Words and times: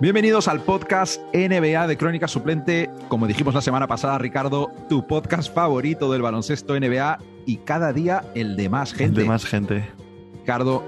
Bienvenidos 0.00 0.48
al 0.48 0.60
podcast 0.60 1.20
NBA 1.32 1.86
de 1.86 1.96
Crónica 1.96 2.26
Suplente. 2.26 2.90
Como 3.06 3.28
dijimos 3.28 3.54
la 3.54 3.60
semana 3.60 3.86
pasada, 3.86 4.18
Ricardo, 4.18 4.72
tu 4.88 5.06
podcast 5.06 5.54
favorito 5.54 6.10
del 6.10 6.20
baloncesto 6.20 6.78
NBA 6.78 7.18
y 7.46 7.58
cada 7.58 7.92
día 7.92 8.24
el 8.34 8.56
de 8.56 8.68
más 8.68 8.92
gente. 8.92 9.04
El 9.04 9.14
de 9.14 9.24
más 9.24 9.44
gente. 9.44 9.88
Ricardo, 10.40 10.82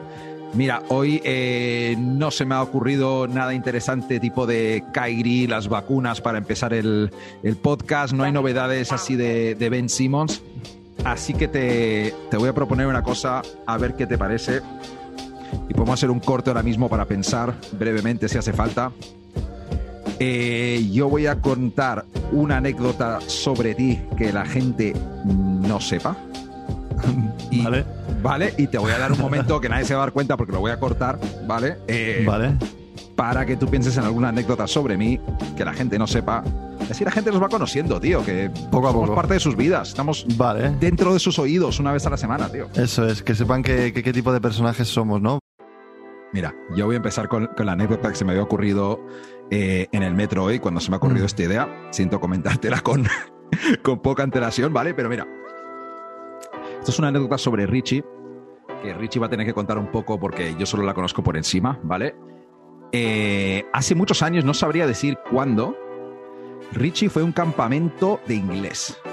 mira, 0.55 0.83
hoy 0.89 1.23
eh, 1.25 1.95
no 1.97 2.33
se 2.33 2.45
me 2.45 2.57
ha 2.57 2.63
ocurrido 2.63 3.29
nada 3.29 3.55
interesante 3.55 4.19
tipo 4.19 4.45
de 4.45 4.83
Kairi, 4.93 5.47
las 5.47 5.69
vacunas 5.69 6.21
para 6.21 6.39
empezar 6.39 6.75
el, 6.75 7.13
el 7.45 7.57
podcast. 7.57 8.13
No 8.13 8.25
hay 8.25 8.33
novedades 8.33 8.91
así 8.91 9.15
de, 9.15 9.55
de 9.55 9.71
Ben 9.71 9.89
Simmons. 9.89 10.43
Así 11.05 11.33
que 11.33 11.47
te, 11.47 12.13
te 12.29 12.37
voy 12.37 12.49
a 12.49 12.53
proponer 12.53 12.89
una 12.89 13.05
cosa, 13.05 13.43
a 13.67 13.79
ver 13.79 13.95
qué 13.95 14.09
te 14.09 14.19
parece 14.19 14.63
y 15.69 15.75
podemos 15.75 15.95
hacer 15.95 16.11
un 16.11 16.21
corte 16.21 16.51
ahora 16.51 16.63
mismo 16.63 16.89
para 16.89 17.05
pensar 17.05 17.55
brevemente 17.79 18.29
si 18.29 18.39
hace 18.39 18.53
falta. 18.53 18.93
Eh, 20.19 20.89
yo 20.93 21.09
voy 21.09 21.27
a 21.27 21.41
contar 21.41 22.07
una 22.33 22.57
anécdota 22.59 23.21
sobre 23.21 23.75
ti 23.75 24.01
que 24.17 24.33
la 24.33 24.47
gente 24.47 24.95
no 25.25 25.81
sepa. 25.81 26.17
Y, 27.49 27.63
Vale. 27.63 27.85
Vale, 28.23 28.55
y 28.59 28.67
te 28.67 28.77
voy 28.77 28.91
a 28.91 28.99
dar 28.99 29.13
un 29.13 29.21
momento 29.21 29.61
que 29.61 29.69
nadie 29.69 29.85
se 29.85 29.95
va 29.95 30.01
a 30.01 30.07
dar 30.07 30.13
cuenta 30.13 30.37
porque 30.37 30.53
lo 30.53 30.59
voy 30.59 30.73
a 30.73 30.81
cortar, 30.81 31.17
¿vale? 31.47 31.77
Eh, 31.87 32.25
Vale. 32.27 32.55
Para 33.17 33.47
que 33.47 33.57
tú 33.57 33.67
pienses 33.67 33.97
en 33.97 34.05
alguna 34.05 34.29
anécdota 34.29 34.67
sobre 34.67 34.97
mí 34.99 35.19
que 35.57 35.65
la 35.65 35.73
gente 35.73 35.99
no 35.99 36.07
sepa. 36.07 36.45
Así 36.91 37.03
la 37.05 37.11
gente 37.11 37.31
nos 37.33 37.43
va 37.43 37.49
conociendo, 37.49 37.99
tío, 37.99 38.23
que 38.25 38.51
Poco 38.71 38.89
a 38.89 38.93
somos 38.93 39.09
poco. 39.09 39.17
parte 39.17 39.35
de 39.35 39.41
sus 39.41 39.57
vidas. 39.57 39.89
Estamos 39.89 40.27
Vale. 40.37 40.71
dentro 40.79 41.15
de 41.15 41.19
sus 41.19 41.39
oídos 41.39 41.81
una 41.81 41.93
vez 41.93 42.07
a 42.07 42.11
la 42.11 42.19
semana, 42.19 42.49
tío. 42.51 42.69
Eso 42.75 43.07
es, 43.07 43.23
que 43.23 43.35
sepan 43.35 43.63
que- 43.63 43.93
que- 43.95 44.03
qué 44.03 44.13
tipo 44.13 44.33
de 44.33 44.41
personajes 44.41 44.87
somos, 44.87 45.21
¿no? 45.23 45.39
Mira, 46.33 46.55
yo 46.77 46.85
voy 46.85 46.95
a 46.95 46.99
empezar 46.99 47.29
con, 47.29 47.47
con 47.57 47.65
la 47.65 47.73
anécdota 47.73 48.11
que 48.11 48.17
se 48.17 48.25
me 48.27 48.33
había 48.33 48.43
ocurrido 48.43 49.01
eh, 49.51 49.87
en 49.93 50.03
el 50.03 50.13
metro 50.15 50.45
hoy, 50.45 50.59
cuando 50.59 50.81
se 50.81 50.91
me 50.91 50.97
ha 50.97 50.99
ocurrido 50.99 51.23
Mm. 51.23 51.27
esta 51.27 51.43
idea. 51.43 51.69
Siento 51.91 52.21
comentártela 52.21 52.81
con, 52.83 53.05
con 53.83 54.01
poca 54.01 54.23
antelación, 54.25 54.73
¿vale? 54.75 54.93
Pero 54.93 55.09
mira, 55.09 55.27
esto 56.81 56.91
es 56.91 56.99
una 56.99 57.09
anécdota 57.09 57.39
sobre 57.39 57.67
Richie, 57.67 58.05
que 58.83 58.93
Richie 58.93 59.21
va 59.21 59.27
a 59.27 59.31
tener 59.31 59.47
que 59.47 59.55
contar 59.55 59.79
un 59.79 59.91
poco 59.91 60.21
porque 60.21 60.55
yo 60.59 60.67
solo 60.67 60.83
la 60.83 60.93
conozco 60.95 61.23
por 61.23 61.37
encima, 61.39 61.79
¿vale? 61.83 62.15
Eh, 62.93 63.65
hace 63.73 63.95
muchos 63.95 64.23
años, 64.23 64.45
no 64.45 64.55
sabría 64.55 64.87
decir 64.87 65.19
cuándo, 65.31 65.77
Richie 66.73 67.09
fue 67.11 67.23
a 67.23 67.25
un 67.25 67.33
campamento 67.33 68.21
de 68.27 68.35
inglés. 68.35 68.97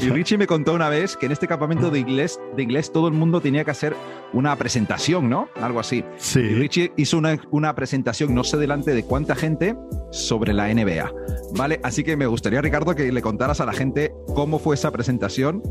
Y 0.00 0.08
Richie 0.08 0.36
me 0.38 0.46
contó 0.46 0.72
una 0.74 0.88
vez 0.88 1.16
que 1.16 1.26
en 1.26 1.32
este 1.32 1.46
campamento 1.46 1.90
de 1.90 2.00
inglés, 2.00 2.40
de 2.56 2.62
inglés 2.62 2.90
todo 2.90 3.06
el 3.08 3.14
mundo 3.14 3.40
tenía 3.40 3.62
que 3.64 3.70
hacer 3.70 3.94
una 4.32 4.56
presentación, 4.56 5.28
¿no? 5.28 5.48
Algo 5.60 5.80
así. 5.80 5.98
Y 5.98 6.04
Sí. 6.16 6.40
Richie 6.40 6.92
hizo 6.96 7.18
una, 7.18 7.38
una 7.50 7.74
presentación, 7.74 8.34
no 8.34 8.42
sé 8.42 8.56
delante 8.56 8.92
de 8.94 9.04
cuánta 9.04 9.34
gente, 9.36 9.76
sobre 10.10 10.52
la 10.54 10.72
NBA. 10.74 11.12
¿Vale? 11.56 11.78
Así 11.84 12.02
que 12.02 12.16
me 12.16 12.26
gustaría, 12.26 12.60
Ricardo, 12.62 12.94
que 12.94 13.12
le 13.12 13.22
contaras 13.22 13.60
a 13.60 13.66
la 13.66 13.72
gente 13.74 14.12
cómo 14.34 14.58
fue 14.58 14.74
esa 14.74 14.90
presentación 14.90 15.62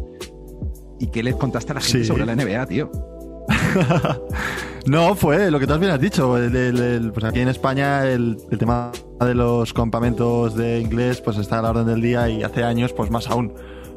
y 1.00 1.08
qué 1.08 1.22
les 1.24 1.36
contaste 1.36 1.72
a 1.72 1.76
la 1.76 1.82
gente 1.82 2.00
Sí. 2.00 2.06
sobre 2.06 2.26
la 2.26 2.36
NBA, 2.36 2.66
tío. 2.68 2.92
no, 4.86 5.16
fue 5.16 5.50
lo 5.50 5.60
que 5.60 5.68
tú 5.68 5.78
bien 5.80 5.92
has 5.92 6.00
dicho. 6.02 6.38
el- 6.38 6.56
el- 6.56 6.80
el- 6.80 7.12
pues 7.12 7.26
aquí 7.26 7.40
en 7.40 7.48
España 7.50 8.06
el, 8.06 8.38
el 8.52 8.58
tema 8.58 8.92
de 9.20 9.34
los 9.34 9.74
campamentos 9.74 10.56
de 10.56 10.80
inglés 10.80 11.22
pues 11.22 11.38
está 11.38 11.60
a 11.60 11.62
la 11.62 11.70
orden 11.72 11.86
del 11.86 12.02
día 12.02 12.28
y 12.30 12.44
hace 12.44 12.64
años 12.64 12.94
pues 12.94 13.10
más 13.10 13.30
aún. 13.30 13.54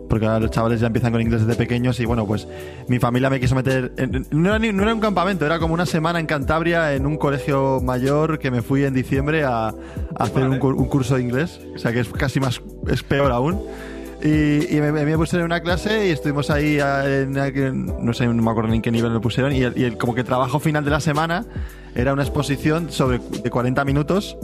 Porque 0.08 0.24
ahora 0.26 0.38
los 0.38 0.52
chavales 0.52 0.78
ya 0.80 0.86
empiezan 0.86 1.10
con 1.10 1.20
inglés 1.20 1.44
desde 1.44 1.58
pequeños 1.58 1.98
y 1.98 2.04
bueno, 2.04 2.26
pues 2.28 2.46
mi 2.86 3.00
familia 3.00 3.28
me 3.28 3.40
quiso 3.40 3.56
meter... 3.56 3.92
en- 3.96 4.24
no, 4.30 4.50
era 4.50 4.58
ni- 4.60 4.72
no 4.72 4.84
era 4.84 4.94
un 4.94 5.00
campamento, 5.00 5.44
era 5.44 5.58
como 5.58 5.74
una 5.74 5.84
semana 5.86 6.20
en 6.20 6.26
Cantabria 6.26 6.94
en 6.94 7.06
un 7.06 7.16
colegio 7.16 7.80
mayor 7.82 8.38
que 8.38 8.52
me 8.52 8.62
fui 8.62 8.84
en 8.84 8.94
diciembre 8.94 9.42
a, 9.42 9.66
a 9.68 9.74
hacer 10.18 10.48
Vale. 10.48 10.60
un, 10.60 10.74
un 10.78 10.86
curso 10.86 11.16
de 11.16 11.22
inglés. 11.22 11.60
O 11.74 11.78
sea 11.78 11.92
que 11.92 11.98
es 12.00 12.08
casi 12.08 12.38
más... 12.38 12.62
es 12.88 13.02
peor 13.02 13.32
aún. 13.32 13.60
Y, 14.26 14.76
y 14.76 14.80
me, 14.80 14.90
me 14.92 15.16
pusieron 15.16 15.42
en 15.42 15.52
una 15.52 15.60
clase 15.60 16.08
y 16.08 16.10
estuvimos 16.10 16.50
ahí, 16.50 16.78
en, 16.80 17.36
en- 17.36 17.86
no 18.04 18.12
sé, 18.12 18.26
no 18.26 18.34
me 18.42 18.50
acuerdo 18.50 18.70
ni 18.70 18.76
en 18.76 18.82
qué 18.82 18.90
nivel 18.90 19.12
me 19.12 19.20
pusieron, 19.20 19.52
y, 19.54 19.62
el, 19.62 19.78
y 19.78 19.84
el- 19.84 19.96
como 19.96 20.14
que 20.14 20.22
el 20.22 20.26
trabajo 20.26 20.58
final 20.58 20.84
de 20.84 20.90
la 20.90 21.00
semana 21.00 21.44
era 21.94 22.12
una 22.12 22.22
exposición 22.22 22.90
sobre 22.90 23.18
de 23.42 23.50
40 23.50 23.84
minutos. 23.84 24.36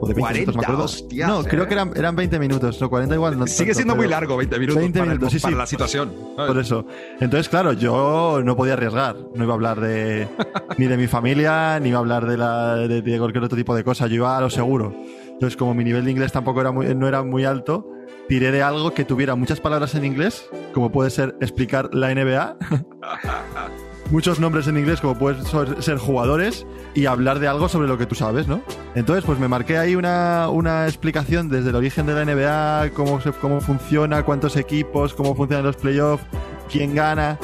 O 0.00 0.06
de 0.06 0.14
20 0.14 0.32
minutos, 0.32 0.54
me 0.54 0.60
40, 0.60 0.60
acuerdo. 0.62 0.84
hostias, 0.84 1.28
no, 1.28 1.42
creo 1.42 1.64
eh. 1.64 1.66
que 1.66 1.74
eran, 1.74 1.90
eran 1.96 2.14
20 2.14 2.38
minutos, 2.38 2.80
no, 2.80 2.88
40 2.88 3.14
igual. 3.16 3.36
No 3.36 3.46
Sigue 3.48 3.70
tanto, 3.70 3.74
siendo 3.78 3.96
muy 3.96 4.06
largo, 4.06 4.36
20 4.36 4.56
minutos, 4.60 4.76
20 4.80 4.98
para, 5.00 5.10
el- 5.12 5.18
minutos, 5.18 5.32
sí, 5.32 5.40
para 5.40 5.54
sí. 5.54 5.58
la 5.58 5.66
situación. 5.66 6.12
Por 6.36 6.56
eso. 6.58 6.86
Entonces, 7.20 7.48
claro, 7.48 7.72
yo 7.72 8.40
no 8.44 8.56
podía 8.56 8.74
arriesgar. 8.74 9.16
No 9.34 9.42
iba 9.42 9.54
a 9.54 9.56
hablar 9.56 9.80
de 9.80 10.28
ni 10.76 10.86
de 10.86 10.96
mi 10.96 11.08
familia, 11.08 11.80
ni 11.80 11.88
iba 11.88 11.98
a 11.98 12.00
hablar 12.00 12.26
de, 12.28 12.36
la, 12.36 12.76
de, 12.76 13.02
de 13.02 13.18
cualquier 13.18 13.42
otro 13.42 13.56
tipo 13.58 13.74
de 13.74 13.82
cosa. 13.82 14.06
Yo 14.06 14.14
iba 14.16 14.36
a 14.38 14.40
lo 14.40 14.50
seguro. 14.50 14.94
Entonces, 15.38 15.56
como 15.56 15.72
mi 15.72 15.84
nivel 15.84 16.04
de 16.04 16.10
inglés 16.10 16.32
tampoco 16.32 16.60
era 16.60 16.72
muy, 16.72 16.92
no 16.96 17.06
era 17.06 17.22
muy 17.22 17.44
alto, 17.44 17.88
tiré 18.28 18.50
de 18.50 18.60
algo 18.62 18.92
que 18.92 19.04
tuviera 19.04 19.36
muchas 19.36 19.60
palabras 19.60 19.94
en 19.94 20.04
inglés, 20.04 20.48
como 20.74 20.90
puede 20.90 21.10
ser 21.10 21.36
explicar 21.40 21.94
la 21.94 22.12
NBA, 22.12 22.56
muchos 24.10 24.40
nombres 24.40 24.66
en 24.66 24.78
inglés, 24.78 25.00
como 25.00 25.16
pueden 25.16 25.44
ser- 25.44 25.98
jugadores, 25.98 26.66
y 26.94 27.06
hablar 27.06 27.38
de 27.38 27.46
algo 27.48 27.68
sobre 27.68 27.86
lo 27.88 27.98
que 27.98 28.06
tú 28.06 28.14
sabes, 28.14 28.48
¿no? 28.48 28.62
Entonces, 28.94 29.24
pues 29.24 29.38
me 29.38 29.46
marqué 29.48 29.78
ahí 29.78 29.94
una, 29.94 30.48
una 30.50 30.86
explicación 30.86 31.48
desde 31.48 31.70
el 31.70 31.76
origen 31.76 32.06
de 32.06 32.14
la 32.14 32.24
NBA, 32.24 32.90
cómo, 32.94 33.20
se- 33.20 33.32
cómo 33.32 33.60
funciona, 33.60 34.24
cuántos 34.24 34.56
equipos, 34.56 35.14
cómo 35.14 35.34
funcionan 35.36 35.64
los 35.66 35.76
playoffs, 35.76 36.24
quién 36.70 36.94
gana. 36.94 37.38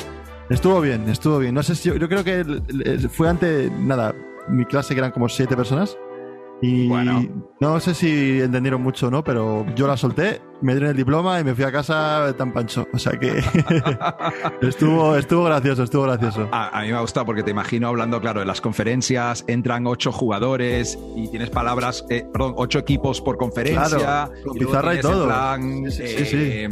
Estuvo 0.50 0.80
bien, 0.80 1.08
estuvo 1.08 1.38
bien. 1.38 1.54
No 1.54 1.62
sé 1.62 1.74
si 1.74 1.88
yo, 1.90 1.96
yo 1.96 2.08
creo 2.08 2.24
que 2.24 2.44
fue 3.10 3.28
ante, 3.28 3.70
nada, 3.78 4.14
mi 4.48 4.64
clase 4.64 4.94
que 4.94 5.00
eran 5.00 5.12
como 5.12 5.28
siete 5.28 5.56
personas. 5.56 5.96
Y 6.64 6.88
Bueno. 6.88 7.22
no 7.60 7.78
sé 7.80 7.92
si 7.94 8.40
entendieron 8.40 8.82
mucho 8.82 9.08
o 9.08 9.10
no, 9.10 9.22
pero 9.22 9.66
yo 9.76 9.86
la 9.86 9.96
solté, 9.98 10.40
me 10.62 10.72
dieron 10.72 10.90
el 10.90 10.96
diploma 10.96 11.38
y 11.40 11.44
me 11.44 11.54
fui 11.54 11.64
a 11.64 11.70
casa 11.72 12.34
tan 12.38 12.52
pancho. 12.52 12.88
O 12.92 12.98
sea 12.98 13.18
que 13.18 13.42
estuvo, 14.62 15.16
estuvo 15.16 15.44
gracioso, 15.44 15.82
estuvo 15.82 16.02
gracioso. 16.04 16.48
A, 16.52 16.78
a 16.78 16.82
mí 16.82 16.88
me 16.88 16.94
ha 16.96 17.00
gustado 17.00 17.26
porque 17.26 17.42
te 17.42 17.50
imagino 17.50 17.88
hablando, 17.88 18.20
claro, 18.20 18.40
de 18.40 18.46
las 18.46 18.60
conferencias, 18.60 19.44
entran 19.46 19.86
ocho 19.86 20.10
jugadores 20.12 20.98
y 21.16 21.28
tienes 21.28 21.50
palabras, 21.50 22.04
eh, 22.08 22.26
perdón, 22.32 22.54
ocho 22.56 22.78
equipos 22.78 23.20
por 23.20 23.36
conferencia. 23.36 23.98
Claro, 23.98 24.32
con 24.44 24.56
luego 24.56 24.70
pizarra 24.70 24.94
y 24.94 24.96
en 24.96 25.02
todo. 25.02 25.26
plan, 25.26 25.90
Sí, 25.90 26.06
sí, 26.08 26.24
sí, 26.24 26.36
eh, 26.40 26.68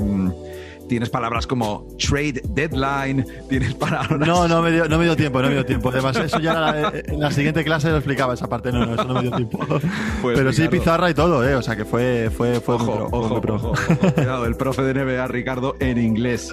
Tienes 0.92 1.08
palabras 1.08 1.46
como 1.46 1.86
trade 1.96 2.42
deadline, 2.50 3.24
tienes 3.48 3.72
palabras. 3.74 4.20
No, 4.28 4.46
no 4.46 4.60
me 4.60 4.70
dio, 4.70 4.86
no 4.88 4.98
me 4.98 5.04
dio 5.04 5.16
tiempo, 5.16 5.40
no 5.40 5.48
me 5.48 5.54
dio 5.54 5.64
tiempo. 5.64 5.88
Además, 5.88 6.14
eso 6.18 6.38
ya 6.38 6.52
era- 6.52 6.92
en 7.06 7.18
la 7.18 7.30
siguiente 7.30 7.64
clase 7.64 7.88
lo 7.88 7.96
explicaba 7.96 8.34
esa 8.34 8.46
parte. 8.46 8.70
No, 8.72 8.84
no, 8.84 8.92
eso 8.92 9.04
no 9.04 9.14
me 9.14 9.22
dio 9.22 9.30
tiempo. 9.32 9.58
Pues, 10.20 10.38
Pero 10.38 10.52
sí, 10.52 10.68
pizarra 10.68 11.08
y 11.08 11.14
todo, 11.14 11.48
¿eh? 11.48 11.54
O 11.54 11.62
sea 11.62 11.76
que 11.76 11.86
fue, 11.86 12.28
fue, 12.36 12.60
fue 12.60 12.74
Ojo, 12.74 12.84
pro, 12.84 13.08
ojo, 13.10 13.40
pro. 13.40 13.54
ojo, 13.54 13.70
ojo. 13.70 14.12
Cuidado, 14.14 14.44
el 14.44 14.54
profe 14.54 14.82
de 14.82 14.92
NBA, 15.02 15.26
Ricardo, 15.28 15.76
en 15.80 15.96
inglés. 15.96 16.52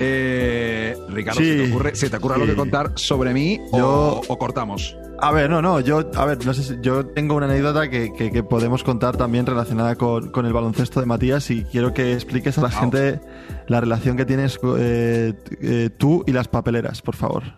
Eh, 0.00 0.94
Ricardo, 1.08 1.40
Sí. 1.40 1.46
¿se 1.46 1.56
te 1.64 1.70
ocurre, 1.70 1.94
se 1.96 2.10
te 2.10 2.16
ocurre 2.18 2.34
algo 2.34 2.46
Sí. 2.46 2.50
que 2.52 2.56
contar 2.56 2.92
sobre 2.96 3.32
mí 3.32 3.58
o- 3.72 3.78
Yo- 3.78 4.20
o, 4.28 4.38
cortamos? 4.38 4.96
A 5.20 5.32
ver, 5.32 5.50
no, 5.50 5.60
no, 5.60 5.80
yo, 5.80 6.10
a 6.16 6.24
ver, 6.26 6.44
no 6.46 6.54
sé 6.54 6.62
si, 6.62 6.76
yo 6.80 7.04
tengo 7.06 7.34
una 7.34 7.46
anécdota 7.46 7.90
que, 7.90 8.12
que- 8.12 8.30
que 8.30 8.42
podemos 8.44 8.84
contar 8.84 9.16
también 9.16 9.46
relacionada 9.46 9.96
con, 9.96 10.30
con 10.30 10.46
el 10.46 10.52
baloncesto 10.52 11.00
de 11.00 11.06
Matías 11.06 11.50
y 11.50 11.64
quiero 11.64 11.92
que 11.92 12.12
expliques 12.12 12.56
a 12.58 12.62
la 12.62 12.70
gente 12.70 13.20
la 13.66 13.80
relación 13.80 14.16
que 14.16 14.24
tienes 14.24 14.58
eh, 14.78 15.34
eh, 15.60 15.90
tú 15.98 16.22
y 16.26 16.32
las 16.32 16.46
papeleras, 16.48 17.02
por 17.02 17.16
favor. 17.16 17.42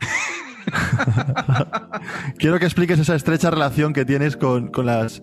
quiero 2.39 2.59
que 2.59 2.65
expliques 2.67 2.99
esa 2.99 3.15
estrecha 3.15 3.51
relación 3.51 3.93
que 3.93 4.05
tienes 4.05 4.37
con, 4.37 4.69
con 4.69 4.87
las, 4.87 5.23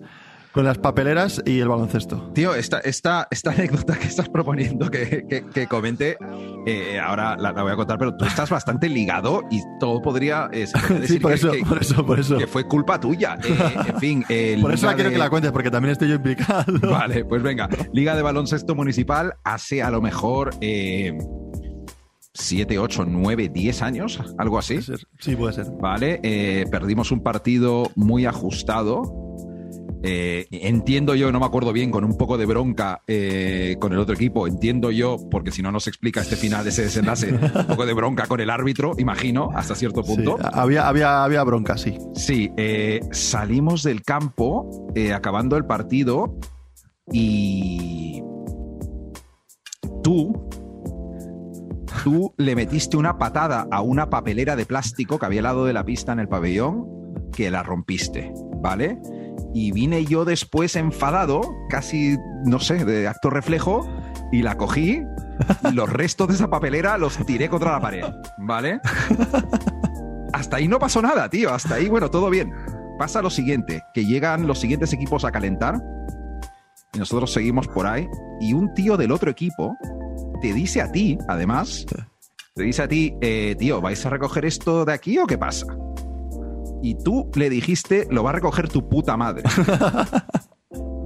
con 0.52 0.64
las 0.64 0.78
papeleras 0.78 1.40
y 1.44 1.60
el 1.60 1.68
baloncesto. 1.68 2.30
Tío, 2.34 2.54
esta, 2.54 2.78
esta, 2.80 3.28
esta 3.30 3.50
anécdota 3.52 3.96
que 3.98 4.06
estás 4.08 4.28
proponiendo 4.28 4.90
que, 4.90 5.24
que- 5.28 5.44
que 5.46 5.66
comente, 5.66 6.16
eh, 6.66 6.98
ahora 6.98 7.36
la, 7.36 7.52
la 7.52 7.62
voy 7.62 7.72
a 7.72 7.76
contar, 7.76 7.98
pero 7.98 8.16
tú 8.16 8.24
estás 8.24 8.50
bastante 8.50 8.88
ligado 8.88 9.42
y 9.50 9.60
todo 9.78 10.00
podría, 10.02 10.48
eh, 10.52 10.66
podría 10.72 10.88
Sí, 10.88 11.00
decir 11.00 11.22
por 11.22 11.30
que, 11.32 11.36
eso, 11.36 11.50
que- 11.52 11.64
por 11.64 11.78
eso, 11.80 12.06
por 12.06 12.18
eso. 12.20 12.38
que 12.38 12.46
fue 12.46 12.64
culpa 12.64 12.98
tuya. 12.98 13.38
Eh, 13.44 13.74
en 13.88 13.98
fin, 14.00 14.24
Por 14.62 14.72
eso 14.72 14.86
la 14.86 14.94
quiero 14.94 15.10
de- 15.10 15.14
que 15.14 15.18
la 15.18 15.30
cuentes, 15.30 15.52
porque 15.52 15.70
también 15.70 15.92
estoy 15.92 16.08
yo 16.08 16.14
implicado. 16.16 16.72
Vale, 16.90 17.24
pues 17.24 17.42
venga. 17.42 17.68
Liga 17.92 18.16
de 18.16 18.22
Baloncesto 18.22 18.74
Municipal 18.74 19.34
hace 19.44 19.82
a 19.82 19.90
lo 19.90 20.00
mejor 20.00 20.50
eh, 20.60 21.16
7, 22.34 22.78
8, 22.78 23.04
9, 23.08 23.48
10 23.52 23.82
años, 23.82 24.20
algo 24.38 24.58
así. 24.58 24.74
Puede 24.74 24.86
ser, 24.98 24.98
Sí, 25.20 25.36
puede 25.36 25.52
ser. 25.52 25.66
Vale, 25.80 26.20
eh, 26.22 26.64
perdimos 26.70 27.10
un 27.12 27.22
partido 27.22 27.90
muy 27.96 28.26
ajustado. 28.26 29.02
Eh, 30.02 30.46
entiendo 30.50 31.14
yo, 31.14 31.32
no 31.32 31.40
me 31.40 31.46
acuerdo 31.46 31.72
bien, 31.72 31.90
con 31.90 32.04
un 32.04 32.16
poco 32.16 32.38
de 32.38 32.46
bronca 32.46 33.02
eh, 33.06 33.76
con 33.80 33.92
el 33.92 33.98
otro 33.98 34.14
equipo. 34.14 34.46
Entiendo 34.46 34.90
yo, 34.90 35.16
porque 35.30 35.50
si 35.50 35.62
no 35.62 35.72
nos 35.72 35.88
explica 35.88 36.20
este 36.20 36.36
final, 36.36 36.66
ese 36.66 36.82
desenlace, 36.82 37.32
un 37.54 37.66
poco 37.66 37.84
de 37.86 37.94
bronca 37.94 38.26
con 38.26 38.40
el 38.40 38.50
árbitro, 38.50 38.92
imagino, 38.98 39.50
hasta 39.54 39.74
cierto 39.74 40.02
Sí, 40.02 40.14
punto. 40.14 40.38
había, 40.52 40.86
había, 40.88 41.24
había 41.24 41.42
bronca, 41.44 41.76
sí. 41.76 41.98
Sí, 42.14 42.50
eh, 42.56 43.00
salimos 43.10 43.82
del 43.82 44.02
campo 44.02 44.70
acabando 45.14 45.56
el 45.56 45.64
partido 45.64 46.38
y 47.12 48.22
tú, 50.02 50.48
tú 52.04 52.34
le 52.36 52.54
metiste 52.56 52.96
una 52.96 53.18
patada 53.18 53.66
a 53.70 53.80
una 53.80 54.10
papelera 54.10 54.56
de 54.56 54.66
plástico 54.66 55.18
que 55.18 55.26
había 55.26 55.40
al 55.40 55.44
lado 55.44 55.64
de 55.64 55.72
la 55.72 55.84
pista 55.84 56.12
en 56.12 56.20
el 56.20 56.28
pabellón 56.28 56.86
que 57.32 57.50
la 57.50 57.62
rompiste, 57.62 58.32
¿vale? 58.60 58.98
Y 59.58 59.72
vine 59.72 60.04
yo 60.04 60.24
después 60.24 60.76
enfadado, 60.76 61.40
casi, 61.68 62.16
no 62.44 62.60
sé, 62.60 62.84
de 62.84 63.08
acto 63.08 63.28
reflejo, 63.28 63.84
y 64.30 64.42
la 64.42 64.56
cogí 64.56 65.02
y 65.68 65.72
los 65.72 65.92
restos 65.92 66.28
de 66.28 66.34
esa 66.34 66.48
papelera 66.48 66.96
los 66.96 67.16
tiré 67.26 67.48
contra 67.48 67.72
la 67.72 67.80
pared, 67.80 68.04
¿vale? 68.38 68.80
Hasta 70.32 70.58
ahí 70.58 70.68
no 70.68 70.78
pasó 70.78 71.02
nada, 71.02 71.28
tío. 71.28 71.52
Hasta 71.52 71.74
ahí, 71.74 71.88
bueno, 71.88 72.08
todo 72.08 72.30
bien. 72.30 72.52
Pasa 73.00 73.20
lo 73.20 73.30
siguiente, 73.30 73.82
que 73.94 74.04
llegan 74.04 74.46
los 74.46 74.60
siguientes 74.60 74.92
equipos 74.92 75.24
a 75.24 75.32
calentar 75.32 75.74
y 76.94 77.00
nosotros 77.00 77.32
seguimos 77.32 77.66
por 77.66 77.88
ahí 77.88 78.06
y 78.40 78.52
un 78.52 78.72
tío 78.74 78.96
del 78.96 79.10
otro 79.10 79.28
equipo 79.28 79.76
te 80.40 80.52
dice 80.52 80.82
a 80.82 80.92
ti, 80.92 81.18
además, 81.26 81.84
te 82.54 82.62
dice 82.62 82.82
a 82.82 82.86
ti, 82.88 83.12
eh, 83.20 83.56
tío, 83.58 83.80
¿vais 83.80 84.06
a 84.06 84.10
recoger 84.10 84.44
esto 84.44 84.84
de 84.84 84.92
aquí 84.92 85.18
o 85.18 85.26
qué 85.26 85.36
pasa? 85.36 85.66
Y 86.82 86.96
tú 87.02 87.30
le 87.34 87.50
dijiste, 87.50 88.06
lo 88.10 88.22
va 88.22 88.30
a 88.30 88.32
recoger 88.34 88.68
tu 88.68 88.88
puta 88.88 89.16
madre. 89.16 89.42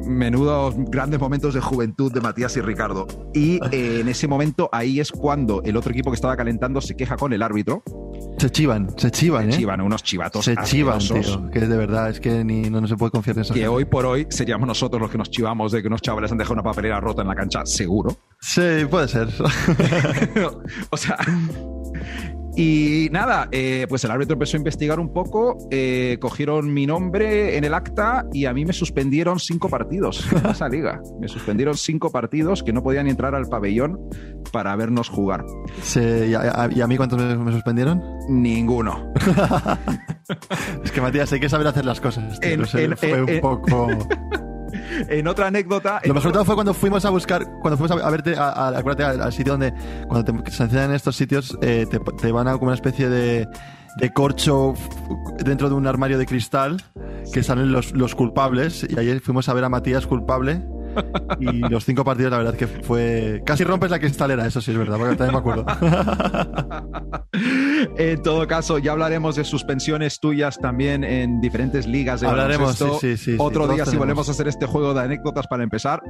Menudos 0.06 0.74
grandes 0.90 1.20
momentos 1.20 1.54
de 1.54 1.60
juventud 1.60 2.12
de 2.12 2.20
Matías 2.20 2.56
y 2.56 2.60
Ricardo. 2.60 3.06
Y 3.32 3.60
eh, 3.70 4.00
en 4.00 4.08
ese 4.08 4.26
momento, 4.26 4.68
ahí 4.72 5.00
es 5.00 5.12
cuando 5.12 5.62
el 5.62 5.76
otro 5.76 5.92
equipo 5.92 6.10
que 6.10 6.16
estaba 6.16 6.36
calentando 6.36 6.80
se 6.80 6.96
queja 6.96 7.16
con 7.16 7.32
el 7.32 7.42
árbitro. 7.42 7.82
Se 8.38 8.50
chivan, 8.50 8.88
se 8.98 9.10
chivan, 9.10 9.44
Se 9.44 9.56
¿eh? 9.56 9.58
chivan 9.60 9.80
unos 9.80 10.02
chivatos. 10.02 10.44
Se 10.44 10.56
chivan, 10.64 10.98
tío. 10.98 11.48
Que 11.50 11.60
de 11.60 11.76
verdad, 11.76 12.10
es 12.10 12.18
que 12.18 12.44
ni, 12.44 12.62
no, 12.62 12.80
no 12.80 12.88
se 12.88 12.96
puede 12.96 13.12
confiar 13.12 13.36
en 13.36 13.42
eso. 13.42 13.54
Que 13.54 13.68
hoy 13.68 13.84
por 13.84 14.04
hoy 14.04 14.26
seríamos 14.30 14.66
nosotros 14.66 15.00
los 15.00 15.10
que 15.10 15.18
nos 15.18 15.30
chivamos 15.30 15.70
de 15.70 15.80
que 15.80 15.88
unos 15.88 16.02
chavales 16.02 16.32
han 16.32 16.38
dejado 16.38 16.54
una 16.54 16.64
papelera 16.64 17.00
rota 17.00 17.22
en 17.22 17.28
la 17.28 17.36
cancha, 17.36 17.64
seguro. 17.64 18.16
Sí, 18.40 18.84
puede 18.90 19.06
ser. 19.06 19.28
o 20.90 20.96
sea. 20.96 21.16
Y 22.56 23.08
nada, 23.12 23.48
eh, 23.50 23.86
pues 23.88 24.04
el 24.04 24.10
árbitro 24.10 24.34
empezó 24.34 24.56
a 24.56 24.58
investigar 24.58 25.00
un 25.00 25.12
poco, 25.12 25.56
eh, 25.70 26.18
cogieron 26.20 26.72
mi 26.74 26.86
nombre 26.86 27.56
en 27.56 27.64
el 27.64 27.72
acta 27.74 28.26
y 28.32 28.44
a 28.44 28.52
mí 28.52 28.64
me 28.64 28.72
suspendieron 28.72 29.38
cinco 29.40 29.68
partidos 29.68 30.26
en 30.32 30.46
esa 30.50 30.68
liga. 30.68 31.00
Me 31.20 31.28
suspendieron 31.28 31.76
cinco 31.76 32.10
partidos 32.10 32.62
que 32.62 32.72
no 32.72 32.82
podían 32.82 33.06
entrar 33.06 33.34
al 33.34 33.46
pabellón 33.46 33.98
para 34.52 34.76
vernos 34.76 35.08
jugar. 35.08 35.44
Sí, 35.82 36.00
¿y, 36.00 36.34
a, 36.34 36.68
y 36.74 36.80
a 36.80 36.86
mí 36.86 36.96
cuántos 36.96 37.18
me, 37.18 37.36
me 37.36 37.52
suspendieron? 37.52 38.02
Ninguno. 38.28 39.12
Es 40.84 40.90
que 40.92 41.00
Matías, 41.00 41.30
hay 41.32 41.40
que 41.40 41.48
saber 41.48 41.66
hacer 41.66 41.84
las 41.84 42.00
cosas. 42.00 42.38
tío. 42.40 42.52
En- 42.52 42.60
No 42.60 42.66
sé, 42.66 42.84
en- 42.84 42.96
fue 42.96 43.10
en- 43.10 43.34
un 43.34 43.40
poco. 43.40 43.88
En 45.08 45.26
otra 45.28 45.46
anécdota. 45.48 46.00
Lo 46.04 46.14
mejor 46.14 46.30
de 46.30 46.34
todo 46.34 46.44
fue 46.44 46.54
cuando 46.54 46.74
fuimos 46.74 47.04
a 47.04 47.10
buscar, 47.10 47.44
cuando 47.60 47.76
fuimos 47.76 48.02
a, 48.02 48.10
verte, 48.10 48.36
a, 48.36 48.48
a- 48.50 48.68
acuérdate, 48.78 49.04
al, 49.04 49.20
al 49.22 49.32
sitio 49.32 49.52
donde, 49.54 49.72
cuando 50.08 50.42
te 50.42 50.50
sancionan 50.50 50.90
en 50.90 50.96
estos 50.96 51.16
sitios, 51.16 51.56
eh, 51.62 51.86
te, 51.90 51.98
te 51.98 52.32
van 52.32 52.48
a 52.48 52.52
como 52.54 52.66
una 52.66 52.74
especie 52.74 53.08
de, 53.08 53.46
de 53.96 54.12
corcho 54.12 54.74
dentro 55.44 55.68
de 55.68 55.74
un 55.74 55.86
armario 55.86 56.18
de 56.18 56.26
cristal 56.26 56.82
que 57.32 57.42
salen 57.42 57.72
los, 57.72 57.92
los 57.92 58.14
culpables. 58.14 58.86
Y 58.88 58.98
ayer 58.98 59.20
fuimos 59.20 59.48
a 59.48 59.54
ver 59.54 59.64
a 59.64 59.68
Matías 59.68 60.06
culpable. 60.06 60.62
Y 61.40 61.58
los 61.58 61.84
cinco 61.84 62.04
partidos, 62.04 62.30
la 62.30 62.38
verdad 62.38 62.54
que 62.54 62.66
fue. 62.66 63.42
Casi 63.44 63.64
rompes 63.64 63.90
la 63.90 63.98
cristalera, 63.98 64.46
eso 64.46 64.60
sí 64.60 64.70
es 64.70 64.78
verdad, 64.78 64.98
porque 64.98 65.16
también 65.16 65.34
me 65.34 65.38
acuerdo. 65.38 65.66
En 67.96 68.22
todo 68.22 68.46
caso, 68.46 68.78
ya 68.78 68.92
hablaremos 68.92 69.36
de 69.36 69.44
suspensiones 69.44 70.20
tuyas 70.20 70.58
también 70.58 71.02
en 71.02 71.40
diferentes 71.40 71.86
ligas 71.86 72.20
de 72.20 72.28
Hablaremos, 72.28 72.76
sí, 72.76 72.86
sí, 73.00 73.16
sí, 73.16 73.36
Otro 73.38 73.66
día, 73.66 73.84
si 73.86 73.96
volvemos 73.96 74.28
a 74.28 74.32
hacer 74.32 74.48
este 74.48 74.66
juego 74.66 74.94
de 74.94 75.00
anécdotas 75.00 75.46
para 75.46 75.62
empezar. 75.62 76.00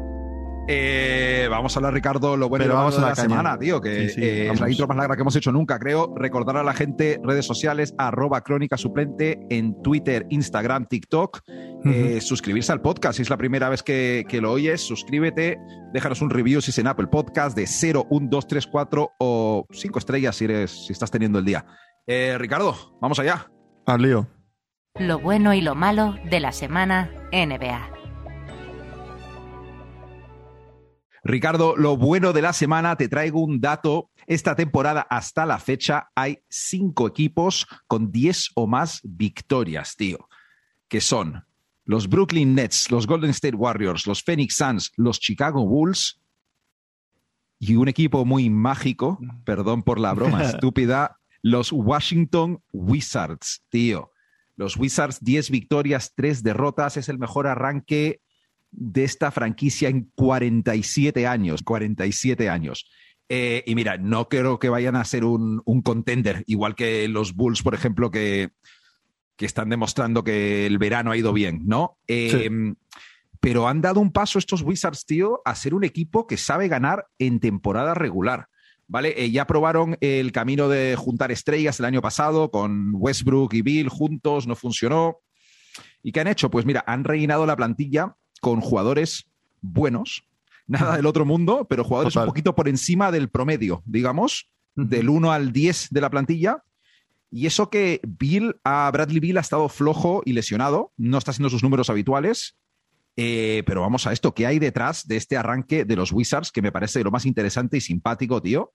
Eh, 0.68 1.48
vamos 1.50 1.74
a 1.74 1.80
hablar, 1.80 1.92
Ricardo, 1.92 2.36
lo 2.36 2.48
bueno 2.48 2.64
y 2.64 2.66
Pero 2.66 2.74
lo 2.74 2.78
vamos 2.80 2.94
malo 2.94 3.06
a 3.06 3.10
de 3.10 3.16
la 3.16 3.22
semana, 3.22 3.58
tío, 3.58 3.80
que 3.80 4.08
Sí, 4.08 4.14
sí, 4.14 4.20
eh, 4.22 4.50
es 4.52 4.60
la 4.60 4.70
intro 4.70 4.86
más 4.86 4.96
larga 4.96 5.16
que 5.16 5.22
hemos 5.22 5.34
hecho 5.34 5.50
nunca, 5.50 5.78
creo. 5.78 6.14
Recordar 6.16 6.56
a 6.56 6.62
la 6.62 6.72
gente, 6.72 7.20
redes 7.22 7.44
sociales, 7.44 7.94
arroba 7.98 8.42
crónica 8.42 8.76
suplente 8.76 9.40
en 9.50 9.80
Twitter, 9.82 10.26
Instagram, 10.30 10.86
TikTok. 10.86 11.40
Eh, 11.84 12.20
suscribirse 12.20 12.70
al 12.70 12.80
podcast, 12.80 13.16
si 13.16 13.22
es 13.22 13.30
la 13.30 13.36
primera 13.36 13.68
vez 13.68 13.82
que, 13.82 14.24
que 14.28 14.40
lo 14.40 14.52
oyes, 14.52 14.80
suscríbete, 14.80 15.58
déjanos 15.92 16.22
un 16.22 16.30
review 16.30 16.60
si 16.60 16.70
es 16.70 16.78
en 16.78 16.86
Apple 16.86 17.08
Podcast 17.08 17.56
de 17.56 17.66
0, 17.66 18.06
1, 18.08 18.28
2, 18.30 18.46
3, 18.46 18.66
4 18.68 19.10
o 19.18 19.66
5 19.68 19.98
estrellas 19.98 20.36
si, 20.36 20.44
eres, 20.44 20.86
si 20.86 20.92
estás 20.92 21.10
teniendo 21.10 21.40
el 21.40 21.44
día. 21.44 21.66
Eh, 22.06 22.36
Ricardo, 22.38 22.96
vamos 23.00 23.18
allá. 23.18 23.50
Al 23.84 24.02
lío. 24.02 24.28
Lo 24.98 25.18
bueno 25.18 25.54
y 25.54 25.60
lo 25.60 25.74
malo 25.74 26.14
de 26.30 26.38
la 26.38 26.52
semana 26.52 27.10
NBA. 27.32 28.01
Ricardo, 31.24 31.76
lo 31.76 31.96
bueno 31.96 32.32
de 32.32 32.42
la 32.42 32.52
semana, 32.52 32.96
te 32.96 33.08
traigo 33.08 33.40
un 33.40 33.60
dato. 33.60 34.10
Esta 34.26 34.56
temporada 34.56 35.06
hasta 35.08 35.46
la 35.46 35.58
fecha 35.58 36.10
hay 36.14 36.40
cinco 36.48 37.06
equipos 37.06 37.66
con 37.86 38.10
10 38.10 38.50
o 38.54 38.66
más 38.66 39.00
victorias, 39.04 39.94
tío, 39.96 40.28
que 40.88 41.00
son 41.00 41.44
los 41.84 42.08
Brooklyn 42.08 42.54
Nets, 42.54 42.90
los 42.90 43.06
Golden 43.06 43.30
State 43.30 43.56
Warriors, 43.56 44.06
los 44.06 44.22
Phoenix 44.22 44.56
Suns, 44.56 44.92
los 44.96 45.20
Chicago 45.20 45.64
Bulls 45.66 46.20
y 47.58 47.76
un 47.76 47.88
equipo 47.88 48.24
muy 48.24 48.50
mágico, 48.50 49.20
perdón 49.44 49.84
por 49.84 50.00
la 50.00 50.14
broma 50.14 50.42
estúpida, 50.44 51.20
los 51.40 51.70
Washington 51.72 52.62
Wizards, 52.72 53.64
tío. 53.68 54.10
Los 54.56 54.76
Wizards, 54.76 55.18
10 55.22 55.50
victorias, 55.50 56.12
3 56.14 56.42
derrotas, 56.42 56.96
es 56.96 57.08
el 57.08 57.18
mejor 57.18 57.46
arranque 57.46 58.20
de 58.72 59.04
esta 59.04 59.30
franquicia 59.30 59.88
en 59.88 60.10
47 60.14 61.26
años, 61.26 61.62
47 61.62 62.48
años. 62.48 62.90
Eh, 63.28 63.62
y 63.66 63.74
mira, 63.74 63.98
no 63.98 64.28
creo 64.28 64.58
que 64.58 64.68
vayan 64.68 64.96
a 64.96 65.04
ser 65.04 65.24
un, 65.24 65.62
un 65.64 65.82
contender, 65.82 66.42
igual 66.46 66.74
que 66.74 67.06
los 67.08 67.34
Bulls, 67.34 67.62
por 67.62 67.74
ejemplo, 67.74 68.10
que, 68.10 68.50
que 69.36 69.46
están 69.46 69.68
demostrando 69.68 70.24
que 70.24 70.66
el 70.66 70.78
verano 70.78 71.12
ha 71.12 71.16
ido 71.16 71.32
bien, 71.32 71.62
¿no? 71.64 71.98
Eh, 72.08 72.50
Pero 73.40 73.68
han 73.68 73.80
dado 73.80 74.00
un 74.00 74.12
paso 74.12 74.38
estos 74.38 74.62
Wizards, 74.62 75.04
tío, 75.04 75.40
a 75.44 75.54
ser 75.54 75.74
un 75.74 75.84
equipo 75.84 76.26
que 76.26 76.36
sabe 76.36 76.68
ganar 76.68 77.06
en 77.18 77.40
temporada 77.40 77.94
regular. 77.94 78.48
¿Vale? 78.88 79.14
Eh, 79.16 79.30
ya 79.30 79.46
probaron 79.46 79.96
el 80.00 80.32
camino 80.32 80.68
de 80.68 80.96
juntar 80.96 81.32
estrellas 81.32 81.80
el 81.80 81.86
año 81.86 82.02
pasado 82.02 82.50
con 82.50 82.90
Westbrook 82.94 83.54
y 83.54 83.62
Bill 83.62 83.88
juntos, 83.88 84.46
no 84.46 84.54
funcionó. 84.54 85.20
¿Y 86.02 86.12
qué 86.12 86.20
han 86.20 86.28
hecho? 86.28 86.50
Pues 86.50 86.66
mira, 86.66 86.84
han 86.86 87.02
rellenado 87.02 87.46
la 87.46 87.56
plantilla 87.56 88.16
con 88.42 88.60
jugadores 88.60 89.30
buenos, 89.60 90.24
nada 90.66 90.96
del 90.96 91.06
otro 91.06 91.24
mundo, 91.24 91.64
pero 91.70 91.84
jugadores 91.84 92.12
Total. 92.12 92.26
un 92.26 92.30
poquito 92.30 92.56
por 92.56 92.68
encima 92.68 93.12
del 93.12 93.30
promedio, 93.30 93.82
digamos, 93.86 94.50
del 94.74 95.08
1 95.08 95.30
al 95.32 95.52
10 95.52 95.88
de 95.90 96.00
la 96.00 96.10
plantilla. 96.10 96.64
Y 97.30 97.46
eso 97.46 97.70
que 97.70 98.00
Bill, 98.02 98.56
a 98.64 98.90
Bradley 98.92 99.20
Bill 99.20 99.38
ha 99.38 99.42
estado 99.42 99.68
flojo 99.68 100.22
y 100.24 100.32
lesionado, 100.32 100.92
no 100.96 101.18
está 101.18 101.30
haciendo 101.30 101.50
sus 101.50 101.62
números 101.62 101.88
habituales. 101.88 102.58
Eh, 103.16 103.62
pero 103.64 103.82
vamos 103.82 104.08
a 104.08 104.12
esto, 104.12 104.34
¿qué 104.34 104.46
hay 104.46 104.58
detrás 104.58 105.06
de 105.06 105.16
este 105.16 105.36
arranque 105.36 105.84
de 105.84 105.94
los 105.94 106.10
Wizards? 106.10 106.50
Que 106.50 106.62
me 106.62 106.72
parece 106.72 107.04
lo 107.04 107.12
más 107.12 107.24
interesante 107.24 107.76
y 107.76 107.80
simpático, 107.80 108.42
tío. 108.42 108.72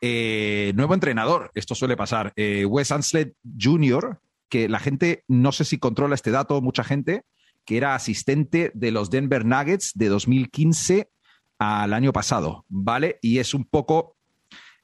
Eh, 0.00 0.72
nuevo 0.76 0.94
entrenador, 0.94 1.50
esto 1.54 1.74
suele 1.74 1.96
pasar. 1.96 2.32
Eh, 2.36 2.64
Wes 2.64 2.92
Anslet 2.92 3.34
Jr., 3.58 4.20
que 4.48 4.68
la 4.68 4.78
gente, 4.78 5.24
no 5.26 5.50
sé 5.50 5.64
si 5.64 5.78
controla 5.78 6.14
este 6.14 6.30
dato, 6.30 6.60
mucha 6.60 6.84
gente, 6.84 7.24
que 7.70 7.76
era 7.76 7.94
asistente 7.94 8.72
de 8.74 8.90
los 8.90 9.10
Denver 9.10 9.44
Nuggets 9.44 9.92
de 9.94 10.08
2015 10.08 11.08
al 11.60 11.92
año 11.94 12.12
pasado, 12.12 12.64
¿vale? 12.68 13.20
Y 13.22 13.38
es 13.38 13.54
un 13.54 13.64
poco 13.64 14.16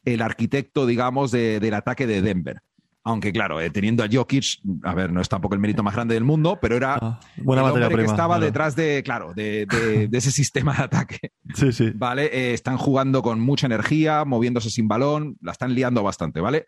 el 0.04 0.22
arquitecto, 0.22 0.86
digamos, 0.86 1.32
de- 1.32 1.58
del 1.58 1.74
ataque 1.74 2.06
de 2.06 2.22
Denver. 2.22 2.60
Aunque, 3.02 3.32
claro, 3.32 3.60
eh, 3.60 3.70
teniendo 3.70 4.04
a 4.04 4.08
Jokic, 4.08 4.60
a 4.84 4.94
ver, 4.94 5.12
no 5.12 5.20
es 5.20 5.28
tampoco 5.28 5.56
el 5.56 5.60
mérito 5.60 5.82
más 5.82 5.96
grande 5.96 6.14
del 6.14 6.22
mundo, 6.22 6.60
pero 6.62 6.76
era 6.76 6.94
Ah, 7.02 7.18
buena 7.38 7.62
el 7.62 7.70
hombre 7.82 7.96
que 8.04 8.04
estaba 8.04 8.34
claro. 8.36 8.44
detrás 8.44 8.76
de, 8.76 9.02
claro, 9.04 9.32
de, 9.34 9.66
de- 9.66 10.06
de 10.08 10.18
ese 10.18 10.30
sistema 10.30 10.72
de 10.76 10.82
ataque. 10.84 11.32
Sí, 11.54 11.72
sí. 11.72 11.90
¿Vale? 11.92 12.26
Eh, 12.26 12.54
están 12.54 12.76
jugando 12.76 13.20
con 13.20 13.40
mucha 13.40 13.66
energía, 13.66 14.24
moviéndose 14.24 14.70
sin 14.70 14.86
balón, 14.86 15.36
la 15.40 15.50
están 15.50 15.74
liando 15.74 16.04
bastante, 16.04 16.40
¿vale? 16.40 16.66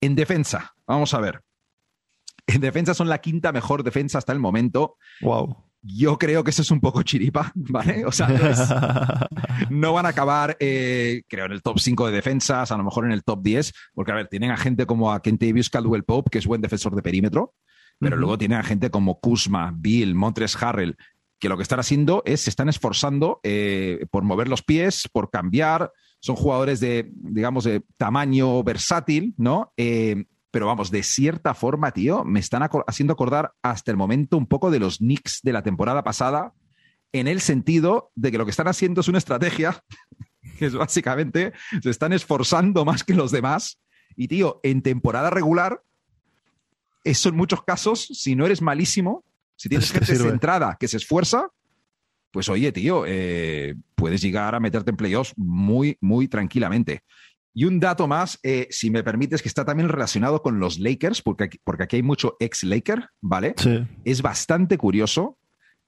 En 0.00 0.16
defensa, 0.16 0.74
vamos 0.88 1.14
a 1.14 1.20
ver. 1.20 1.40
En 2.46 2.60
defensa 2.60 2.94
son 2.94 3.08
la 3.08 3.18
quinta 3.18 3.52
mejor 3.52 3.82
defensa 3.82 4.18
hasta 4.18 4.32
el 4.32 4.38
momento. 4.38 4.96
Wow. 5.20 5.64
Yo 5.82 6.18
creo 6.18 6.42
que 6.42 6.50
eso 6.50 6.62
es 6.62 6.70
un 6.72 6.80
poco 6.80 7.02
chiripa, 7.02 7.52
¿vale? 7.54 8.04
O 8.04 8.12
sea, 8.12 8.28
no, 8.28 8.46
es- 8.48 8.74
no 9.70 9.92
van 9.92 10.06
a 10.06 10.10
acabar, 10.10 10.56
eh, 10.58 11.22
creo, 11.28 11.46
en 11.46 11.52
el 11.52 11.62
top 11.62 11.78
5 11.78 12.06
de 12.06 12.12
defensas, 12.12 12.72
a 12.72 12.76
lo 12.76 12.84
mejor 12.84 13.04
en 13.04 13.12
el 13.12 13.22
top 13.22 13.42
10, 13.42 13.72
porque, 13.94 14.12
a 14.12 14.16
ver, 14.16 14.28
tienen 14.28 14.50
a 14.50 14.56
gente 14.56 14.86
como 14.86 15.12
a 15.12 15.22
Kentavious 15.22 15.70
Caldwell 15.70 16.04
Pope, 16.04 16.30
que 16.30 16.38
es 16.38 16.46
buen 16.46 16.60
defensor 16.60 16.94
de 16.96 17.02
perímetro, 17.02 17.54
pero 17.98 18.16
luego 18.16 18.36
tienen 18.36 18.58
a 18.58 18.62
gente 18.62 18.90
como 18.90 19.20
Kuzma, 19.20 19.72
Bill, 19.74 20.14
Montres 20.14 20.60
Harrell, 20.62 20.96
que 21.38 21.48
lo 21.48 21.56
que 21.56 21.62
están 21.62 21.80
haciendo 21.80 22.22
es, 22.26 22.42
se 22.42 22.50
están 22.50 22.68
esforzando 22.68 23.40
eh, 23.42 24.06
por 24.10 24.22
mover 24.22 24.48
los 24.48 24.62
pies, 24.62 25.08
por 25.12 25.30
cambiar, 25.30 25.92
son 26.20 26.36
jugadores 26.36 26.80
de, 26.80 27.10
digamos, 27.12 27.64
de 27.64 27.82
tamaño 27.96 28.62
versátil, 28.64 29.34
¿no? 29.38 29.72
Eh, 29.76 30.24
pero 30.56 30.68
vamos, 30.68 30.90
de 30.90 31.02
cierta 31.02 31.52
forma, 31.52 31.92
tío, 31.92 32.24
me 32.24 32.40
están 32.40 32.62
acor- 32.62 32.84
haciendo 32.86 33.12
acordar 33.12 33.52
hasta 33.60 33.90
el 33.90 33.98
momento 33.98 34.38
un 34.38 34.46
poco 34.46 34.70
de 34.70 34.78
los 34.78 34.96
Knicks 34.96 35.40
de 35.42 35.52
la 35.52 35.62
temporada 35.62 36.02
pasada, 36.02 36.54
en 37.12 37.28
el 37.28 37.42
sentido 37.42 38.10
de 38.14 38.32
que 38.32 38.38
lo 38.38 38.46
que 38.46 38.52
están 38.52 38.66
haciendo 38.66 39.02
es 39.02 39.08
una 39.08 39.18
estrategia, 39.18 39.84
que 40.58 40.64
es 40.64 40.74
básicamente, 40.74 41.52
se 41.82 41.90
están 41.90 42.14
esforzando 42.14 42.86
más 42.86 43.04
que 43.04 43.12
los 43.12 43.32
demás, 43.32 43.78
y 44.16 44.28
tío, 44.28 44.60
en 44.62 44.80
temporada 44.80 45.28
regular 45.28 45.82
eso 47.04 47.28
en 47.28 47.36
muchos 47.36 47.62
casos, 47.62 48.06
si 48.06 48.34
no 48.34 48.46
eres 48.46 48.62
malísimo, 48.62 49.26
si 49.56 49.68
tienes 49.68 49.92
gente 49.92 50.06
sirve. 50.06 50.30
centrada 50.30 50.78
que 50.80 50.88
se 50.88 50.96
esfuerza, 50.96 51.50
pues 52.30 52.48
oye, 52.48 52.72
tío, 52.72 53.04
eh, 53.06 53.74
puedes 53.94 54.22
llegar 54.22 54.54
a 54.54 54.60
meterte 54.60 54.90
en 54.90 54.96
playoffs 54.96 55.34
muy, 55.36 55.98
muy 56.00 56.28
tranquilamente. 56.28 57.02
Y 57.58 57.64
un 57.64 57.80
dato 57.80 58.06
más, 58.06 58.38
eh, 58.42 58.68
si 58.68 58.90
me 58.90 59.02
permites, 59.02 59.40
que 59.40 59.48
está 59.48 59.64
también 59.64 59.88
relacionado 59.88 60.42
con 60.42 60.60
los 60.60 60.78
Lakers, 60.78 61.22
porque 61.22 61.44
aquí, 61.44 61.58
porque 61.64 61.84
aquí 61.84 61.96
hay 61.96 62.02
mucho 62.02 62.36
ex-Laker, 62.38 63.08
¿vale? 63.22 63.54
Sí. 63.56 63.82
Es 64.04 64.20
bastante 64.20 64.76
curioso 64.76 65.38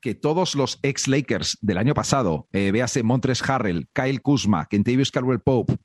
que 0.01 0.15
todos 0.15 0.55
los 0.55 0.79
ex-Lakers 0.83 1.59
del 1.61 1.77
año 1.77 1.93
pasado, 1.93 2.49
eh, 2.55 2.71
véase 2.73 3.03
Montres 3.03 3.47
Harrell, 3.47 3.87
Kyle 3.93 4.23
Kuzma, 4.23 4.65
Kentavious 4.65 5.11
Caldwell 5.11 5.41
Pope, 5.41 5.77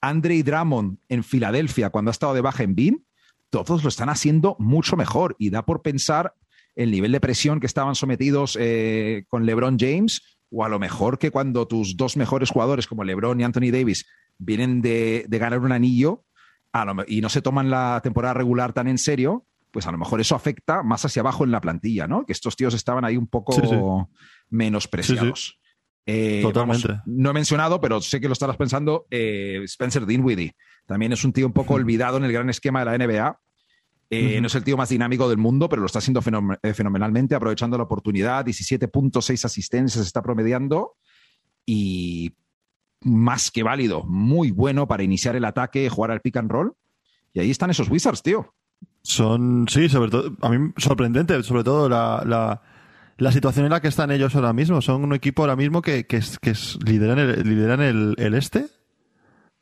Andre 0.00 0.40
Drummond 0.44 0.98
en 1.08 1.24
Filadelfia 1.24 1.90
cuando 1.90 2.10
ha 2.10 2.12
estado 2.12 2.34
de 2.34 2.40
baja 2.40 2.62
en 2.62 2.76
Bean, 2.76 3.04
todos 3.50 3.82
lo 3.82 3.88
están 3.88 4.10
haciendo 4.10 4.54
mucho 4.60 4.96
mejor 4.96 5.34
y 5.40 5.50
da 5.50 5.66
por 5.66 5.82
pensar 5.82 6.34
el 6.76 6.92
nivel 6.92 7.10
de 7.10 7.20
presión 7.20 7.58
que 7.58 7.66
estaban 7.66 7.96
sometidos 7.96 8.56
eh, 8.60 9.24
con 9.26 9.44
LeBron 9.44 9.76
James 9.76 10.22
o 10.52 10.64
a 10.64 10.68
lo 10.68 10.78
mejor 10.78 11.18
que 11.18 11.30
cuando 11.30 11.66
tus 11.66 11.96
dos 11.96 12.16
mejores 12.16 12.50
jugadores 12.50 12.86
como 12.86 13.04
LeBron 13.04 13.40
y 13.40 13.44
Anthony 13.44 13.70
Davis 13.72 14.06
vienen 14.38 14.82
de, 14.82 15.24
de 15.28 15.38
ganar 15.38 15.60
un 15.60 15.72
anillo 15.72 16.24
a 16.72 16.84
lo 16.84 16.94
me- 16.94 17.04
y 17.08 17.20
no 17.20 17.28
se 17.28 17.42
toman 17.42 17.70
la 17.70 18.00
temporada 18.02 18.34
regular 18.34 18.72
tan 18.72 18.86
en 18.88 18.98
serio, 18.98 19.46
pues 19.70 19.86
a 19.86 19.92
lo 19.92 19.98
mejor 19.98 20.20
eso 20.20 20.34
afecta 20.34 20.82
más 20.82 21.04
hacia 21.04 21.20
abajo 21.20 21.44
en 21.44 21.50
la 21.50 21.60
plantilla, 21.60 22.06
¿no? 22.06 22.26
Que 22.26 22.32
estos 22.32 22.56
tíos 22.56 22.74
estaban 22.74 23.04
ahí 23.06 23.16
un 23.16 23.26
poco 23.26 23.52
Sí, 23.52 23.62
sí. 23.64 23.76
menospreciados. 24.50 25.58
Eh, 26.04 26.40
Totalmente. 26.42 26.88
vamos, 26.88 27.02
no 27.06 27.30
he 27.30 27.32
mencionado, 27.32 27.80
pero 27.80 28.00
sé 28.00 28.20
que 28.20 28.26
lo 28.26 28.32
estarás 28.32 28.56
pensando, 28.56 29.06
eh, 29.10 29.60
Spencer 29.64 30.04
Dinwiddie. 30.04 30.54
También 30.86 31.12
es 31.12 31.24
un 31.24 31.32
tío 31.32 31.46
un 31.46 31.52
poco 31.52 31.74
olvidado 31.74 32.16
en 32.16 32.24
el 32.24 32.32
gran 32.32 32.50
esquema 32.50 32.84
de 32.84 32.86
la 32.86 32.98
NBA. 33.06 33.38
Eh. 34.14 34.40
No 34.42 34.46
es 34.46 34.54
el 34.54 34.62
tío 34.62 34.76
más 34.76 34.90
dinámico 34.90 35.26
del 35.26 35.38
mundo, 35.38 35.70
pero 35.70 35.80
lo 35.80 35.86
está 35.86 36.00
haciendo 36.00 36.20
eh, 36.62 36.74
fenomenalmente, 36.74 37.34
aprovechando 37.34 37.78
la 37.78 37.84
oportunidad. 37.84 38.44
17.6 38.44 39.44
asistencias 39.44 40.04
está 40.04 40.20
promediando 40.20 40.96
y 41.64 42.34
más 43.00 43.50
que 43.50 43.62
válido, 43.62 44.04
muy 44.04 44.50
bueno 44.50 44.86
para 44.86 45.02
iniciar 45.02 45.34
el 45.34 45.46
ataque, 45.46 45.88
jugar 45.88 46.10
al 46.10 46.20
pick 46.20 46.36
and 46.36 46.50
roll. 46.50 46.74
Y 47.32 47.40
ahí 47.40 47.50
están 47.50 47.70
esos 47.70 47.88
Wizards, 47.88 48.22
tío. 48.22 48.54
Son, 49.00 49.66
sí, 49.70 49.88
sobre 49.88 50.10
todo, 50.10 50.36
a 50.42 50.50
mí 50.50 50.72
sorprendente, 50.76 51.42
sobre 51.42 51.64
todo 51.64 51.88
la, 51.88 52.22
la, 52.26 52.60
la 53.16 53.32
situación 53.32 53.64
en 53.64 53.70
la 53.70 53.80
que 53.80 53.88
están 53.88 54.10
ellos 54.10 54.34
ahora 54.36 54.52
mismo. 54.52 54.82
Son 54.82 55.04
un 55.04 55.14
equipo 55.14 55.42
ahora 55.42 55.56
mismo 55.56 55.80
que, 55.80 56.06
que, 56.06 56.20
que 56.42 56.52
lideran, 56.84 57.18
el, 57.18 57.48
lideran 57.48 57.80
el, 57.80 58.14
el 58.18 58.34
este. 58.34 58.66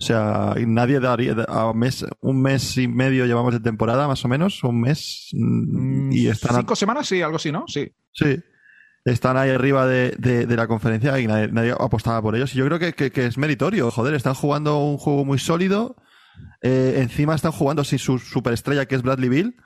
O 0.01 0.03
sea, 0.03 0.55
nadie 0.67 0.99
daría, 0.99 1.37
a 1.47 1.73
mes, 1.75 2.07
un 2.21 2.41
mes 2.41 2.79
y 2.79 2.89
medio 2.89 3.27
llevamos 3.27 3.53
de 3.53 3.61
temporada, 3.61 4.09
más 4.09 4.25
o 4.25 4.29
menos, 4.29 4.65
un 4.65 4.81
mes, 4.81 5.29
mm, 5.33 6.11
y 6.13 6.27
están, 6.29 6.57
a- 6.57 6.61
Cinco 6.61 6.75
semanas, 6.75 7.07
sí, 7.07 7.21
algo 7.21 7.37
así, 7.37 7.53
¿no? 7.53 7.65
Sí. 7.69 7.93
sí, 8.13 8.39
están 9.05 9.37
ahí 9.37 9.51
arriba 9.51 9.87
de, 9.87 10.15
de, 10.19 10.47
de 10.47 10.57
la 10.57 10.67
conferencia 10.67 11.19
y 11.21 11.27
nadie, 11.27 11.49
nadie 11.49 11.73
apostaba 11.79 12.23
por 12.23 12.35
ellos. 12.35 12.55
Y 12.55 12.59
yo 12.59 12.67
creo 12.67 12.79
que, 12.79 12.95
que, 12.95 13.11
que 13.11 13.27
es 13.27 13.37
meritorio, 13.37 13.91
joder, 13.91 14.15
están 14.15 14.35
jugando 14.35 14.79
un 14.79 14.97
juego 14.97 15.25
muy 15.27 15.39
sólido. 15.39 15.97
Eh, 16.63 16.95
encima 17.03 17.35
están 17.35 17.53
jugando 17.53 17.85
sin 17.85 17.99
su 17.99 18.19
superestrella 18.19 18.87
que 18.87 18.95
es 18.95 19.03
Bradley 19.03 19.29
Bill. 19.29 19.57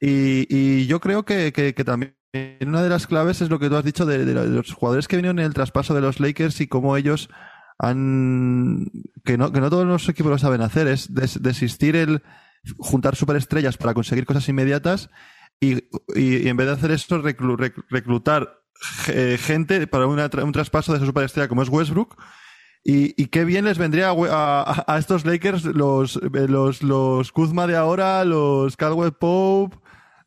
Y, 0.00 0.46
y 0.48 0.86
yo 0.86 0.98
creo 1.00 1.24
que, 1.24 1.52
que- 1.52 1.74
que 1.74 1.84
también 1.84 2.14
una 2.66 2.82
de 2.82 2.88
las 2.88 3.06
claves 3.06 3.40
es 3.42 3.48
lo 3.50 3.58
que 3.60 3.68
tú 3.68 3.76
has 3.76 3.84
dicho 3.84 4.04
de, 4.06 4.24
de 4.24 4.34
los 4.48 4.72
jugadores 4.72 5.06
que 5.06 5.16
vinieron 5.16 5.38
en 5.38 5.46
el 5.46 5.54
traspaso 5.54 5.94
de 5.94 6.00
los 6.00 6.18
Lakers 6.20 6.60
y 6.60 6.66
cómo 6.66 6.96
ellos 6.96 7.28
han. 7.78 8.90
que 9.24 9.38
no, 9.38 9.52
que 9.52 9.60
no 9.60 9.70
todos 9.70 9.86
los 9.86 10.08
equipos 10.08 10.30
lo 10.30 10.38
saben 10.38 10.60
hacer, 10.62 10.86
es 10.88 11.12
des- 11.14 11.42
desistir 11.42 11.96
el 11.96 12.22
juntar 12.78 13.16
superestrellas 13.16 13.76
para 13.76 13.94
conseguir 13.94 14.26
cosas 14.26 14.48
inmediatas 14.48 15.10
y, 15.60 15.84
y- 16.14 16.48
en 16.48 16.56
vez 16.56 16.66
de 16.66 16.72
hacer 16.72 16.90
eso, 16.90 17.22
reclu- 17.22 17.56
rec- 17.56 17.84
reclutar 17.88 18.60
eh, 19.08 19.38
gente 19.40 19.86
para 19.86 20.06
una 20.06 20.28
un 20.42 20.52
traspaso 20.52 20.92
de 20.92 20.98
esa 20.98 21.06
superestrella 21.06 21.48
como 21.48 21.62
es 21.62 21.68
Westbrook. 21.68 22.16
Y, 22.84 23.20
y 23.20 23.26
qué 23.26 23.44
bien 23.44 23.64
les 23.64 23.76
vendría 23.76 24.08
a, 24.08 24.12
we- 24.12 24.30
a- 24.30 24.62
a- 24.62 24.84
a 24.86 24.98
estos 24.98 25.24
Lakers 25.26 25.64
los, 25.64 26.16
eh, 26.16 26.46
los, 26.48 26.82
los 26.82 27.32
Kuzma 27.32 27.66
de 27.66 27.76
ahora, 27.76 28.24
los 28.24 28.76
Caldwell 28.76 29.12
Pope, 29.12 29.76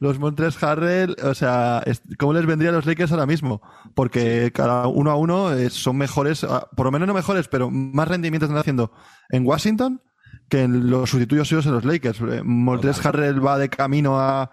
los 0.02 0.18
Montres 0.20 0.62
Harrell, 0.62 1.16
o 1.24 1.34
sea, 1.36 1.84
¿cómo 2.18 2.34
les 2.34 2.46
vendría 2.48 2.72
a 2.72 2.74
los 2.74 2.88
Lakers 2.88 3.12
ahora 3.12 3.28
mismo? 3.28 3.62
Porque 3.94 4.52
cada 4.52 4.88
uno 4.88 5.12
a 5.12 5.16
uno 5.16 5.54
eh, 5.54 5.70
son 5.70 5.96
mejores, 5.98 6.44
ah, 6.44 6.68
por 6.76 6.88
lo 6.88 6.92
menos 6.92 7.08
no 7.08 7.14
mejores, 7.14 7.48
pero 7.48 7.70
más 7.70 8.08
rendimientos 8.08 8.50
están 8.50 8.60
haciendo 8.60 8.92
en 9.30 9.46
Washington 9.46 10.02
que 10.50 10.64
en 10.64 10.90
los 10.90 11.10
sustitutos 11.12 11.48
suyos 11.48 11.68
en 11.68 11.74
los 11.74 11.86
Lakers. 11.86 12.20
Eh, 12.20 12.42
Montres 12.44 13.06
Harrell 13.06 13.46
va 13.46 13.60
de 13.60 13.70
camino 13.70 14.20
a, 14.20 14.50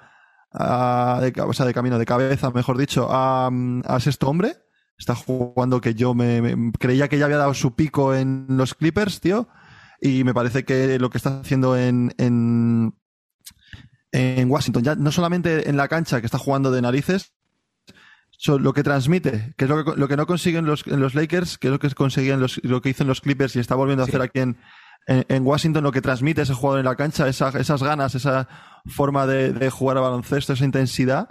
a- 0.52 1.18
de, 1.22 1.32
o 1.40 1.52
sea, 1.54 1.64
de 1.64 1.72
camino, 1.74 1.98
de 1.98 2.04
cabeza, 2.06 2.50
mejor 2.50 2.76
dicho, 2.76 3.08
a, 3.10 3.50
a 3.84 4.00
sexto 4.00 4.28
hombre. 4.28 4.54
Está 4.98 5.14
jugando 5.14 5.80
que 5.80 5.94
yo 5.94 6.12
me, 6.12 6.42
me- 6.42 6.72
creía 6.72 7.08
que 7.08 7.18
ya 7.18 7.24
había 7.24 7.38
dado 7.38 7.54
su 7.54 7.74
pico 7.74 8.14
en 8.14 8.46
los 8.50 8.74
Clippers, 8.74 9.20
tío. 9.22 9.48
Y 10.00 10.24
me 10.24 10.34
parece 10.34 10.64
que 10.66 10.98
lo 10.98 11.08
que 11.08 11.16
está 11.18 11.40
haciendo 11.40 11.74
en, 11.76 12.12
en, 12.18 12.94
en 14.12 14.50
Washington, 14.50 14.82
ya 14.82 14.94
no 14.94 15.12
solamente 15.12 15.68
en 15.68 15.76
la 15.76 15.88
cancha 15.88 16.20
que 16.20 16.26
está 16.26 16.38
jugando 16.38 16.70
de 16.70 16.80
narices, 16.82 17.32
so- 18.30 18.58
lo 18.58 18.72
que 18.72 18.82
transmite, 18.82 19.54
que 19.56 19.64
es 19.64 19.70
lo 19.70 19.84
que, 19.84 20.00
lo 20.00 20.08
que 20.08 20.16
no 20.16 20.26
consiguen 20.26 20.64
los, 20.66 20.86
en 20.86 21.00
los 21.00 21.14
Lakers, 21.14 21.58
que 21.58 21.68
es 21.68 21.72
lo 21.72 21.78
que 21.78 21.90
conseguían 21.90 22.40
los, 22.40 22.60
lo 22.64 22.80
que 22.80 22.90
hizo 22.90 23.02
en 23.02 23.08
los 23.08 23.20
Clippers 23.20 23.56
y 23.56 23.60
está 23.60 23.74
volviendo 23.74 24.02
a 24.02 24.06
hacer 24.06 24.20
aquí 24.22 24.40
en, 24.40 24.56
en, 25.06 25.24
en 25.28 25.46
Washington, 25.46 25.82
lo 25.84 25.92
que 25.92 26.00
transmite 26.02 26.42
ese 26.42 26.54
jugador 26.54 26.80
en 26.80 26.86
la 26.86 26.96
cancha, 26.96 27.28
esa- 27.28 27.50
esas 27.58 27.82
ganas, 27.82 28.14
esa 28.14 28.48
forma 28.86 29.26
de, 29.26 29.52
de 29.52 29.70
jugar 29.70 29.98
a 29.98 30.00
baloncesto, 30.02 30.52
esa 30.52 30.64
intensidad. 30.64 31.28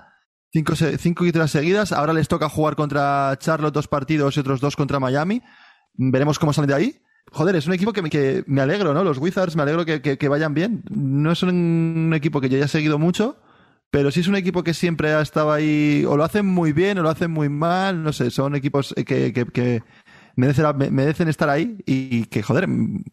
Cinco, 0.54 0.76
cinco 0.76 1.24
victorias 1.26 1.52
seguidas. 1.52 1.92
Ahora 1.92 2.14
les 2.14 2.28
toca 2.30 2.48
jugar 2.48 2.76
contra 2.76 3.36
Charlotte 3.38 3.74
dos 3.74 3.88
partidos 3.88 4.38
y 4.38 4.40
otros 4.40 4.62
dos 4.62 4.76
contra 4.78 5.00
Miami. 5.00 5.42
Veremos 5.94 6.40
cómo 6.40 6.54
salen 6.54 6.70
de 6.70 6.74
ahí. 6.76 7.02
Joder, 7.32 7.56
es 7.58 7.68
un 7.68 7.74
equipo 7.74 7.94
que 7.94 8.02
me, 8.02 8.10
que 8.10 8.44
me 8.48 8.62
alegro, 8.62 8.94
¿no? 8.94 9.04
Los 9.04 9.18
Wizards 9.18 9.56
me 9.56 9.64
alegro 9.64 9.86
que, 9.86 10.02
que- 10.02 10.18
que 10.18 10.28
vayan 10.30 10.54
bien. 10.54 10.84
No 10.90 11.32
es 11.32 11.44
un 11.44 12.12
equipo 12.16 12.40
que 12.42 12.50
yo 12.50 12.58
haya 12.58 12.68
seguido 12.68 12.98
mucho, 12.98 13.38
pero 13.92 14.12
sí 14.12 14.22
es 14.22 14.28
un 14.28 14.36
equipo 14.36 14.64
que 14.64 14.74
siempre 14.74 15.14
ha 15.14 15.22
estado 15.22 15.52
ahí, 15.52 16.04
o 16.08 16.16
lo 16.18 16.24
hacen 16.24 16.46
muy 16.46 16.72
bien 16.74 16.98
o 17.00 17.04
lo 17.04 17.10
hacen 17.10 17.32
muy 17.32 17.50
mal, 17.50 18.02
no 18.04 18.14
sé, 18.14 18.32
son 18.32 18.56
equipos 18.56 18.94
que, 19.06 19.34
que, 19.34 19.84
merecen, 20.36 20.66
me- 20.78 20.90
merecen 20.92 21.28
estar 21.28 21.50
ahí 21.50 21.78
y 21.86 22.26
que, 22.26 22.42
joder, 22.44 22.68
mm, 22.68 23.04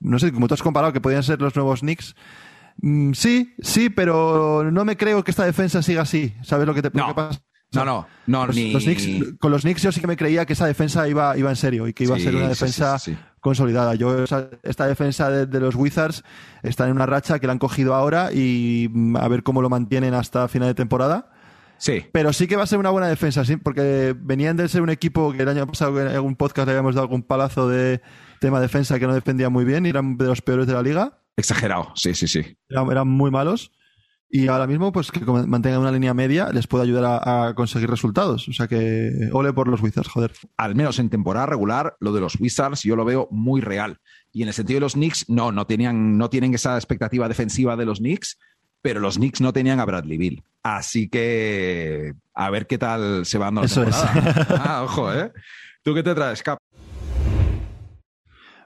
no 0.00 0.18
sé, 0.18 0.32
como 0.32 0.48
tú 0.48 0.54
has 0.54 0.62
comparado 0.62 0.92
que 0.92 1.00
podían 1.00 1.22
ser 1.22 1.40
los 1.40 1.54
nuevos 1.56 1.80
Knicks, 1.80 2.14
mm, 2.80 3.12
sí, 3.12 3.54
sí, 3.60 3.90
pero 3.90 4.70
no 4.70 4.84
me 4.84 4.96
creo 4.96 5.22
que 5.24 5.30
esta 5.30 5.44
defensa 5.44 5.82
siga 5.82 6.02
así, 6.02 6.34
¿sabes 6.42 6.66
lo 6.66 6.74
que 6.74 6.82
te 6.82 6.90
No. 6.96 7.14
pasa? 7.14 7.40
No, 7.72 7.84
no, 7.84 8.06
no, 8.26 8.46
Los- 8.46 8.56
ni... 8.56 8.72
los 8.72 8.86
Knicks- 8.86 9.36
con 9.38 9.50
los 9.52 9.60
Knicks 9.62 9.82
yo 9.82 9.92
sí 9.92 10.00
que 10.00 10.06
me 10.06 10.16
creía 10.16 10.46
que 10.46 10.54
esa 10.54 10.66
defensa 10.66 11.06
iba, 11.06 11.36
iba 11.36 11.50
en 11.50 11.56
serio 11.56 11.86
y 11.86 11.92
que 11.92 12.04
iba 12.04 12.16
a 12.16 12.18
ser 12.18 12.34
una 12.34 12.48
defensa 12.48 12.98
sí, 12.98 13.10
sí, 13.12 13.16
sí. 13.16 13.22
Consolidada. 13.48 13.94
Yo 13.94 14.22
esa- 14.24 14.48
esta 14.62 14.86
defensa 14.86 15.30
de, 15.30 15.46
de 15.46 15.60
los 15.60 15.74
Wizards 15.74 16.22
está 16.62 16.86
en 16.86 16.92
una 16.92 17.06
racha 17.06 17.38
que 17.38 17.46
la 17.46 17.52
han 17.54 17.58
cogido 17.58 17.94
ahora 17.94 18.30
y 18.32 18.88
mm, 18.92 19.16
a 19.16 19.28
ver 19.28 19.42
cómo 19.42 19.60
lo 19.62 19.68
mantienen 19.70 20.14
hasta 20.14 20.48
final 20.48 20.68
de 20.68 20.74
temporada. 20.74 21.30
Sí, 21.80 22.04
Pero 22.12 22.32
sí 22.32 22.48
que 22.48 22.56
va 22.56 22.64
a 22.64 22.66
ser 22.66 22.80
una 22.80 22.90
buena 22.90 23.06
defensa, 23.06 23.44
sí, 23.44 23.56
porque 23.56 24.12
venían 24.18 24.56
de 24.56 24.66
ser 24.68 24.82
un 24.82 24.90
equipo 24.90 25.32
que 25.32 25.42
el 25.42 25.48
año 25.48 25.64
pasado 25.64 26.00
en 26.00 26.08
algún 26.08 26.34
podcast 26.34 26.66
le 26.66 26.72
habíamos 26.72 26.96
dado 26.96 27.04
algún 27.04 27.22
palazo 27.22 27.68
de 27.68 28.00
tema 28.40 28.60
defensa 28.60 28.98
que 28.98 29.06
no 29.06 29.14
defendía 29.14 29.48
muy 29.48 29.64
bien 29.64 29.86
y 29.86 29.90
eran 29.90 30.16
de 30.16 30.24
los 30.26 30.42
peores 30.42 30.66
de 30.66 30.72
la 30.72 30.82
liga. 30.82 31.20
exagerado. 31.36 31.92
Sí, 31.94 32.14
sí, 32.14 32.26
sí. 32.26 32.56
Eran, 32.68 32.90
eran 32.90 33.06
muy 33.06 33.30
malos. 33.30 33.70
Y 34.30 34.48
ahora 34.48 34.66
mismo, 34.66 34.92
pues 34.92 35.10
que 35.10 35.20
mantengan 35.24 35.80
una 35.80 35.90
línea 35.92 36.12
media 36.12 36.50
les 36.52 36.66
puede 36.66 36.84
ayudar 36.84 37.04
a, 37.24 37.48
a 37.48 37.54
conseguir 37.54 37.88
resultados. 37.88 38.46
O 38.48 38.52
sea 38.52 38.66
que 38.68 39.30
ole 39.32 39.52
por 39.54 39.68
los 39.68 39.80
Wizards, 39.80 40.08
joder. 40.08 40.32
al 40.58 40.74
menos 40.74 40.98
en 40.98 41.08
temporada 41.08 41.46
regular, 41.46 41.96
lo 42.00 42.12
de 42.12 42.20
los 42.20 42.38
Wizards 42.38 42.82
yo 42.82 42.94
lo 42.94 43.06
veo 43.06 43.28
muy 43.30 43.60
real. 43.62 44.00
Y 44.30 44.42
en 44.42 44.48
el 44.48 44.54
sentido 44.54 44.76
de 44.76 44.80
los 44.82 44.92
Knicks, 44.92 45.30
no, 45.30 45.50
no 45.50 45.66
tenían, 45.66 46.18
no 46.18 46.28
tienen 46.28 46.52
esa 46.54 46.76
expectativa 46.76 47.26
defensiva 47.28 47.74
de 47.76 47.86
los 47.86 47.98
Knicks, 48.00 48.38
pero 48.82 49.00
los 49.00 49.16
Knicks 49.16 49.40
no 49.40 49.52
tenían 49.54 49.80
a 49.80 49.86
Bradley 49.86 50.18
Bill. 50.18 50.42
Así 50.62 51.08
que 51.08 52.12
a 52.34 52.50
ver 52.50 52.66
qué 52.66 52.76
tal 52.76 53.24
se 53.24 53.38
va 53.38 53.46
dando 53.46 53.62
la 53.62 53.66
Eso 53.66 53.82
es. 53.84 53.96
temporada. 54.12 54.46
Ah, 54.64 54.82
ojo, 54.84 55.12
¿eh? 55.12 55.32
¿Tú 55.82 55.94
qué 55.94 56.02
te 56.02 56.14
traes, 56.14 56.42
Cap? 56.42 56.58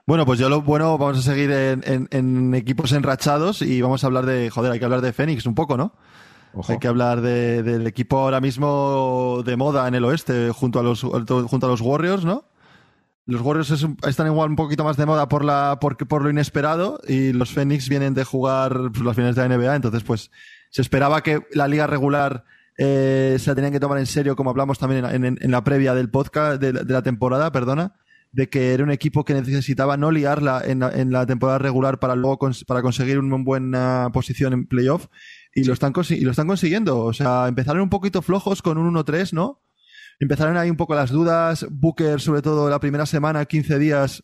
Bueno, 0.05 0.25
pues 0.25 0.37
yo 0.39 0.49
lo 0.49 0.61
bueno, 0.61 0.97
vamos 0.97 1.19
a 1.19 1.21
seguir 1.21 1.49
en, 1.51 1.81
en- 1.85 2.07
en 2.11 2.53
equipos 2.55 2.91
enrachados 2.91 3.61
y 3.61 3.81
vamos 3.81 4.03
a 4.03 4.07
hablar 4.07 4.25
de, 4.25 4.49
joder, 4.49 4.71
hay 4.73 4.79
que 4.79 4.85
hablar 4.85 5.01
de 5.01 5.13
Phoenix 5.13 5.45
un 5.45 5.55
poco, 5.55 5.77
¿no? 5.77 5.95
Ojo. 6.53 6.71
Hay 6.73 6.77
que 6.79 6.87
hablar 6.87 7.21
de- 7.21 7.63
del 7.63 7.87
equipo 7.87 8.19
ahora 8.19 8.41
mismo 8.41 9.41
de 9.45 9.55
moda 9.55 9.87
en 9.87 9.95
el 9.95 10.03
oeste, 10.03 10.51
junto 10.51 10.79
a 10.79 10.83
los, 10.83 11.01
junto 11.01 11.65
a 11.65 11.69
los 11.69 11.81
Warriors, 11.81 12.25
¿no? 12.25 12.45
Los 13.25 13.39
Warriors 13.41 13.71
es 13.71 13.87
están 14.05 14.27
igual 14.27 14.49
un 14.49 14.57
poquito 14.57 14.83
más 14.83 14.97
de 14.97 15.05
moda 15.05 15.29
por, 15.29 15.45
la, 15.45 15.77
por, 15.79 15.95
por 15.95 16.21
lo 16.23 16.29
inesperado 16.29 16.99
y 17.07 17.31
los 17.31 17.53
Phoenix 17.53 17.87
vienen 17.87 18.13
de 18.13 18.25
jugar 18.25 18.77
pues, 18.91 19.05
las 19.05 19.15
finales 19.15 19.37
de 19.37 19.47
la 19.47 19.57
NBA, 19.57 19.75
entonces 19.77 20.03
pues 20.03 20.29
se 20.69 20.81
esperaba 20.81 21.23
que 21.23 21.47
la 21.53 21.69
liga 21.69 21.87
regular 21.87 22.43
eh, 22.77 23.37
se 23.39 23.49
la 23.49 23.55
tenían 23.55 23.71
que 23.71 23.79
tomar 23.79 23.97
en 23.99 24.07
serio, 24.07 24.35
como 24.35 24.49
hablamos 24.49 24.77
también 24.79 25.05
en, 25.05 25.23
en- 25.23 25.37
en 25.41 25.51
la 25.51 25.63
previa 25.63 25.93
del 25.93 26.09
podcast, 26.09 26.61
de 26.61 26.73
la 26.93 27.01
temporada, 27.03 27.49
perdona, 27.53 27.95
de 28.33 28.49
que 28.49 28.73
era 28.73 28.83
un 28.83 28.91
equipo 28.91 29.23
que 29.23 29.33
necesitaba 29.35 29.95
no 29.95 30.11
liarla 30.11 30.61
en 30.65 30.79
la, 30.79 30.89
en 30.89 31.11
la 31.11 31.25
temporada 31.25 31.59
regular 31.59 31.99
para 31.99 32.15
luego 32.15 32.39
cons- 32.39 32.65
para 32.65 32.81
conseguir 32.81 33.19
una 33.19 33.37
buena 33.37 34.09
posición 34.11 34.53
en 34.53 34.65
playoff 34.65 35.05
y, 35.53 35.63
lo 35.63 35.71
están 35.73 35.93
y 36.09 36.21
lo 36.21 36.31
están 36.31 36.47
consiguiendo. 36.47 36.99
O 36.99 37.13
sea, 37.13 37.47
empezaron 37.47 37.81
un 37.83 37.89
poquito 37.89 38.21
flojos 38.21 38.61
con 38.61 38.77
un 38.77 38.93
1-3, 38.93 39.33
¿no? 39.33 39.61
Empezaron 40.19 40.57
ahí 40.57 40.69
un 40.69 40.77
poco 40.77 40.95
las 40.95 41.11
dudas. 41.11 41.65
Booker, 41.69 42.19
sobre 42.19 42.41
todo 42.41 42.69
la 42.69 42.79
primera 42.79 43.05
semana, 43.05 43.45
15 43.45 43.77
días 43.79 44.23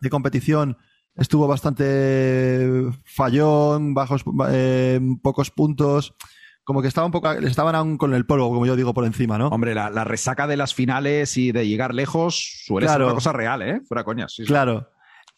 de 0.00 0.10
competición, 0.10 0.78
estuvo 1.16 1.46
bastante 1.46 2.84
fallón, 3.04 3.92
bajos, 3.94 4.24
eh, 4.50 5.00
pocos 5.22 5.50
puntos 5.50 6.14
como 6.68 6.82
que 6.82 6.88
estaba 6.88 7.06
un 7.06 7.12
poco, 7.12 7.32
estaban 7.32 7.74
aún 7.74 7.96
con 7.96 8.12
el 8.12 8.26
polvo, 8.26 8.50
como 8.50 8.66
yo 8.66 8.76
digo, 8.76 8.92
por 8.92 9.06
encima, 9.06 9.38
¿no? 9.38 9.48
Hombre, 9.48 9.74
la, 9.74 10.04
resaca 10.04 10.46
de 10.46 10.58
las 10.58 10.74
finales 10.74 11.38
y 11.38 11.50
de 11.50 11.66
llegar 11.66 11.94
lejos 11.94 12.62
suele 12.66 12.86
ser 12.86 13.02
una 13.02 13.14
cosa 13.14 13.32
real, 13.32 13.62
¿eh? 13.62 13.80
Fuera 13.88 14.04
coñas. 14.04 14.36
claro. 14.46 14.90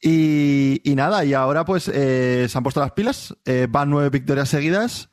Y, 0.03 0.83
nada, 0.97 1.25
y 1.25 1.33
ahora 1.33 1.65
pues 1.65 1.87
eh, 1.87 2.47
se 2.49 2.59
han 2.59 2.65
puesto 2.65 2.81
las 2.81 2.91
pilas, 2.91 3.37
eh, 3.45 3.69
van 3.71 3.91
nueve 3.91 4.11
victorias 4.11 4.49
seguidas. 4.49 5.11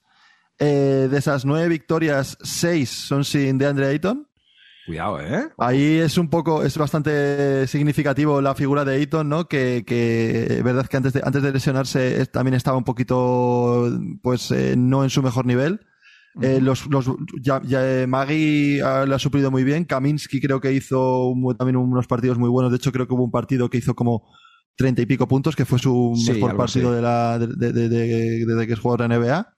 Eh, 0.58 1.08
de 1.12 1.18
esas 1.20 1.46
nueve 1.46 1.68
victorias, 1.68 2.36
seis 2.42 2.90
son 2.90 3.24
sin 3.24 3.60
DeAndre 3.60 3.86
Ayton. 3.86 4.28
Cuidado, 4.88 5.22
¿eh? 5.22 5.50
Ahí 5.60 5.98
es 5.98 6.18
un 6.18 6.32
poco, 6.32 6.64
es 6.64 6.76
bastante 6.80 7.68
significativo 7.68 8.42
la 8.42 8.56
figura 8.56 8.86
de 8.86 8.96
Ayton, 8.96 9.30
¿no? 9.30 9.48
Que, 9.48 9.84
que 9.86 10.62
verdad 10.64 10.88
que 10.88 10.98
antes 10.98 11.14
de, 11.14 11.22
antes 11.24 11.44
de 11.44 11.52
lesionarse 11.52 12.26
también 12.26 12.56
estaba 12.56 12.76
un 12.76 12.86
poquito, 12.86 13.88
pues, 14.24 14.52
no 14.76 15.04
en 15.04 15.12
su 15.12 15.22
mejor 15.22 15.46
nivel. 15.46 15.80
Eh, 16.42 16.60
los, 16.62 16.88
los, 16.88 17.10
ya, 17.42 17.62
ya, 17.64 18.06
Magui 18.08 18.80
ah, 18.80 19.06
lo 19.08 19.16
ha 19.16 19.20
suplido 19.20 19.52
muy 19.52 19.64
bien. 19.64 19.86
Kaminsky 19.86 20.40
creo 20.40 20.62
que 20.62 20.74
hizo 20.74 21.34
también 21.58 21.78
unos 21.78 22.08
partidos 22.08 22.38
muy 22.38 22.50
buenos. 22.50 22.72
De 22.72 22.78
hecho, 22.78 22.92
creo 22.92 23.08
que 23.08 23.14
hubo 23.14 23.24
un 23.24 23.32
partido 23.32 23.70
que 23.70 23.78
hizo 23.78 23.96
como 23.96 24.24
treinta 24.76 25.02
y 25.02 25.06
pico 25.06 25.28
puntos, 25.28 25.56
que 25.56 25.66
fue 25.66 25.80
su 25.80 26.14
mejor 26.28 26.56
partido 26.56 26.92
de 26.92 27.02
la, 27.02 27.40
de, 27.40 27.74
de, 27.74 27.90
desde 28.46 28.68
que 28.68 28.74
es 28.74 28.80
jugador 28.80 29.10
de 29.10 29.18
NBA. 29.18 29.58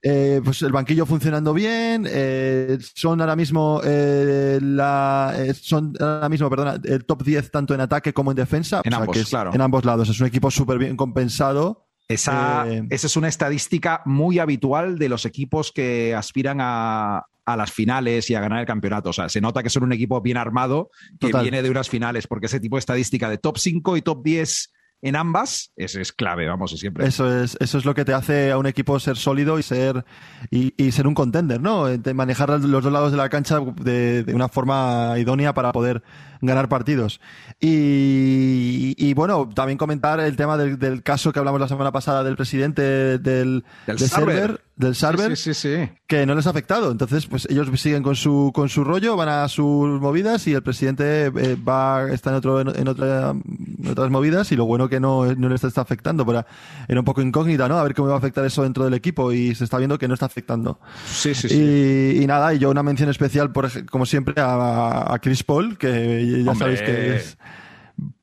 Eh, 0.00 0.40
pues 0.44 0.62
el 0.62 0.72
banquillo 0.72 1.06
funcionando 1.06 1.52
bien. 1.52 2.06
Eh, 2.08 2.78
son 2.94 3.20
ahora 3.20 3.36
mismo 3.36 3.80
eh, 3.84 4.58
la, 4.62 5.34
eh, 5.36 5.54
son 5.54 5.92
ahora 5.98 6.28
mismo, 6.28 6.48
perdona, 6.48 6.80
el 6.84 7.04
top 7.04 7.24
10 7.24 7.50
tanto 7.50 7.74
en 7.74 7.80
ataque 7.80 8.12
como 8.12 8.30
en 8.30 8.36
defensa. 8.36 8.80
En 8.84 8.94
ambos, 8.94 9.28
claro. 9.28 9.52
En 9.52 9.60
ambos 9.60 9.84
lados. 9.84 10.08
Es 10.08 10.20
un 10.20 10.26
equipo 10.26 10.50
súper 10.50 10.78
bien 10.78 10.96
compensado. 10.96 11.87
Esa, 12.08 12.64
eh, 12.66 12.86
esa, 12.88 13.06
es 13.06 13.16
una 13.16 13.28
estadística 13.28 14.00
muy 14.06 14.38
habitual 14.38 14.98
de 14.98 15.10
los 15.10 15.26
equipos 15.26 15.72
que 15.72 16.14
aspiran 16.14 16.58
a, 16.60 17.26
a, 17.44 17.56
las 17.56 17.70
finales 17.70 18.30
y 18.30 18.34
a 18.34 18.40
ganar 18.40 18.60
el 18.60 18.66
campeonato. 18.66 19.10
O 19.10 19.12
sea, 19.12 19.28
se 19.28 19.42
nota 19.42 19.62
que 19.62 19.68
son 19.68 19.82
un 19.82 19.92
equipo 19.92 20.20
bien 20.22 20.38
armado 20.38 20.90
que 21.20 21.30
viene 21.32 21.62
de 21.62 21.70
unas 21.70 21.90
finales, 21.90 22.26
porque 22.26 22.46
ese 22.46 22.60
tipo 22.60 22.76
de 22.76 22.80
estadística 22.80 23.28
de 23.28 23.36
top 23.36 23.58
5 23.58 23.96
y 23.98 24.02
top 24.02 24.22
10 24.22 24.72
en 25.00 25.14
ambas, 25.14 25.72
eso 25.76 26.00
es 26.00 26.12
clave, 26.12 26.48
vamos, 26.48 26.72
siempre. 26.72 27.06
Eso 27.06 27.42
es, 27.42 27.56
eso 27.60 27.78
es 27.78 27.84
lo 27.84 27.94
que 27.94 28.04
te 28.04 28.12
hace 28.12 28.50
a 28.50 28.58
un 28.58 28.66
equipo 28.66 28.98
ser 28.98 29.16
sólido 29.16 29.58
y 29.58 29.62
ser, 29.62 30.04
y, 30.50 30.74
y 30.76 30.90
ser 30.90 31.06
un 31.06 31.14
contender, 31.14 31.60
¿no? 31.60 31.86
De 31.86 32.14
manejar 32.14 32.48
los 32.48 32.82
dos 32.82 32.92
lados 32.92 33.12
de 33.12 33.16
la 33.16 33.28
cancha 33.28 33.60
de, 33.60 34.24
de, 34.24 34.34
una 34.34 34.48
forma 34.48 35.14
idónea 35.18 35.54
para 35.54 35.70
poder 35.70 36.02
ganar 36.40 36.68
partidos. 36.68 37.20
Y, 37.60 38.94
y 38.96 39.14
bueno, 39.14 39.48
también 39.54 39.78
comentar 39.78 40.20
el 40.20 40.36
tema 40.36 40.56
del, 40.56 40.78
del, 40.78 41.02
caso 41.02 41.32
que 41.32 41.38
hablamos 41.38 41.60
la 41.60 41.68
semana 41.68 41.92
pasada 41.92 42.22
del 42.24 42.36
presidente 42.36 42.82
del, 43.18 43.64
del 43.86 43.96
de 43.96 44.08
server, 44.08 44.60
del 44.76 44.94
server, 44.94 45.36
sí, 45.36 45.54
sí, 45.54 45.76
sí, 45.76 45.90
que 46.06 46.24
no 46.24 46.34
les 46.34 46.46
ha 46.46 46.50
afectado. 46.50 46.92
Entonces, 46.92 47.26
pues 47.26 47.46
ellos 47.50 47.68
siguen 47.80 48.02
con 48.02 48.14
su, 48.14 48.52
con 48.54 48.68
su 48.68 48.84
rollo, 48.84 49.16
van 49.16 49.28
a 49.28 49.48
sus 49.48 50.00
movidas 50.00 50.46
y 50.46 50.54
el 50.54 50.62
presidente 50.62 51.26
eh, 51.26 51.56
va, 51.56 52.08
está 52.12 52.30
en 52.30 52.36
otro, 52.36 52.60
en, 52.60 52.68
en, 52.68 52.86
otra, 52.86 53.30
en 53.30 53.88
otras 53.88 54.10
movidas 54.10 54.52
y 54.52 54.56
lo 54.56 54.66
bueno 54.66 54.88
que 54.88 55.00
no, 55.00 55.34
no 55.34 55.48
le 55.48 55.54
está, 55.56 55.66
está 55.66 55.80
afectando. 55.80 56.24
Pero 56.24 56.46
era 56.86 57.00
un 57.00 57.04
poco 57.04 57.22
incógnita, 57.22 57.68
¿no? 57.68 57.76
A 57.76 57.82
ver 57.82 57.94
cómo 57.94 58.08
va 58.08 58.14
a 58.14 58.18
afectar 58.18 58.44
eso 58.44 58.62
dentro 58.62 58.84
del 58.84 58.94
equipo 58.94 59.32
y 59.32 59.54
se 59.54 59.64
está 59.64 59.78
viendo 59.78 59.98
que 59.98 60.06
no 60.06 60.14
está 60.14 60.26
afectando. 60.26 60.78
Sí, 61.10 61.34
sí, 61.34 61.48
sí. 61.48 61.56
Y, 61.56 62.22
y 62.22 62.26
nada, 62.26 62.54
y 62.54 62.58
yo 62.58 62.70
una 62.70 62.84
mención 62.84 63.08
especial, 63.08 63.50
por, 63.50 63.86
como 63.86 64.06
siempre, 64.06 64.34
a, 64.40 65.12
a 65.12 65.18
Chris 65.18 65.42
Paul, 65.42 65.76
que 65.76 66.22
ya 66.30 66.50
Hombre. 66.52 66.76
sabéis 66.76 66.82
que 66.82 67.16
es 67.16 67.38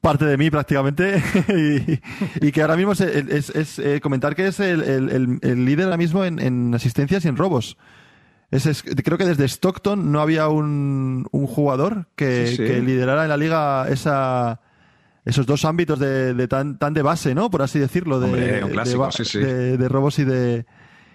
parte 0.02 0.26
de 0.26 0.38
mí 0.38 0.50
prácticamente 0.50 1.22
y, 1.50 2.48
y, 2.48 2.52
que 2.52 2.62
ahora 2.62 2.78
mismo 2.78 2.94
es, 2.94 3.02
es, 3.02 3.50
es 3.50 3.80
eh, 3.80 4.00
comentar 4.02 4.36
que 4.36 4.48
es 4.48 4.60
el, 4.60 4.82
el, 4.84 5.39
el, 5.41 5.65
líder 5.65 5.86
ahora 5.86 5.98
mismo 5.98 6.24
en, 6.24 6.39
en 6.39 6.74
asistencias 6.74 7.26
y 7.26 7.28
en 7.28 7.38
robos. 7.38 7.78
Es, 8.52 8.84
creo 8.84 9.18
que 9.18 9.26
desde 9.26 9.46
Stockton 9.46 10.12
no 10.12 10.22
había 10.22 10.48
un, 10.48 11.28
un 11.32 11.48
jugador 11.48 12.08
que, 12.15 12.48
sí, 12.48 12.58
sí. 12.58 12.63
que, 12.63 12.80
liderara 12.80 13.24
en 13.24 13.30
la 13.30 13.38
liga 13.38 13.88
esa, 13.89 14.62
esos 15.26 15.46
dos 15.46 15.65
ámbitos 15.65 16.00
de, 16.00 16.34
de 16.34 16.48
tan, 16.48 16.78
tan, 16.78 16.94
de 16.94 17.02
base, 17.02 17.36
¿no? 17.36 17.50
Por 17.50 17.63
así 17.63 17.80
decirlo, 17.80 18.20
de, 18.20 18.28
Hombre, 18.28 18.63
un 18.63 18.70
clásico, 18.72 19.10
de, 19.39 19.78
de 19.78 19.89
robos 19.89 20.20
y 20.20 20.24
de, 20.26 20.65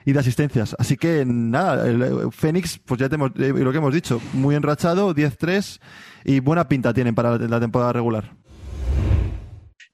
y 0.04 0.12
de 0.12 0.18
asistencias. 0.20 0.74
Así 0.78 0.96
que 0.96 1.24
nada, 1.26 1.88
el 1.88 2.30
Fénix, 2.32 2.78
pues 2.78 3.00
ya 3.00 3.08
te 3.08 3.16
hemos, 3.16 3.30
eh, 3.36 3.52
lo 3.52 3.72
que 3.72 3.78
hemos 3.78 3.94
dicho, 3.94 4.20
muy 4.32 4.54
enrachado, 4.54 5.14
10-3 5.14 5.80
y 6.24 6.40
buena 6.40 6.68
pinta 6.68 6.92
tienen 6.92 7.14
para 7.14 7.38
la 7.38 7.60
temporada 7.60 7.92
regular. 7.92 8.36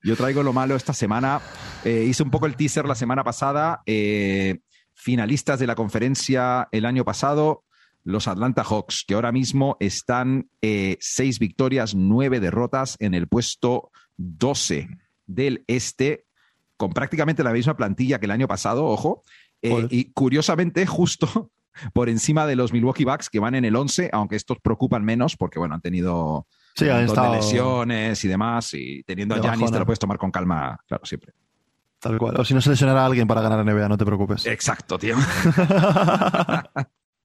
Yo 0.06 0.14
traigo 0.16 0.44
lo 0.44 0.52
malo 0.52 0.76
esta 0.76 0.92
semana. 0.92 1.40
Eh, 1.84 2.04
hice 2.08 2.22
un 2.22 2.30
poco 2.30 2.46
el 2.46 2.54
teaser 2.54 2.84
la 2.84 2.94
semana 2.94 3.24
pasada. 3.24 3.82
Eh, 3.86 4.60
finalistas 4.94 5.58
de 5.58 5.66
la 5.66 5.74
conferencia 5.74 6.68
el 6.70 6.86
año 6.86 7.04
pasado, 7.04 7.64
los 8.04 8.28
Atlanta 8.28 8.62
Hawks, 8.62 9.04
que 9.06 9.14
ahora 9.14 9.32
mismo 9.32 9.76
están 9.80 10.48
eh, 10.62 10.96
seis 11.00 11.40
victorias, 11.40 11.96
nueve 11.96 12.38
derrotas 12.38 12.96
en 13.00 13.14
el 13.14 13.26
puesto 13.26 13.90
12 14.16 14.88
del 15.26 15.64
este, 15.66 16.24
con 16.76 16.90
prácticamente 16.90 17.42
la 17.42 17.52
misma 17.52 17.76
plantilla 17.76 18.20
que 18.20 18.26
el 18.26 18.32
año 18.32 18.46
pasado, 18.46 18.84
ojo. 18.84 19.24
Eh, 19.66 19.88
y 19.90 20.12
curiosamente, 20.12 20.86
justo 20.86 21.50
por 21.92 22.08
encima 22.08 22.46
de 22.46 22.56
los 22.56 22.72
Milwaukee 22.72 23.04
Bucks, 23.04 23.30
que 23.30 23.38
van 23.38 23.54
en 23.54 23.64
el 23.64 23.76
11, 23.76 24.10
aunque 24.12 24.36
estos 24.36 24.58
preocupan 24.60 25.04
menos, 25.04 25.36
porque 25.36 25.58
bueno, 25.58 25.74
han 25.74 25.80
tenido 25.80 26.46
sí, 26.74 26.88
han 26.88 27.04
estado... 27.04 27.32
de 27.32 27.38
lesiones 27.38 28.24
y 28.24 28.28
demás, 28.28 28.74
y 28.74 29.02
teniendo 29.04 29.34
a 29.34 29.40
Giannis 29.40 29.70
te 29.70 29.78
lo 29.78 29.86
puedes 29.86 29.98
tomar 29.98 30.18
con 30.18 30.30
calma, 30.30 30.78
claro, 30.86 31.04
siempre. 31.04 31.32
Tal 31.98 32.18
cual. 32.18 32.38
O 32.38 32.44
si 32.44 32.54
no 32.54 32.60
se 32.60 32.70
lesionará 32.70 33.02
a 33.02 33.06
alguien 33.06 33.26
para 33.26 33.40
ganar 33.40 33.64
NBA, 33.64 33.88
no 33.88 33.96
te 33.96 34.04
preocupes. 34.04 34.46
Exacto, 34.46 34.98
tío. 34.98 35.16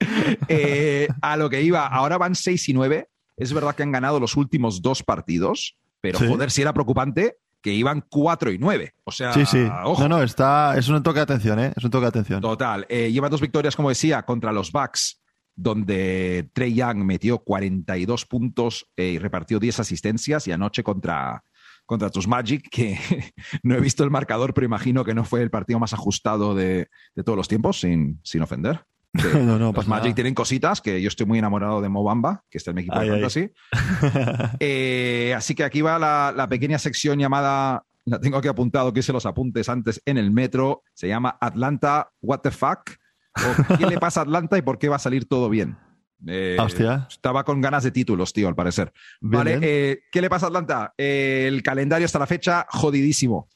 eh, 0.48 1.08
a 1.22 1.38
lo 1.38 1.50
que 1.50 1.62
iba, 1.62 1.88
ahora 1.88 2.18
van 2.18 2.36
6 2.36 2.70
y 2.70 2.74
9. 2.74 3.10
Es 3.38 3.54
verdad 3.54 3.76
que 3.76 3.84
han 3.84 3.92
ganado 3.92 4.20
los 4.20 4.36
últimos 4.38 4.82
dos 4.82 5.04
partidos, 5.04 5.78
pero 6.00 6.20
¿Sí? 6.20 6.28
joder, 6.28 6.52
si 6.52 6.62
era 6.62 6.74
preocupante 6.74 7.38
que 7.62 7.74
iban 7.74 8.04
4 8.10 8.52
y 8.52 8.58
9. 8.58 8.94
O 9.04 9.12
sea, 9.12 9.34
sí, 9.34 9.46
sí. 9.46 9.68
Ojo. 9.84 10.02
No, 10.02 10.10
no, 10.18 10.24
está, 10.24 10.78
es 10.78 10.88
un 10.90 11.02
toque 11.04 11.20
de 11.20 11.24
atención, 11.24 11.60
¿eh? 11.60 11.74
Es 11.76 11.84
un 11.84 11.92
toque 11.92 12.04
de 12.04 12.10
atención. 12.10 12.42
Total. 12.42 12.86
Eh, 12.90 13.12
lleva 13.12 13.30
dos 13.30 13.42
victorias, 13.42 13.76
como 13.76 13.90
decía, 13.90 14.24
contra 14.24 14.52
los 14.52 14.72
Bucks, 14.72 15.22
donde 15.56 16.50
Trey 16.54 16.74
Young 16.74 16.98
metió 16.98 17.40
42 17.40 18.26
puntos 18.26 18.88
eh, 18.96 19.12
y 19.12 19.20
repartió 19.20 19.60
10 19.60 19.80
asistencias, 19.80 20.48
y 20.48 20.52
anoche 20.52 20.84
contra, 20.84 21.44
contra 21.86 22.10
tus 22.10 22.28
Magic, 22.28 22.68
que 22.70 22.98
no 23.64 23.76
he 23.76 23.80
visto 23.80 24.04
el 24.04 24.12
marcador, 24.12 24.54
pero 24.54 24.66
imagino 24.66 25.06
que 25.06 25.14
no 25.14 25.24
fue 25.24 25.42
el 25.42 25.52
partido 25.52 25.80
más 25.80 25.94
ajustado 25.94 26.56
de, 26.56 26.90
de 27.16 27.24
todos 27.24 27.38
los 27.38 27.48
tiempos, 27.48 27.80
sin, 27.80 28.20
sin 28.24 28.42
ofender. 28.42 28.86
no, 29.34 29.60
no, 29.60 29.72
los 29.74 29.88
Magic 29.88 30.06
nada. 30.06 30.16
tienen 30.16 30.34
cositas, 30.34 30.82
que 30.82 31.02
yo 31.02 31.08
estoy 31.08 31.26
muy 31.26 31.40
enamorado 31.40 31.82
de 31.82 31.90
Mobamba, 31.90 32.44
que 32.50 32.58
está 32.58 32.72
en 32.72 32.76
mi 32.76 32.82
equipo 32.82 32.98
ay, 32.98 33.10
de 33.10 33.14
fantasy. 33.16 33.52
eh, 34.60 35.34
así 35.36 35.54
que 35.54 35.64
aquí 35.64 35.82
va 35.82 36.00
la, 36.00 36.34
la, 36.36 36.48
pequeña 36.48 36.80
sección 36.80 37.20
llamada, 37.20 37.84
la 38.06 38.20
tengo 38.20 38.38
aquí 38.38 38.48
apuntado, 38.48 38.94
que 38.94 39.02
hice 39.02 39.12
los 39.12 39.26
apuntes 39.26 39.68
antes 39.68 40.02
en 40.06 40.18
el 40.18 40.32
metro, 40.32 40.84
se 40.94 41.08
llama 41.10 41.38
Atlanta, 41.42 42.10
what 42.22 42.40
the 42.40 42.52
fuck, 42.52 42.92
o 43.38 43.78
qué 43.78 43.86
le 43.86 43.98
pasa 43.98 44.22
a 44.22 44.24
Atlanta 44.24 44.58
y 44.58 44.62
por 44.62 44.78
qué 44.78 44.88
va 44.88 44.96
a 44.96 45.00
salir 45.00 45.28
todo 45.28 45.50
bien. 45.50 45.78
Eh, 46.28 46.58
Hostia. 46.60 47.08
Estaba 47.10 47.44
con 47.44 47.62
ganas 47.62 47.84
de 47.84 47.92
títulos, 47.92 48.34
tío, 48.34 48.48
al 48.48 48.56
parecer. 48.56 48.94
Bien, 49.20 49.40
vale, 49.40 49.58
bien. 49.58 49.62
Eh, 49.64 50.00
¿qué 50.12 50.22
le 50.22 50.30
pasa 50.30 50.46
a 50.46 50.50
Atlanta? 50.50 50.94
Eh, 50.98 51.46
el 51.48 51.64
calendario 51.64 52.06
hasta 52.06 52.20
la 52.20 52.28
fecha, 52.28 52.66
jodidísimo. 52.70 53.50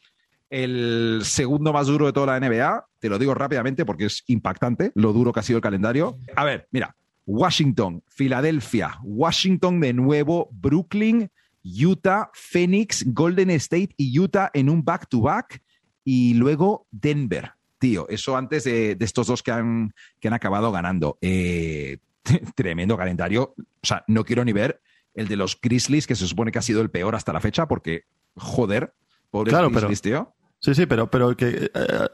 El 0.50 1.22
segundo 1.24 1.74
más 1.74 1.88
duro 1.88 2.06
de 2.06 2.14
toda 2.14 2.38
la 2.38 2.48
NBA, 2.48 2.86
te 3.00 3.10
lo 3.10 3.18
digo 3.18 3.34
rápidamente 3.34 3.86
porque 3.86 4.06
es 4.06 4.24
impactante 4.28 4.92
lo 4.96 5.12
duro 5.12 5.34
que 5.34 5.40
ha 5.40 5.44
sido 5.44 5.58
el 5.58 5.64
calendario. 5.64 6.18
A 6.36 6.44
ver, 6.44 6.68
mira, 6.72 6.96
Washington, 7.26 8.04
Filadelfia, 8.08 9.00
Washington 9.04 9.80
de 9.80 9.94
nuevo, 9.94 10.50
Brooklyn, 10.52 11.30
Utah, 11.64 12.30
Phoenix, 12.34 13.04
Golden 13.08 13.50
State 13.52 13.90
y 13.98 14.18
Utah 14.20 14.52
en 14.54 14.70
un 14.70 14.84
back-to-back 14.84 15.56
-back, 15.56 15.62
y 16.04 16.36
luego 16.36 16.88
Denver. 16.92 17.52
Tío, 17.80 18.08
eso 18.10 18.38
antes 18.38 18.64
de, 18.64 18.96
de 18.96 19.06
estos 19.06 19.28
dos 19.28 19.42
que 19.42 19.52
han, 19.52 19.94
que 20.20 20.28
han 20.28 20.34
acabado 20.34 20.72
ganando. 20.72 21.18
Eh, 21.22 21.98
tremendo 22.56 22.98
calendario. 22.98 23.56
O 23.58 23.86
sea, 23.86 24.04
no 24.08 24.24
quiero 24.24 24.46
ni 24.46 24.54
ver 24.54 24.82
el 25.14 25.28
de 25.28 25.36
los 25.36 25.60
Grizzlies, 25.60 26.08
que 26.08 26.16
se 26.16 26.28
supone 26.28 26.52
que 26.52 26.60
ha 26.60 26.64
sido 26.64 26.82
el 26.82 26.92
peor 26.92 27.16
hasta 27.16 27.34
la 27.34 27.40
fecha, 27.40 27.68
porque, 27.68 28.04
joder, 28.36 28.94
pobre 29.36 29.50
claro, 29.52 29.70
pero, 29.72 29.90
tío. 29.90 30.34
Sí, 30.60 30.74
sí, 30.74 30.86
pero, 30.86 31.12
pero 31.12 31.36
que. 31.36 31.70
Eh, 31.74 32.08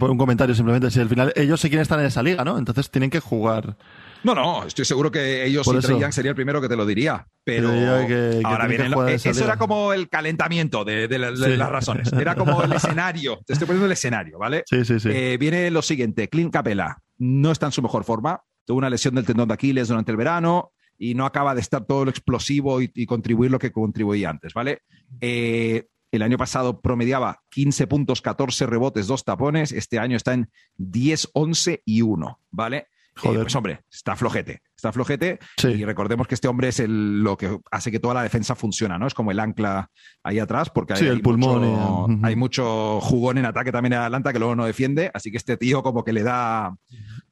un 0.00 0.18
comentario 0.18 0.54
simplemente. 0.54 0.90
Si 0.90 1.00
al 1.00 1.08
final 1.08 1.32
ellos 1.34 1.60
se 1.60 1.68
quieren 1.68 1.82
estar 1.82 1.98
en 1.98 2.06
esa 2.06 2.22
liga, 2.22 2.44
¿no? 2.44 2.58
Entonces 2.58 2.90
tienen 2.90 3.10
que 3.10 3.20
jugar. 3.20 3.76
No, 4.22 4.34
no, 4.34 4.64
estoy 4.66 4.84
seguro 4.84 5.10
que 5.10 5.46
ellos 5.46 5.64
Por 5.64 5.80
Young 5.80 6.12
sería 6.12 6.30
el 6.30 6.34
primero 6.34 6.60
que 6.60 6.68
te 6.68 6.76
lo 6.76 6.84
diría. 6.84 7.26
Pero 7.42 7.70
que- 7.70 8.06
que 8.06 8.42
ahora 8.44 8.66
viene 8.66 8.88
lo- 8.90 9.08
eh, 9.08 9.14
eso 9.14 9.30
liga. 9.32 9.44
era 9.44 9.56
como 9.56 9.92
el 9.94 10.08
calentamiento 10.10 10.84
de, 10.84 11.08
de 11.08 11.18
la- 11.18 11.30
de 11.30 11.36
Sí. 11.52 11.56
las 11.56 11.70
razones. 11.70 12.12
Era 12.12 12.34
como 12.34 12.62
el 12.62 12.72
escenario. 12.72 13.40
Te 13.46 13.54
estoy 13.54 13.66
poniendo 13.66 13.86
el 13.86 13.92
escenario, 13.92 14.38
¿vale? 14.38 14.62
Sí, 14.66 14.84
sí, 14.84 15.00
sí. 15.00 15.08
Eh, 15.10 15.36
viene 15.40 15.70
lo 15.70 15.80
siguiente: 15.82 16.28
Clint 16.28 16.52
Capela 16.52 17.02
no 17.18 17.50
está 17.50 17.66
en 17.66 17.72
su 17.72 17.80
mejor 17.82 18.04
forma. 18.04 18.42
Tuvo 18.66 18.78
una 18.78 18.90
lesión 18.90 19.14
del 19.14 19.24
tendón 19.24 19.48
de 19.48 19.54
Aquiles 19.54 19.88
durante 19.88 20.10
el 20.12 20.16
verano 20.18 20.72
y 20.98 21.14
no 21.14 21.24
acaba 21.24 21.54
de 21.54 21.62
estar 21.62 21.84
todo 21.86 22.04
lo 22.04 22.10
explosivo 22.10 22.82
y, 22.82 22.90
y 22.94 23.06
contribuir 23.06 23.50
lo 23.50 23.58
que 23.58 23.72
contribuía 23.72 24.28
antes, 24.28 24.52
¿vale? 24.52 24.82
Eh, 25.20 25.86
el 26.12 26.22
año 26.22 26.36
pasado 26.38 26.80
promediaba 26.80 27.40
15 27.50 27.86
puntos, 27.86 28.22
14 28.22 28.66
rebotes, 28.66 29.06
dos 29.06 29.24
tapones. 29.24 29.72
Este 29.72 29.98
año 29.98 30.16
está 30.16 30.34
en 30.34 30.50
10, 30.76 31.30
11 31.34 31.82
y 31.84 32.02
1, 32.02 32.40
¿vale? 32.50 32.76
Eh, 33.16 33.22
Joder. 33.22 33.42
pues 33.42 33.56
hombre, 33.56 33.80
está 33.92 34.16
flojete, 34.16 34.62
está 34.74 34.92
flojete. 34.92 35.40
Sí. 35.58 35.68
Y 35.68 35.84
recordemos 35.84 36.26
que 36.26 36.34
este 36.34 36.48
hombre 36.48 36.68
es 36.68 36.80
el, 36.80 37.22
lo 37.22 37.36
que 37.36 37.58
hace 37.70 37.90
que 37.90 37.98
toda 37.98 38.14
la 38.14 38.22
defensa 38.22 38.54
funciona, 38.54 38.98
¿no? 38.98 39.06
Es 39.06 39.14
como 39.14 39.30
el 39.30 39.40
ancla 39.40 39.90
ahí 40.22 40.38
atrás, 40.38 40.70
porque 40.70 40.94
hay, 40.94 40.98
Sí, 41.00 41.06
el 41.06 41.16
hay 41.16 41.22
pulmón, 41.22 41.60
mucho, 41.60 42.04
ujú. 42.04 42.18
hay 42.26 42.36
mucho 42.36 43.00
jugón 43.00 43.36
en 43.38 43.44
ataque 43.46 43.72
también 43.72 43.92
en 43.94 43.98
Atlanta 43.98 44.32
que 44.32 44.38
luego 44.38 44.56
no 44.56 44.64
defiende, 44.64 45.10
así 45.12 45.30
que 45.30 45.36
este 45.36 45.56
tío 45.56 45.82
como 45.82 46.02
que 46.02 46.12
le 46.14 46.22
da 46.22 46.74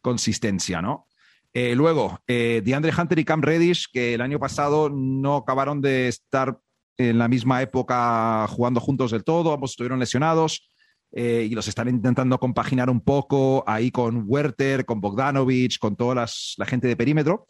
consistencia, 0.02 0.82
¿no? 0.82 1.06
Eh, 1.54 1.74
luego, 1.74 2.20
eh, 2.26 2.60
DeAndre 2.64 2.92
Hunter 2.96 3.18
y 3.18 3.24
Cam 3.24 3.40
Reddish, 3.40 3.86
que 3.92 4.14
el 4.14 4.20
año 4.20 4.38
pasado 4.38 4.90
no 4.90 5.36
acabaron 5.36 5.80
de 5.80 6.08
estar 6.08 6.58
en 6.98 7.16
la 7.18 7.28
misma 7.28 7.62
época 7.62 8.46
jugando 8.48 8.80
juntos 8.80 9.12
del 9.12 9.24
todo, 9.24 9.52
ambos 9.52 9.70
estuvieron 9.70 9.98
lesionados 9.98 10.68
eh, 11.12 11.46
y 11.50 11.54
los 11.54 11.66
están 11.68 11.88
intentando 11.88 12.38
compaginar 12.38 12.90
un 12.90 13.00
poco 13.00 13.64
ahí 13.66 13.90
con 13.90 14.24
Werther, 14.26 14.84
con 14.84 15.00
Bogdanovich, 15.00 15.78
con 15.78 15.96
toda 15.96 16.16
las- 16.16 16.54
la 16.58 16.66
gente 16.66 16.86
de 16.88 16.96
perímetro. 16.96 17.46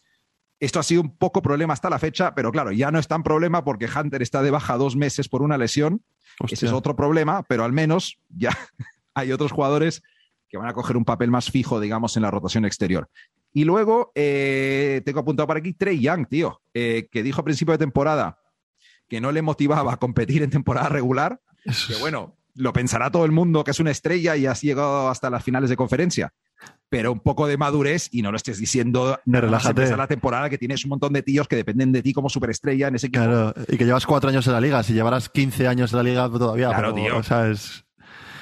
Esto 0.60 0.78
ha 0.80 0.82
sido 0.82 1.00
un 1.02 1.16
poco 1.16 1.40
problema 1.40 1.72
hasta 1.72 1.88
la 1.90 1.98
fecha, 1.98 2.34
pero 2.34 2.52
claro, 2.52 2.72
ya 2.72 2.90
no 2.90 2.98
es 2.98 3.08
tan 3.08 3.22
problema 3.22 3.64
porque 3.64 3.88
Hunter 3.88 4.22
está 4.22 4.42
de 4.42 4.50
baja 4.50 4.76
dos 4.76 4.96
meses 4.96 5.28
por 5.28 5.42
una 5.42 5.56
lesión. 5.58 6.02
Ese 6.44 6.54
Hostia. 6.54 6.66
es 6.68 6.72
otro 6.72 6.94
problema, 6.94 7.42
pero 7.44 7.64
al 7.64 7.72
menos 7.72 8.18
ya 8.28 8.50
hay 9.14 9.32
otros 9.32 9.50
jugadores 9.52 10.02
que 10.48 10.56
van 10.58 10.68
a 10.68 10.72
coger 10.72 10.96
un 10.96 11.04
papel 11.04 11.30
más 11.30 11.50
fijo, 11.50 11.80
digamos, 11.80 12.16
en 12.16 12.22
la 12.22 12.30
rotación 12.30 12.64
exterior. 12.64 13.08
Y 13.52 13.64
luego 13.64 14.12
eh, 14.14 15.00
tengo 15.04 15.20
apuntado 15.20 15.46
por 15.46 15.56
aquí 15.56 15.72
Trey 15.72 16.00
Young, 16.00 16.26
tío, 16.28 16.60
eh, 16.74 17.08
que 17.10 17.22
dijo 17.22 17.40
a 17.40 17.44
principio 17.44 17.72
de 17.72 17.78
temporada 17.78 18.38
que 19.08 19.20
no 19.20 19.32
le 19.32 19.42
motivaba 19.42 19.92
a 19.92 19.96
competir 19.96 20.42
en 20.42 20.50
temporada 20.50 20.88
regular, 20.88 21.40
que 21.86 21.96
bueno, 22.00 22.36
lo 22.54 22.72
pensará 22.72 23.10
todo 23.10 23.24
el 23.24 23.32
mundo 23.32 23.64
que 23.64 23.70
es 23.70 23.80
una 23.80 23.90
estrella 23.90 24.36
y 24.36 24.46
has 24.46 24.60
llegado 24.62 25.08
hasta 25.08 25.30
las 25.30 25.42
finales 25.44 25.70
de 25.70 25.76
conferencia. 25.76 26.32
Pero 26.88 27.12
un 27.12 27.20
poco 27.20 27.46
de 27.46 27.56
madurez 27.56 28.08
y 28.10 28.22
no 28.22 28.30
lo 28.32 28.36
estés 28.36 28.58
diciendo 28.58 29.20
más 29.26 29.40
relájate. 29.42 29.96
la 29.96 30.06
temporada 30.08 30.50
que 30.50 30.58
tienes 30.58 30.84
un 30.84 30.88
montón 30.90 31.12
de 31.12 31.22
tíos 31.22 31.46
que 31.46 31.54
dependen 31.54 31.92
de 31.92 32.02
ti 32.02 32.12
como 32.12 32.28
superestrella 32.28 32.88
en 32.88 32.96
ese 32.96 33.06
equipo. 33.08 33.24
Claro, 33.24 33.54
y 33.68 33.76
que 33.76 33.84
llevas 33.84 34.06
cuatro 34.06 34.28
años 34.30 34.44
en 34.48 34.54
la 34.54 34.60
liga. 34.60 34.82
Si 34.82 34.92
llevaras 34.92 35.28
15 35.28 35.68
años 35.68 35.92
en 35.92 35.98
la 35.98 36.02
liga 36.02 36.28
todavía. 36.30 36.68
Claro, 36.70 36.94
pero, 36.94 37.06
tío. 37.06 37.16
O 37.18 37.22
sea, 37.22 37.48
es, 37.48 37.84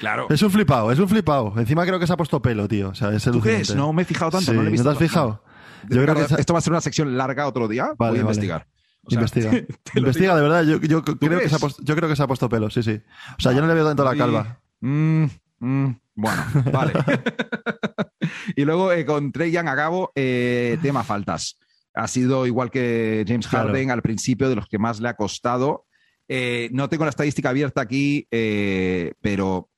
Claro. 0.01 0.27
es 0.31 0.41
un 0.43 0.51
flipado, 0.51 0.91
es 0.93 0.99
un 0.99 1.09
flipado. 1.09 1.53
Encima 1.59 1.85
creo 1.85 1.99
que 1.99 2.07
se 2.07 2.13
ha 2.13 2.17
puesto 2.17 2.41
pelo, 2.41 2.67
tío. 2.69 2.89
O 2.91 2.95
sea, 2.95 3.13
es 3.13 3.25
¿Tú 3.25 3.41
crees? 3.41 3.75
No 3.75 3.93
me 3.93 4.03
he 4.03 4.05
fijado 4.07 4.31
tanto. 4.31 4.51
Sí, 4.51 4.57
no, 4.57 4.63
le 4.63 4.69
he 4.69 4.71
¿no 4.71 4.73
visto 4.73 4.85
te 4.85 4.91
has 4.91 4.99
tanto. 4.99 5.09
fijado? 5.09 5.43
Yo 5.91 6.03
creo 6.03 6.15
que 6.15 6.41
Esto 6.41 6.53
va 6.55 6.59
a 6.59 6.63
ser 6.63 6.73
una 6.73 6.81
sección 6.81 7.17
larga 7.19 7.47
otro 7.47 7.69
día. 7.69 7.85
Vale, 7.85 7.95
Voy 7.99 8.07
a 8.07 8.11
vale. 8.11 8.21
investigar. 8.21 8.67
O 9.07 9.11
sea, 9.11 9.21
Investiga. 9.21 9.51
te 9.93 9.99
Investiga, 9.99 10.37
de 10.37 10.43
verdad. 10.43 10.65
Yo, 10.65 10.81
yo 10.81 11.03
creo, 11.03 11.41
que 11.41 11.49
se 11.49 11.55
ha 11.55 11.59
puesto, 11.59 11.83
yo 11.83 11.95
creo 11.97 12.09
que 12.09 12.17
se 12.17 12.23
ha 12.23 12.27
puesto 12.27 12.49
pelo, 12.49 12.71
sí, 12.71 12.83
sí. 12.83 13.01
O 13.39 13.41
sea, 13.41 13.53
yo 13.53 13.61
no 13.61 13.69
le 13.69 13.75
veo 13.75 13.87
tanto 13.87 14.05
la 14.05 14.17
calva. 14.17 14.61
Mm, 14.81 15.25
mm, 15.61 15.87
bueno, 16.17 16.45
vale. 16.73 16.93
y 18.57 18.65
luego 18.65 18.93
eh, 18.93 19.05
con 19.07 19.33
Trey 19.33 19.51
Young 19.51 19.69
a 19.69 19.77
cabo, 19.77 20.13
eh, 20.15 20.79
tema 20.83 21.05
faltas. 21.05 21.59
Ha 21.95 22.09
sido 22.09 22.47
igual 22.47 22.71
que 22.71 23.25
James 23.27 23.49
Claro. 23.49 23.69
Harden 23.69 23.91
al 23.91 24.03
principio, 24.03 24.49
de 24.49 24.57
los 24.57 24.67
que 24.67 24.79
más 24.79 25.01
le 25.01 25.09
ha 25.09 25.15
costado. 25.15 25.87
Eh, 26.29 26.69
no 26.73 26.89
tengo 26.89 27.05
la 27.05 27.11
estadística 27.11 27.51
abierta 27.51 27.81
aquí, 27.81 28.27
eh, 28.31 29.13
pero 29.21 29.71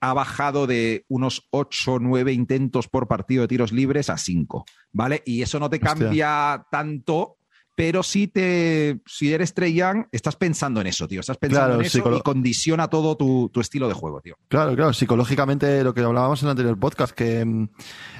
ha 0.00 0.14
bajado 0.14 0.66
de 0.66 1.04
unos 1.08 1.48
8 1.50 1.94
o 1.94 1.98
9 1.98 2.32
intentos 2.32 2.88
por 2.88 3.08
partido 3.08 3.42
de 3.42 3.48
tiros 3.48 3.72
libres 3.72 4.08
a 4.08 4.16
5, 4.16 4.64
¿vale? 4.92 5.22
Y 5.26 5.42
eso 5.42 5.58
no 5.58 5.68
te 5.68 5.76
Hostia. 5.76 5.94
cambia 5.94 6.66
tanto, 6.70 7.36
pero 7.80 8.02
sí 8.02 8.28
te, 8.28 9.00
si 9.06 9.32
eres 9.32 9.54
Trey 9.54 9.72
Young, 9.72 10.04
estás 10.12 10.36
pensando 10.36 10.82
en 10.82 10.86
eso, 10.86 11.08
tío. 11.08 11.20
Estás 11.20 11.38
pensando 11.38 11.66
Claro, 11.68 11.80
en 11.80 11.86
eso 11.86 12.14
y 12.14 12.20
condiciona 12.20 12.88
todo 12.88 13.16
tu, 13.16 13.48
tu 13.48 13.62
estilo 13.62 13.88
de 13.88 13.94
juego, 13.94 14.20
tío. 14.20 14.36
Claro, 14.48 14.76
claro, 14.76 14.92
psicológicamente 14.92 15.82
lo 15.82 15.94
que 15.94 16.02
hablábamos 16.02 16.42
en 16.42 16.48
el 16.48 16.50
anterior 16.50 16.78
podcast, 16.78 17.14
que 17.14 17.42
mm, 17.42 17.68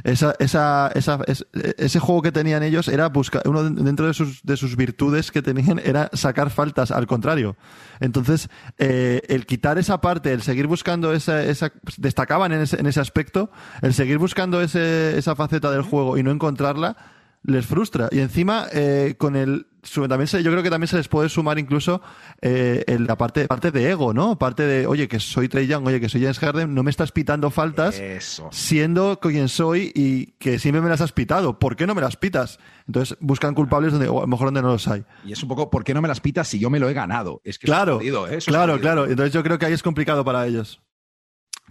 esa, 0.04 0.34
esa, 0.38 0.90
esa, 0.94 1.18
es- 1.26 1.46
ese 1.76 2.00
juego 2.00 2.22
que 2.22 2.32
tenían 2.32 2.62
ellos 2.62 2.88
era 2.88 3.10
buscar, 3.10 3.42
uno 3.44 3.62
de- 3.64 3.82
dentro 3.82 4.06
de 4.06 4.14
sus, 4.14 4.42
de 4.44 4.56
sus 4.56 4.76
virtudes 4.76 5.30
que 5.30 5.42
tenían 5.42 5.78
era 5.84 6.08
sacar 6.14 6.48
faltas 6.48 6.90
al 6.90 7.06
contrario. 7.06 7.56
Entonces, 8.00 8.48
eh, 8.78 9.20
el 9.28 9.44
quitar 9.44 9.76
esa 9.76 10.00
parte, 10.00 10.32
el 10.32 10.40
seguir 10.40 10.68
buscando 10.68 11.12
esa, 11.12 11.42
esa 11.44 11.70
destacaban 11.98 12.52
en 12.52 12.62
ese, 12.62 12.80
en 12.80 12.86
ese 12.86 13.00
aspecto, 13.00 13.50
el 13.82 13.92
seguir 13.92 14.16
buscando 14.16 14.62
ese, 14.62 15.18
esa 15.18 15.36
faceta 15.36 15.70
del 15.70 15.82
juego 15.82 16.16
y 16.16 16.22
no 16.22 16.30
encontrarla, 16.30 16.96
les 17.42 17.64
frustra. 17.66 18.08
Y 18.12 18.18
encima, 18.20 18.66
eh, 18.72 19.14
con 19.18 19.34
el. 19.36 19.66
También 19.94 20.26
se, 20.26 20.42
yo 20.42 20.50
creo 20.50 20.62
que 20.62 20.68
también 20.68 20.88
se 20.88 20.98
les 20.98 21.08
puede 21.08 21.30
sumar 21.30 21.58
incluso 21.58 22.02
eh, 22.42 22.84
el- 22.86 23.06
la 23.06 23.16
parte, 23.16 23.46
parte 23.46 23.70
de 23.70 23.90
ego, 23.90 24.12
¿no? 24.12 24.38
Parte 24.38 24.64
de, 24.64 24.86
oye, 24.86 25.08
que 25.08 25.18
soy 25.20 25.48
Trey 25.48 25.66
Young, 25.66 25.86
oye, 25.86 25.98
que 26.00 26.10
soy 26.10 26.20
James 26.20 26.38
Harden, 26.38 26.74
no 26.74 26.82
me 26.82 26.90
estás 26.90 27.12
pitando 27.12 27.50
faltas 27.50 27.98
Eso. 27.98 28.50
siendo 28.52 29.18
quien 29.20 29.48
soy 29.48 29.90
y 29.94 30.32
que 30.32 30.58
siempre 30.58 30.82
me 30.82 30.90
las 30.90 31.00
has 31.00 31.12
pitado. 31.12 31.58
¿Por 31.58 31.76
qué 31.76 31.86
no 31.86 31.94
me 31.94 32.02
las 32.02 32.16
pitas? 32.16 32.58
Entonces 32.86 33.16
buscan 33.20 33.54
culpables 33.54 33.92
donde, 33.92 34.08
o 34.08 34.18
a 34.18 34.22
lo 34.22 34.26
mejor 34.26 34.48
donde 34.48 34.60
no 34.60 34.68
los 34.68 34.86
hay. 34.86 35.02
Y 35.24 35.32
es 35.32 35.42
un 35.42 35.48
poco, 35.48 35.70
¿por 35.70 35.82
qué 35.82 35.94
no 35.94 36.02
me 36.02 36.08
las 36.08 36.20
pitas 36.20 36.46
si 36.46 36.58
yo 36.58 36.68
me 36.68 36.78
lo 36.78 36.90
he 36.90 36.92
ganado? 36.92 37.40
Es 37.42 37.58
que 37.58 37.64
Claro, 37.66 37.92
es 37.92 37.98
jodido, 38.00 38.28
¿eh? 38.28 38.36
Es 38.36 38.44
claro, 38.44 38.78
claro. 38.78 39.06
Entonces 39.06 39.32
yo 39.32 39.42
creo 39.42 39.58
que 39.58 39.64
ahí 39.64 39.72
es 39.72 39.82
complicado 39.82 40.26
para 40.26 40.46
ellos. 40.46 40.82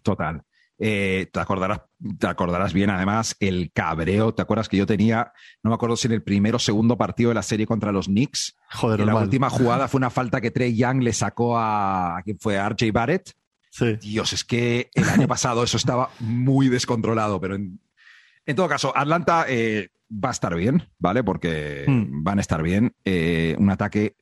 Total. 0.01 0.41
Eh, 0.81 1.27
te, 1.33 1.39
acordarás, 1.41 1.81
te 2.17 2.27
acordarás 2.27 2.71
bien, 2.73 2.89
además, 2.89 3.35
el 3.41 3.71
cabreo. 3.73 4.33
¿Te 4.33 4.41
acuerdas 4.41 4.69
que 4.69 4.77
yo 4.77 4.85
tenía, 4.85 5.33
no 5.61 5.71
me 5.71 5.75
acuerdo 5.75 5.97
si 5.97 6.07
en 6.07 6.13
el 6.13 6.23
primero 6.23 6.55
o 6.55 6.59
segundo 6.59 6.97
partido 6.97 7.29
de 7.29 7.35
la 7.35 7.43
serie 7.43 7.67
contra 7.67 7.91
los 7.91 8.05
Knicks? 8.07 8.55
Joder, 8.71 9.01
en 9.01 9.07
la 9.07 9.15
última 9.15 9.49
jugada 9.49 9.87
fue 9.89 9.97
una 9.99 10.09
falta 10.09 10.39
que 10.39 10.51
Trey 10.51 10.75
Young 10.75 11.03
le 11.03 11.11
sacó 11.13 11.57
a, 11.57 12.17
¿a 12.17 12.21
quién 12.23 12.39
fue? 12.39 12.57
A 12.57 12.69
RJ 12.69 12.91
Barrett. 12.93 13.33
Sí. 13.71 13.97
Dios, 14.01 14.33
es 14.33 14.43
que 14.43 14.89
el 14.93 15.07
año 15.09 15.27
pasado 15.27 15.63
eso 15.63 15.77
estaba 15.77 16.09
muy 16.19 16.69
descontrolado, 16.69 17.39
pero 17.41 17.55
en, 17.55 17.79
en 18.45 18.55
todo 18.55 18.67
caso, 18.69 18.91
Atlanta 18.97 19.45
eh, 19.47 19.89
va 20.11 20.29
a 20.29 20.31
estar 20.31 20.55
bien, 20.55 20.87
¿vale? 20.97 21.23
Porque 21.23 21.83
Hmm. 21.87 22.23
van 22.23 22.37
a 22.39 22.41
estar 22.41 22.63
bien. 22.63 22.95
Eh, 23.05 23.55
un 23.59 23.69
ataque 23.69 24.15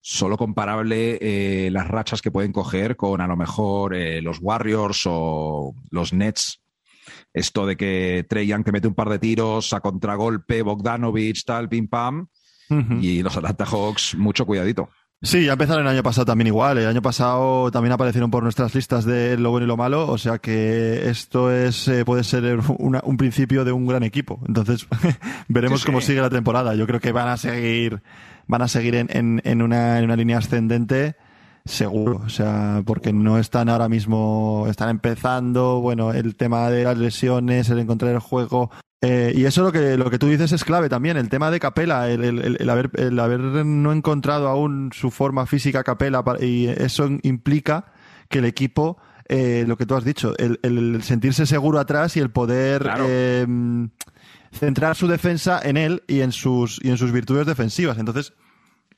solo 0.00 0.36
comparable 0.36 1.18
eh, 1.20 1.70
las 1.70 1.88
rachas 1.88 2.22
que 2.22 2.30
pueden 2.30 2.52
coger 2.52 2.96
con 2.96 3.20
a 3.20 3.26
lo 3.26 3.36
mejor 3.36 3.94
eh, 3.94 4.22
los 4.22 4.38
Warriors 4.40 5.02
o 5.06 5.74
los 5.90 6.12
Nets. 6.12 6.60
Esto 7.32 7.66
de 7.66 7.76
que 7.76 8.26
Trey 8.28 8.46
Young 8.46 8.64
te 8.64 8.72
mete 8.72 8.88
un 8.88 8.94
par 8.94 9.08
de 9.08 9.18
tiros 9.18 9.72
a 9.72 9.80
contragolpe, 9.80 10.62
Bogdanovich, 10.62 11.44
tal, 11.44 11.68
pim 11.68 11.88
pam. 11.88 12.28
Y 13.00 13.24
los 13.24 13.36
Atlanta 13.36 13.66
Hawks, 13.66 14.14
mucho 14.14 14.46
cuidadito. 14.46 14.90
Sí, 15.22 15.44
ya 15.44 15.52
empezaron 15.52 15.82
el 15.82 15.92
año 15.92 16.02
pasado 16.02 16.24
también 16.24 16.46
igual. 16.46 16.78
El 16.78 16.86
año 16.86 17.02
pasado 17.02 17.70
también 17.70 17.92
aparecieron 17.92 18.30
por 18.30 18.42
nuestras 18.42 18.74
listas 18.74 19.04
de 19.04 19.36
lo 19.36 19.50
bueno 19.50 19.64
y 19.64 19.68
lo 19.68 19.76
malo. 19.76 20.08
O 20.08 20.16
sea 20.16 20.38
que 20.38 21.10
esto 21.10 21.52
es 21.52 21.86
eh, 21.88 22.06
puede 22.06 22.24
ser 22.24 22.58
una- 22.78 23.02
un 23.04 23.18
principio 23.18 23.66
de 23.66 23.72
un 23.72 23.86
gran 23.86 24.02
equipo. 24.02 24.40
Entonces 24.48 24.86
veremos 25.48 25.80
Sí, 25.80 25.84
sí. 25.84 25.86
cómo 25.92 26.00
sigue 26.00 26.22
la 26.22 26.30
temporada. 26.30 26.74
Yo 26.74 26.86
creo 26.86 27.00
que 27.00 27.12
van 27.12 27.28
a 27.28 27.36
seguir, 27.36 28.02
van 28.46 28.62
a 28.62 28.68
seguir 28.68 28.94
en, 28.94 29.08
en- 29.10 29.42
en 29.44 29.60
una, 29.60 29.98
en 29.98 30.06
una 30.06 30.16
línea 30.16 30.38
ascendente. 30.38 31.16
Seguro, 31.66 32.22
o 32.24 32.30
sea, 32.30 32.82
porque 32.86 33.12
no 33.12 33.36
están 33.38 33.68
ahora 33.68 33.90
mismo, 33.90 34.64
están 34.70 34.88
empezando, 34.88 35.80
bueno, 35.82 36.14
el 36.14 36.34
tema 36.34 36.70
de 36.70 36.84
las 36.84 36.96
lesiones, 36.96 37.68
el 37.68 37.78
encontrar 37.80 38.12
el 38.12 38.18
juego, 38.18 38.70
eh, 39.02 39.32
y 39.34 39.44
eso 39.44 39.62
lo 39.62 39.72
que, 39.72 39.96
lo 39.96 40.10
que 40.10 40.18
tú 40.18 40.26
dices 40.28 40.52
es 40.52 40.64
clave 40.64 40.88
también, 40.88 41.16
el 41.16 41.28
tema 41.28 41.50
de 41.50 41.58
Capela, 41.60 42.10
el, 42.10 42.22
el- 42.24 42.70
haber, 42.70 42.90
el 42.94 43.18
haber 43.18 43.40
no 43.40 43.92
encontrado 43.92 44.48
aún 44.48 44.90
su 44.94 45.10
forma 45.10 45.46
física 45.46 45.82
Capela, 45.84 46.22
y 46.40 46.66
eso 46.66 47.08
implica 47.22 47.86
que 48.28 48.40
el 48.40 48.44
equipo, 48.44 48.98
eh, 49.28 49.64
lo 49.66 49.76
que 49.76 49.86
tú 49.86 49.94
has 49.94 50.04
dicho, 50.04 50.34
el, 50.38 50.60
el 50.62 51.02
sentirse 51.02 51.46
seguro 51.46 51.78
atrás 51.78 52.16
y 52.16 52.20
el 52.20 52.30
poder 52.30 52.82
Claro. 52.82 53.06
eh, 53.08 53.46
centrar 54.52 54.96
su 54.96 55.06
defensa 55.06 55.60
en 55.62 55.76
él 55.76 56.02
y 56.06 56.20
en 56.20 56.32
sus, 56.32 56.78
y 56.84 56.90
en 56.90 56.96
sus 56.98 57.12
virtudes 57.12 57.46
defensivas. 57.46 57.98
Entonces, 57.98 58.32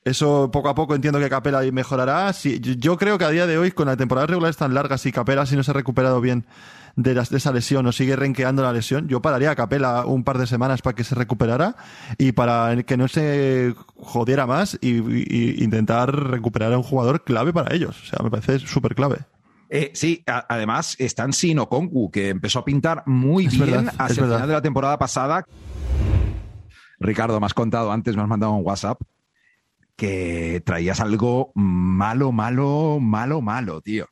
eso 0.03 0.49
poco 0.51 0.67
a 0.69 0.75
poco 0.75 0.95
entiendo 0.95 1.19
que 1.19 1.29
Capela 1.29 1.61
mejorará. 1.71 2.33
Sí, 2.33 2.59
yo, 2.59 2.97
creo 2.97 3.17
que 3.17 3.25
a 3.25 3.29
día 3.29 3.47
de 3.47 3.57
hoy, 3.57 3.71
con 3.71 3.87
la 3.87 3.95
temporada 3.95 4.27
regular 4.27 4.53
tan 4.55 4.73
larga, 4.73 4.97
si 4.97 5.11
Capela 5.11 5.45
si 5.45 5.55
no 5.55 5.63
se 5.63 5.71
ha 5.71 5.73
recuperado 5.75 6.19
bien 6.19 6.45
de, 6.95 7.13
las- 7.15 7.29
de 7.29 7.37
esa 7.37 7.51
lesión 7.51 7.85
o 7.87 7.91
sigue 7.91 8.15
renqueando 8.15 8.61
la 8.63 8.71
lesión, 8.73 9.07
yo 9.07 9.21
pararía 9.21 9.51
a 9.51 9.55
Capela 9.55 10.05
un 10.05 10.23
par 10.23 10.37
de 10.37 10.45
semanas 10.47 10.81
para 10.81 10.95
que 10.95 11.03
se 11.03 11.15
recuperara 11.15 11.75
y 12.17 12.31
para 12.33 12.83
que 12.83 12.97
no 12.97 13.07
se 13.07 13.73
jodiera 13.95 14.45
más 14.45 14.77
y, 14.81 15.63
intentar 15.63 16.13
recuperar 16.15 16.73
a 16.73 16.77
un 16.77 16.83
jugador 16.83 17.23
clave 17.23 17.51
para 17.53 17.73
ellos. 17.75 17.99
O 18.01 18.05
sea, 18.05 18.19
me 18.23 18.29
parece 18.29 18.59
súper 18.59 18.93
clave. 18.95 19.17
Eh, 19.69 19.91
sí, 19.95 20.23
a- 20.27 20.45
además 20.49 20.95
están 20.99 21.33
sin 21.33 21.57
Okongu, 21.57 22.11
que 22.11 22.29
empezó 22.29 22.59
a 22.59 22.65
pintar 22.65 23.01
muy 23.07 23.47
Es 23.47 23.53
bien 23.53 23.71
verdad, 23.71 23.93
hacia 23.97 24.13
el 24.13 24.19
verdad. 24.21 24.35
final 24.37 24.47
de 24.49 24.53
la 24.53 24.61
temporada 24.61 24.99
pasada. 24.99 25.45
Ricardo, 26.99 27.39
me 27.39 27.47
has 27.47 27.53
contado 27.55 27.91
antes, 27.91 28.15
me 28.15 28.21
has 28.21 28.27
mandado 28.27 28.53
un 28.53 28.63
WhatsApp 28.65 29.01
que 29.95 30.61
traías 30.65 30.99
algo 30.99 31.51
malo, 31.55 32.31
malo, 32.31 32.99
malo, 32.99 33.41
malo, 33.41 33.81
tío. 33.81 34.07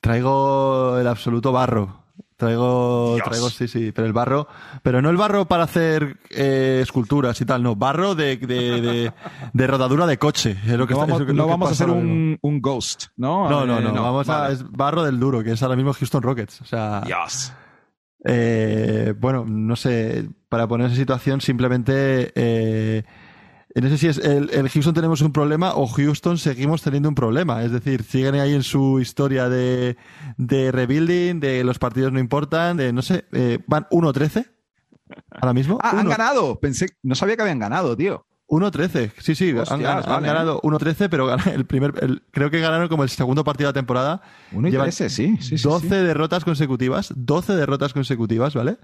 Traigo 0.00 0.98
el 0.98 1.06
absoluto 1.06 1.52
barro. 1.52 2.04
Traigo, 2.38 3.16
Dios. 3.16 3.28
traigo, 3.28 3.50
sí, 3.50 3.66
sí, 3.68 3.90
pero 3.92 4.06
el 4.06 4.12
barro, 4.12 4.46
pero 4.82 5.02
no 5.02 5.10
el 5.10 5.16
barro 5.16 5.46
para 5.46 5.64
hacer 5.64 6.18
eh, 6.30 6.78
esculturas 6.82 7.38
y 7.40 7.44
tal, 7.44 7.62
no, 7.64 7.74
barro 7.74 8.14
de, 8.14 8.36
de, 8.36 8.80
de, 8.80 9.12
de 9.52 9.66
rodadura 9.66 10.06
de 10.06 10.18
coche. 10.18 10.56
Es 10.64 10.78
lo 10.78 10.86
que 10.86 10.94
no 10.94 11.00
está- 11.00 11.06
vamos, 11.06 11.14
es 11.14 11.20
lo 11.20 11.26
que 11.26 11.32
no 11.34 11.46
vamos 11.48 11.68
a 11.68 11.72
hacer 11.72 11.90
un, 11.90 12.38
un 12.40 12.60
ghost, 12.62 13.06
¿no? 13.16 13.50
No, 13.50 13.66
no, 13.66 13.80
Eh, 13.80 13.82
no, 13.82 14.02
vamos 14.04 14.28
a, 14.28 14.50
es 14.52 14.62
barro 14.70 15.02
del 15.02 15.18
duro, 15.18 15.42
que 15.42 15.50
es 15.50 15.62
ahora 15.64 15.74
mismo 15.74 15.92
Houston 15.92 16.22
Rockets. 16.22 16.60
O 16.60 16.64
sea, 16.64 17.02
Dios. 17.04 17.52
eh, 18.24 19.14
bueno, 19.18 19.44
no 19.46 19.74
sé, 19.74 20.28
para 20.48 20.66
poner 20.68 20.86
esa 20.86 20.96
situación, 20.96 21.40
simplemente, 21.40 22.32
eh, 22.36 23.02
no 23.74 23.88
sé 23.88 23.98
si 23.98 24.06
es 24.08 24.18
el, 24.18 24.50
el 24.50 24.68
Houston 24.70 24.94
tenemos 24.94 25.20
un 25.20 25.32
problema 25.32 25.74
o 25.74 25.86
Houston 25.86 26.38
seguimos 26.38 26.82
teniendo 26.82 27.08
un 27.08 27.14
problema. 27.14 27.62
Es 27.62 27.70
decir, 27.72 28.02
siguen 28.02 28.34
ahí 28.36 28.54
en 28.54 28.62
su 28.62 28.98
historia 29.00 29.48
de, 29.48 29.96
de 30.36 30.72
rebuilding, 30.72 31.38
de 31.40 31.62
los 31.64 31.78
partidos 31.78 32.12
no 32.12 32.18
importan, 32.18 32.76
de 32.76 32.92
no 32.92 33.02
sé, 33.02 33.26
eh, 33.32 33.58
van 33.66 33.86
1-13 33.90 34.46
ahora 35.30 35.52
mismo. 35.54 35.78
Ah, 35.82 35.90
han 35.90 36.00
Uno- 36.00 36.10
ganado. 36.10 36.60
Pensé, 36.60 36.86
no 37.02 37.14
sabía 37.14 37.36
que 37.36 37.42
habían 37.42 37.58
ganado, 37.58 37.96
tío. 37.96 38.24
1-13, 38.50 39.12
sí, 39.18 39.34
sí, 39.34 39.50
han, 39.50 39.58
Hostias, 39.58 40.06
han 40.06 40.10
vale. 40.10 40.26
ganado 40.26 40.60
1-13, 40.62 41.08
pero 41.10 41.28
gan- 41.28 41.52
el 41.52 41.66
primer, 41.66 41.92
el- 42.00 42.22
creo 42.30 42.50
que 42.50 42.60
ganaron 42.60 42.88
como 42.88 43.02
el 43.02 43.10
segundo 43.10 43.44
partido 43.44 43.66
de 43.68 43.72
la 43.72 43.80
temporada. 43.80 44.22
1 44.52 44.68
y 44.68 44.70
Llevan 44.70 44.86
13, 44.86 45.10
sí. 45.10 45.36
sí, 45.40 45.58
sí, 45.58 45.62
12 45.68 45.86
sí. 45.86 45.94
derrotas 45.94 46.44
consecutivas, 46.46 47.12
12 47.14 47.54
derrotas 47.54 47.92
consecutivas, 47.92 48.54
¿vale? 48.54 48.78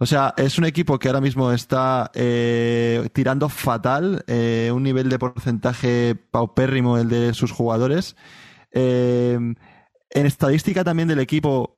O 0.00 0.06
sea, 0.06 0.34
es 0.36 0.58
un 0.58 0.64
equipo 0.64 0.98
que 0.98 1.08
ahora 1.08 1.20
mismo 1.20 1.52
está 1.52 2.10
eh, 2.14 3.08
tirando 3.12 3.48
fatal, 3.48 4.24
eh, 4.26 4.70
un 4.74 4.82
nivel 4.82 5.08
de 5.08 5.18
porcentaje 5.18 6.14
paupérrimo 6.30 6.98
el 6.98 7.08
de 7.08 7.32
sus 7.34 7.52
jugadores. 7.52 8.16
Eh, 8.72 9.38
en 10.10 10.26
estadística 10.26 10.82
también 10.84 11.08
del 11.08 11.20
equipo, 11.20 11.76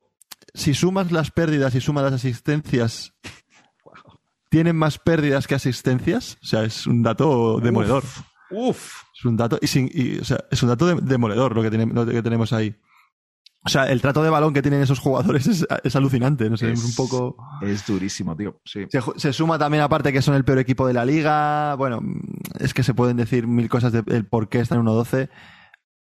si 0.53 0.73
sumas 0.73 1.11
las 1.11 1.29
pérdidas 1.31 1.75
y 1.75 1.81
sumas 1.81 2.03
las 2.05 2.13
asistencias, 2.13 3.13
tienen 4.49 4.75
más 4.75 4.97
pérdidas 4.97 5.47
que 5.47 5.55
asistencias. 5.55 6.37
O 6.43 6.45
sea, 6.45 6.63
es 6.63 6.87
un 6.87 7.03
dato 7.03 7.59
demoledor. 7.59 8.03
Uf. 8.49 9.01
Es 9.17 9.25
un 9.25 9.35
dato, 9.35 9.59
y 9.61 9.67
sin- 9.67 9.91
y, 9.93 10.19
o 10.19 10.23
sea, 10.25 10.37
es 10.49 10.63
un 10.63 10.69
dato 10.69 10.85
de- 10.87 11.01
demoledor 11.01 11.55
lo 11.55 11.61
que, 11.61 11.69
tenemos, 11.71 11.93
lo 11.95 12.05
que 12.05 12.21
tenemos 12.23 12.53
ahí. 12.53 12.75
O 13.65 13.69
sea, 13.69 13.83
el 13.91 14.01
trato 14.01 14.23
de 14.23 14.29
balón 14.29 14.53
que 14.53 14.61
tienen 14.61 14.81
esos 14.81 14.99
jugadores 14.99 15.45
es, 15.47 15.67
es 15.83 15.95
alucinante. 15.95 16.49
No 16.49 16.55
sé, 16.57 16.71
es, 16.71 16.79
Es- 16.79 16.85
un 16.85 16.95
poco. 16.95 17.35
Es 17.61 17.85
durísimo, 17.85 18.35
tío. 18.35 18.61
Sí. 18.63 18.85
Se, 19.17 19.33
suma 19.33 19.59
también 19.59 19.83
aparte 19.83 20.13
que 20.13 20.21
son 20.21 20.35
el 20.35 20.45
peor 20.45 20.59
equipo 20.59 20.87
de 20.87 20.93
la 20.93 21.03
liga. 21.05 21.75
Bueno, 21.75 21.99
es 22.59 22.73
que 22.73 22.83
se 22.83 22.93
pueden 22.93 23.17
decir 23.17 23.45
mil 23.47 23.67
cosas 23.67 23.91
del 23.91 24.05
de, 24.05 24.23
por 24.23 24.47
qué 24.47 24.59
están 24.59 24.79
en 24.79 24.85
1-12 24.85 25.29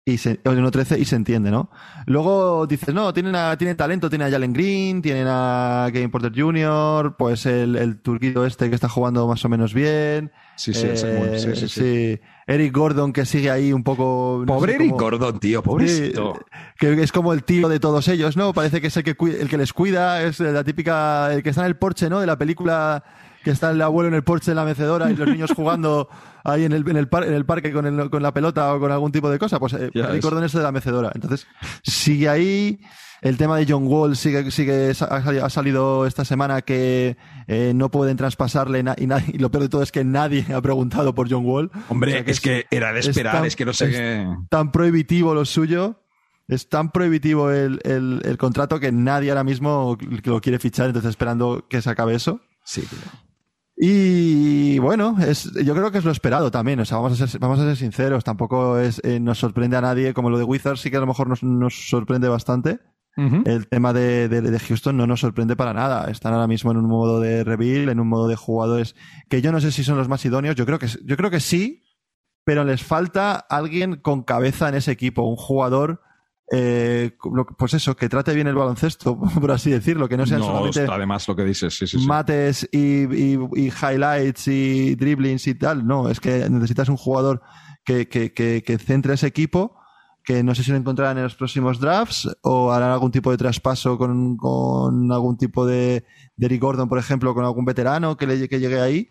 y 0.09 0.19
se, 0.19 0.39
o 0.45 0.53
en 0.53 0.65
1-13 0.65 1.01
y 1.01 1.05
se 1.05 1.17
entiende, 1.17 1.51
¿no? 1.51 1.69
Luego 2.07 2.69
dices, 2.69 2.95
no, 2.95 3.13
tienen, 3.13 3.35
a, 3.35 3.59
tienen 3.59 3.77
talento, 3.77 4.09
tienen 4.09 4.29
a 4.29 4.31
Jalen 4.31 4.53
Green, 4.53 5.03
tienen 5.03 5.27
a 5.29 5.89
Kevin 5.93 6.13
Porter 6.13 6.33
Jr., 6.33 7.17
pues 7.19 7.45
el, 7.47 7.75
el 7.75 8.01
turquito 8.01 8.47
este 8.47 8.69
que 8.69 8.77
está 8.77 8.89
jugando 8.89 9.27
más 9.27 9.45
o 9.45 9.49
menos 9.49 9.75
bien. 9.75 10.31
Sí, 10.55 10.73
sí, 10.73 10.87
Eh, 10.87 11.39
sí, 11.41 11.57
sí, 11.57 11.69
sí. 11.69 11.69
sí. 11.69 12.21
Eric 12.47 12.73
Gordon 12.73 13.13
que 13.13 13.27
sigue 13.27 13.51
ahí 13.51 13.73
un 13.73 13.83
poco. 13.83 14.45
no 14.47 14.55
Pobre 14.55 14.73
sé 14.73 14.85
Eric 14.85 14.93
Gordon, 14.93 15.41
tío, 15.41 15.63
pobrecito. 15.63 16.39
Que 16.79 17.03
es 17.03 17.11
como 17.11 17.33
el 17.33 17.43
tío 17.43 17.69
de 17.69 17.81
todos 17.81 18.07
ellos, 18.09 18.37
¿no? 18.37 18.53
Parece 18.53 18.81
que 18.81 18.87
es 18.87 18.97
el 18.97 19.03
que, 19.03 19.17
el 19.41 19.49
que 19.49 19.59
les 19.59 19.73
cuida, 19.73 20.23
es 20.23 20.39
la 20.39 20.63
típica, 20.63 21.33
el 21.33 21.43
que 21.43 21.51
está 21.51 21.63
en 21.63 21.69
el 21.69 21.77
porche, 21.77 22.09
¿no? 22.09 22.21
De 22.21 22.27
la 22.27 22.39
película 22.39 23.03
que 23.47 23.53
está 23.53 23.71
el 23.71 23.81
abuelo 23.81 24.09
en 24.09 24.15
el 24.15 24.25
porche 24.25 24.51
en 24.51 24.57
la 24.57 24.65
mecedora 24.65 25.09
y 25.09 25.15
los 25.15 25.29
niños 25.29 25.53
jugando 25.57 26.09
ahí 26.43 26.65
en 26.65 26.73
el, 26.73 26.89
en 26.91 26.97
el, 26.97 27.09
par- 27.09 27.23
en 27.23 27.33
el 27.33 27.47
parque 27.47 27.73
con, 27.73 27.87
el- 27.87 28.11
con 28.11 28.21
la 28.21 28.35
pelota 28.35 28.75
o 28.75 28.81
con 28.81 28.91
algún 28.91 29.13
tipo 29.13 29.31
de 29.31 29.39
cosa. 29.39 29.61
Pues 29.61 29.73
eh, 29.75 29.89
Eric. 29.95 30.21
Gordon 30.21 30.43
es 30.43 30.53
de 30.53 30.63
la 30.65 30.73
mecedora. 30.73 31.13
Entonces, 31.15 31.47
sigue 31.85 32.29
ahí. 32.29 32.81
El 33.23 33.37
tema 33.37 33.57
de 33.57 33.67
John 33.69 33.87
Wall 33.87 34.17
sigue, 34.17 34.51
sigue, 34.51 34.91
ha 34.91 34.95
sali- 34.95 35.39
ha 35.39 35.49
salido 35.49 36.07
esta 36.07 36.25
semana 36.25 36.61
que 36.63 37.17
eh, 37.47 37.71
no 37.73 37.89
pueden 37.93 38.17
traspasarle 38.17 38.83
na- 38.83 38.97
y, 38.99 39.07
lo 39.39 39.49
peor 39.53 39.63
de 39.63 39.69
todo 39.69 39.83
es 39.85 39.93
que 39.93 40.03
nadie 40.05 40.45
ha 40.53 40.61
preguntado 40.61 41.15
por 41.15 41.31
John 41.31 41.47
Wall. 41.47 41.71
Hombre, 41.89 42.11
O 42.11 42.15
sea 42.15 42.25
que 42.25 42.31
es 42.33 42.41
que 42.41 42.67
era 42.69 42.93
de 42.93 42.99
es 42.99 43.07
esperar, 43.07 43.37
tan- 43.37 43.45
es 43.47 43.55
que 43.55 43.65
no 43.65 43.73
sé 43.73 43.85
es 43.87 43.91
qué. 43.97 44.27
tan 44.51 44.73
prohibitivo 44.73 45.35
lo 45.35 45.45
suyo, 45.45 46.03
es 46.49 46.69
tan 46.69 46.91
prohibitivo 46.91 47.53
el, 47.53 47.81
el- 47.85 48.23
el 48.25 48.37
contrato 48.39 48.81
que 48.81 48.91
nadie 48.91 49.31
ahora 49.31 49.45
mismo 49.45 49.97
lo 50.25 50.41
quiere 50.41 50.59
fichar, 50.59 50.87
entonces 50.87 51.11
esperando 51.11 51.65
que 51.71 51.81
se 51.81 51.91
acabe 51.91 52.15
eso. 52.17 52.41
Sí, 52.65 52.81
tío. 52.83 52.99
Y 53.77 54.79
bueno, 54.79 55.17
es, 55.21 55.53
yo 55.53 55.75
creo 55.75 55.91
que 55.93 55.99
es 55.99 56.05
lo 56.05 56.11
esperado 56.11 56.51
también. 56.51 56.81
O 56.81 56.85
sea, 56.85 56.97
vamos 56.99 57.21
a 57.21 57.27
ser, 57.27 57.39
vamos 57.41 57.59
a 57.61 57.65
ser 57.65 57.77
sinceros, 57.77 58.25
tampoco 58.25 58.79
es, 58.79 59.01
eh, 59.05 59.21
nos 59.21 59.39
sorprende 59.39 59.77
a 59.77 59.81
nadie, 59.83 60.15
como 60.15 60.31
lo 60.31 60.39
de 60.39 60.45
Wizards 60.45 60.81
sí 60.81 60.91
que 60.91 60.97
a 60.97 61.01
lo 61.01 61.07
mejor 61.07 61.29
nos, 61.29 61.43
nos 61.43 61.89
sorprende 61.89 62.29
bastante. 62.29 62.81
El 63.47 63.67
tema 63.69 63.95
de, 63.95 64.29
de- 64.29 64.43
de 64.43 64.59
Houston 64.59 64.95
no 64.97 65.07
nos 65.07 65.21
sorprende 65.21 65.57
para 65.57 65.73
nada. 65.73 66.11
Están 66.11 66.35
ahora 66.35 66.47
mismo 66.47 66.71
en 66.71 66.77
un 66.79 66.87
modo 66.87 67.19
de 67.21 67.45
reveal, 67.45 67.89
en 67.89 67.99
un 68.01 68.09
modo 68.09 68.29
de 68.29 68.37
jugadores 68.37 68.95
que 69.31 69.41
yo 69.41 69.53
no 69.53 69.61
sé 69.61 69.73
si 69.73 69.85
son 69.85 69.97
los 69.97 70.09
más 70.09 70.25
idóneos. 70.27 70.55
Yo 70.57 70.67
creo 70.67 70.79
que, 70.79 70.87
yo 71.05 71.17
creo 71.17 71.31
que 71.31 71.41
sí, 71.41 71.83
pero 72.45 72.63
les 72.65 72.83
falta 72.83 73.35
alguien 73.37 73.97
con 73.97 74.23
cabeza 74.23 74.69
en 74.69 74.75
ese 74.75 74.93
equipo, 74.93 75.23
un 75.23 75.37
jugador, 75.37 76.01
eh, 76.53 77.13
pues 77.59 77.75
eso, 77.75 77.97
que 77.97 78.09
trate 78.09 78.33
bien 78.35 78.47
el 78.47 78.55
baloncesto, 78.55 79.19
por 79.41 79.51
así 79.51 79.71
decirlo, 79.71 80.09
que 80.09 80.17
no 80.17 80.27
sean 80.27 80.41
No, 80.41 80.47
solamente 80.47 80.87
además 80.91 81.27
lo 81.29 81.35
que 81.37 81.45
dices, 81.45 81.75
sí, 81.75 81.87
sí, 81.87 81.99
sí. 81.99 82.07
mates 82.07 82.69
y, 82.73 83.05
y- 83.05 83.39
y 83.57 83.67
highlights 83.73 84.47
y 84.49 84.95
dribblings 84.95 85.47
y 85.49 85.55
tal. 85.57 85.87
No, 85.87 86.09
es 86.09 86.21
que 86.21 86.49
necesitas 86.49 86.89
un 86.89 86.97
jugador 86.97 87.43
que, 87.85 88.09
que, 88.09 88.33
que, 88.33 88.63
que 88.65 88.79
centre 88.79 89.15
ese 89.15 89.27
equipo, 89.27 89.77
que 90.25 90.43
no 90.43 90.55
sé 90.55 90.63
si 90.65 90.71
lo 90.73 90.77
encontrarán 90.77 91.17
en 91.19 91.25
los 91.25 91.37
próximos 91.37 91.79
drafts 91.81 92.29
o 92.43 92.73
harán 92.73 92.91
algún 92.91 93.11
tipo 93.13 93.31
de 93.31 93.37
traspaso 93.37 93.97
con, 93.99 94.37
con 94.37 95.11
algún 95.13 95.37
tipo 95.37 95.67
de, 95.67 96.05
de 96.37 96.47
Eric 96.47 96.61
Gordon, 96.63 96.89
por 96.89 96.99
ejemplo, 96.99 97.33
con 97.35 97.45
algún 97.45 97.65
veterano 97.65 98.17
que, 98.17 98.27
le, 98.27 98.49
que 98.49 98.59
llegue 98.61 98.81
ahí. 98.81 99.09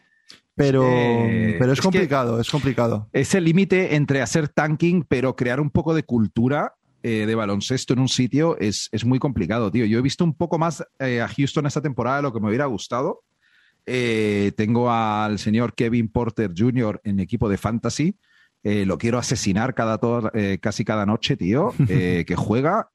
Pero, 0.55 0.83
Eh, 0.85 1.55
pero 1.59 1.73
es, 1.73 1.79
es 1.79 1.83
complicado, 1.83 2.39
es 2.39 2.49
complicado. 2.49 3.09
ese 3.11 3.41
límite 3.41 3.95
entre 3.95 4.21
hacer 4.21 4.47
tanking, 4.47 5.03
pero 5.07 5.35
crear 5.35 5.59
un 5.59 5.69
poco 5.69 5.93
de 5.93 6.03
cultura 6.03 6.75
eh, 7.07 7.25
de 7.27 7.35
baloncesto 7.35 7.93
en 7.93 7.99
un 7.99 8.09
sitio 8.09 8.57
es, 8.57 8.89
es 8.91 9.05
muy 9.05 9.19
complicado, 9.19 9.69
tío. 9.69 9.85
Yo 9.85 9.99
he 9.99 10.01
visto 10.01 10.23
un 10.23 10.33
poco 10.33 10.57
más 10.57 10.83
eh, 10.97 11.21
a 11.21 11.27
Houston 11.27 11.67
esta 11.67 11.79
temporada 11.81 12.17
de 12.17 12.23
lo 12.23 12.33
que 12.33 12.39
me 12.39 12.47
hubiera 12.47 12.65
gustado. 12.65 13.21
Eh, 13.85 14.51
tengo 14.57 14.89
al 14.91 15.37
señor 15.37 15.75
Kevin 15.75 16.09
Porter 16.09 16.51
Jr. 16.57 17.01
en 17.03 17.17
mi 17.17 17.21
equipo 17.21 17.47
de 17.47 17.57
fantasy. 17.57 18.17
Eh, 18.63 18.85
lo 18.87 18.97
quiero 18.97 19.19
asesinar 19.19 19.75
cada 19.75 19.99
toda- 19.99 20.31
casi 20.59 20.83
cada 20.83 21.05
noche, 21.05 21.37
tío, 21.37 21.73
que 21.87 22.35
juega. 22.35 22.89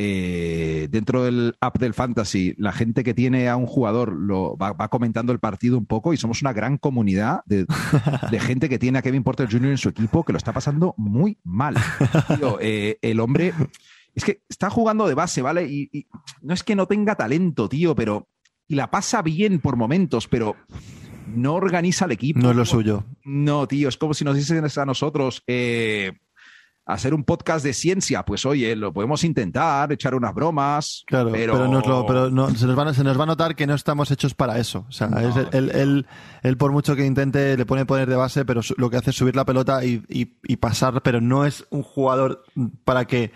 Eh, 0.00 0.86
dentro 0.92 1.24
del 1.24 1.56
app 1.60 1.76
del 1.78 1.92
fantasy, 1.92 2.54
la 2.56 2.70
gente 2.72 3.02
que 3.02 3.14
tiene 3.14 3.48
a 3.48 3.56
un 3.56 3.66
jugador 3.66 4.12
lo 4.12 4.56
va, 4.56 4.72
va 4.72 4.88
comentando 4.90 5.32
el 5.32 5.40
partido 5.40 5.76
un 5.76 5.86
poco 5.86 6.12
y 6.12 6.16
somos 6.16 6.40
una 6.40 6.52
gran 6.52 6.78
comunidad 6.78 7.40
de, 7.46 7.66
de 8.30 8.38
gente 8.38 8.68
que 8.68 8.78
tiene 8.78 9.00
a 9.00 9.02
Kevin 9.02 9.24
Porter 9.24 9.50
Jr. 9.50 9.70
en 9.70 9.76
su 9.76 9.88
equipo 9.88 10.24
que 10.24 10.32
lo 10.32 10.36
está 10.36 10.52
pasando 10.52 10.94
muy 10.96 11.38
mal. 11.42 11.74
Tío, 12.36 12.58
eh, 12.60 12.98
el 13.02 13.18
hombre 13.18 13.52
es 14.14 14.22
que 14.22 14.42
está 14.48 14.70
jugando 14.70 15.08
de 15.08 15.14
base, 15.14 15.42
¿vale? 15.42 15.64
Y, 15.64 15.90
y 15.92 16.06
no 16.42 16.54
es 16.54 16.62
que 16.62 16.76
no 16.76 16.86
tenga 16.86 17.16
talento, 17.16 17.68
tío, 17.68 17.96
pero 17.96 18.28
y 18.68 18.76
la 18.76 18.92
pasa 18.92 19.20
bien 19.22 19.58
por 19.58 19.74
momentos, 19.74 20.28
pero 20.28 20.54
no 21.26 21.54
organiza 21.54 22.04
el 22.04 22.12
equipo. 22.12 22.38
No 22.38 22.50
es 22.50 22.56
lo 22.56 22.64
suyo. 22.64 23.04
No, 23.24 23.66
tío, 23.66 23.88
es 23.88 23.96
como 23.96 24.14
si 24.14 24.24
nos 24.24 24.36
dicen 24.36 24.64
a 24.64 24.84
nosotros 24.84 25.42
eh, 25.48 26.12
hacer 26.88 27.14
un 27.14 27.22
podcast 27.22 27.64
de 27.64 27.72
ciencia. 27.74 28.24
Pues 28.24 28.44
oye, 28.46 28.74
lo 28.74 28.92
podemos 28.92 29.22
intentar, 29.22 29.92
echar 29.92 30.14
unas 30.14 30.34
bromas. 30.34 31.04
Claro, 31.06 31.30
pero, 31.30 31.52
pero, 31.52 31.68
nos 31.68 31.86
lo- 31.86 32.06
pero 32.06 32.30
no, 32.30 32.46
se, 32.48 32.66
nos 32.66 32.96
se 32.96 33.02
va 33.02 33.22
a 33.22 33.26
notar 33.26 33.54
que 33.54 33.66
no 33.66 33.74
estamos 33.74 34.10
hechos 34.10 34.34
para 34.34 34.58
eso. 34.58 34.86
O 34.88 34.92
sea, 34.92 35.06
No. 35.08 35.18
es 35.20 35.36
el- 35.36 35.48
él, 35.52 35.70
él- 35.74 36.06
él, 36.42 36.56
por 36.56 36.72
mucho 36.72 36.96
que 36.96 37.04
intente, 37.06 37.56
le 37.56 37.66
pone 37.66 37.84
poner 37.86 38.08
de 38.08 38.16
base, 38.16 38.44
pero 38.44 38.62
lo 38.78 38.90
que 38.90 38.96
hace 38.96 39.10
es 39.10 39.16
subir 39.16 39.36
la 39.36 39.44
pelota 39.44 39.84
y, 39.84 40.02
y- 40.08 40.36
y 40.42 40.56
pasar, 40.56 41.02
pero 41.02 41.20
no 41.20 41.44
es 41.44 41.64
un 41.70 41.82
jugador 41.82 42.42
para 42.84 43.04
que. 43.04 43.32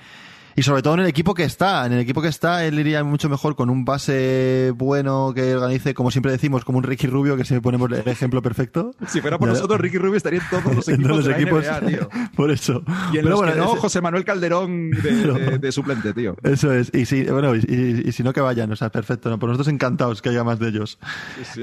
Y 0.56 0.62
sobre 0.62 0.82
todo 0.82 0.94
en 0.94 1.00
el 1.00 1.06
equipo 1.06 1.34
que 1.34 1.44
está. 1.44 1.86
En 1.86 1.92
el 1.92 2.00
equipo 2.00 2.20
que 2.22 2.28
está, 2.28 2.64
él 2.64 2.78
iría 2.78 3.02
mucho 3.04 3.28
mejor 3.28 3.56
con 3.56 3.70
un 3.70 3.84
base 3.84 4.72
bueno 4.76 5.32
que 5.34 5.54
organice, 5.54 5.94
como 5.94 6.10
siempre 6.10 6.32
decimos, 6.32 6.64
como 6.64 6.78
un 6.78 6.84
Ricky 6.84 7.06
Rubio, 7.06 7.36
que 7.36 7.44
siempre 7.44 7.62
ponemos 7.62 7.90
el 7.90 8.06
ejemplo 8.08 8.42
perfecto. 8.42 8.94
Si 9.08 9.20
fuera 9.20 9.38
por 9.38 9.48
nosotros, 9.48 9.80
Ricky 9.80 9.98
Rubio 9.98 10.16
estaría 10.16 10.40
en 10.40 10.48
todos 10.62 10.74
los 10.76 10.88
equipos. 10.88 11.08
todos 11.08 11.24
de 11.24 11.30
los 11.30 11.38
la 11.40 11.42
equipos. 11.42 11.64
NBA, 11.64 11.80
tío. 11.88 12.08
por 12.36 12.50
eso. 12.50 12.82
Y 13.12 13.18
en 13.18 13.24
Pero 13.24 13.28
los 13.30 13.38
bueno, 13.38 13.52
que 13.54 13.58
no, 13.58 13.70
ese- 13.72 13.80
José 13.80 14.00
Manuel 14.00 14.24
Calderón 14.24 14.90
de, 14.90 15.00
de- 15.32 15.58
de 15.58 15.72
suplente, 15.72 16.12
tío. 16.12 16.36
Eso 16.42 16.72
es, 16.72 16.90
y 16.94 17.06
si, 17.06 17.24
bueno, 17.24 17.54
y, 17.56 17.60
y- 17.66 18.08
y 18.08 18.12
si 18.12 18.22
no 18.22 18.32
que 18.32 18.40
vayan, 18.40 18.70
o 18.72 18.76
sea, 18.76 18.90
perfecto, 18.90 19.30
¿no? 19.30 19.38
Por 19.38 19.48
nosotros 19.48 19.68
encantados 19.72 20.20
que 20.22 20.28
haya 20.28 20.44
más 20.44 20.58
de 20.58 20.68
ellos. 20.68 20.98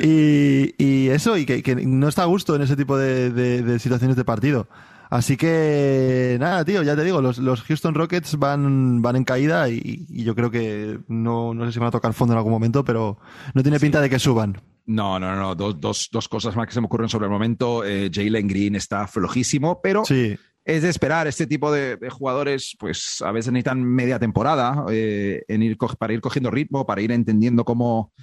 Y, 0.02 0.74
y 0.84 1.10
eso, 1.10 1.38
y 1.38 1.46
que, 1.46 1.62
que 1.64 1.76
no 1.76 2.08
está 2.08 2.24
a 2.24 2.26
gusto 2.26 2.56
en 2.56 2.62
ese 2.64 2.76
tipo 2.76 2.98
de 2.98 3.78
situaciones 3.80 4.16
de 4.16 4.26
partido. 4.26 4.68
Así 5.10 5.38
que, 5.38 6.38
nada, 6.40 6.64
tío, 6.64 6.84
ya 6.84 6.96
te 6.96 7.04
digo, 7.04 7.20
los, 7.20 7.40
los 7.40 7.64
Houston 7.64 7.96
Rockets 7.96 8.38
van, 8.38 9.02
van 9.02 9.16
en 9.16 9.24
caída 9.24 9.68
y, 9.68 10.06
y 10.08 10.24
yo 10.24 10.36
creo 10.36 10.52
que 10.52 11.00
no, 11.08 11.56
no 11.56 11.66
sé 11.66 11.72
si 11.72 11.80
van 11.80 11.88
a 11.88 11.92
tocar 11.92 12.14
fondo 12.14 12.34
en 12.34 12.38
algún 12.38 12.54
momento, 12.54 12.86
pero 12.86 13.18
no 13.56 13.64
tiene 13.64 13.80
pinta 13.80 14.02
de 14.02 14.10
que 14.10 14.20
suban. 14.20 14.62
No, 14.90 15.20
no, 15.20 15.36
no. 15.36 15.54
Dos, 15.54 15.80
dos, 15.80 16.10
dos, 16.12 16.28
cosas 16.28 16.56
más 16.56 16.66
que 16.66 16.74
se 16.74 16.82
me 16.82 16.88
ocurren 16.88 17.10
sobre 17.10 17.26
el 17.26 17.32
momento. 17.32 17.84
Eh, 17.84 18.10
Jalen 18.12 18.48
Green 18.48 18.76
está 18.76 19.08
flojísimo, 19.08 19.82
pero 19.82 20.04
sí. 20.04 20.36
es 20.66 20.82
de 20.82 20.90
esperar. 20.90 21.28
Este 21.28 21.46
tipo 21.46 21.72
de, 21.72 21.98
de, 21.98 22.10
jugadores, 22.10 22.76
pues 22.80 23.22
a 23.22 23.32
veces 23.32 23.54
necesitan 23.54 23.84
media 23.84 24.18
temporada 24.18 24.86
eh, 24.90 25.44
en 25.48 25.62
ir, 25.62 25.78
para 25.78 26.14
ir 26.14 26.22
cogiendo 26.22 26.50
ritmo, 26.50 26.88
para 26.88 27.02
ir 27.02 27.12
entendiendo 27.12 27.66
cómo 27.66 28.14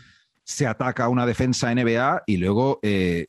se 0.42 0.66
ataca 0.66 1.09
una 1.09 1.25
defensa 1.25 1.72
NBA 1.72 2.25
y 2.27 2.37
luego, 2.38 2.81
eh, 2.83 3.29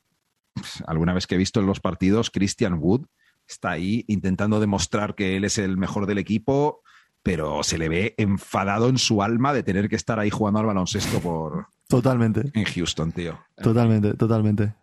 alguna 0.88 1.12
vez 1.12 1.28
que 1.28 1.36
he 1.36 1.38
visto 1.38 1.60
en 1.60 1.66
los 1.66 1.78
partidos, 1.78 2.30
Christian 2.30 2.74
Wood 2.80 3.06
está 3.48 3.70
ahí 3.70 4.04
intentando 4.08 4.60
demostrar 4.60 5.14
que 5.14 5.36
él 5.36 5.44
es 5.44 5.58
el 5.58 5.76
mejor 5.76 6.06
del 6.06 6.18
equipo, 6.18 6.82
pero 7.22 7.62
se 7.62 7.78
le 7.78 7.88
ve 7.88 8.14
enfadado 8.18 8.88
en 8.88 8.98
su 8.98 9.22
alma 9.22 9.52
de 9.52 9.62
tener 9.62 9.88
que 9.88 9.96
estar 9.96 10.18
ahí 10.18 10.30
jugando 10.30 10.60
al 10.60 10.66
baloncesto 10.66 11.20
por, 11.20 11.66
Totalmente. 11.88 12.50
En 12.52 12.64
Houston, 12.64 13.12
tío. 13.12 13.40
Totalmente, 13.56 14.12
totalmente. 14.14 14.74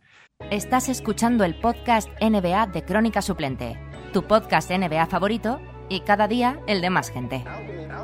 Estás 0.50 0.90
escuchando 0.90 1.44
el 1.44 1.58
podcast 1.60 2.10
NBA 2.20 2.68
de 2.68 2.84
Crónica 2.84 3.22
Suplente, 3.22 3.80
tu 4.12 4.24
podcast 4.24 4.72
NBA 4.72 5.06
favorito 5.06 5.62
y 5.88 6.00
cada 6.02 6.28
día 6.28 6.60
el 6.68 6.82
de 6.82 6.90
más 6.90 7.12
gente. 7.12 7.46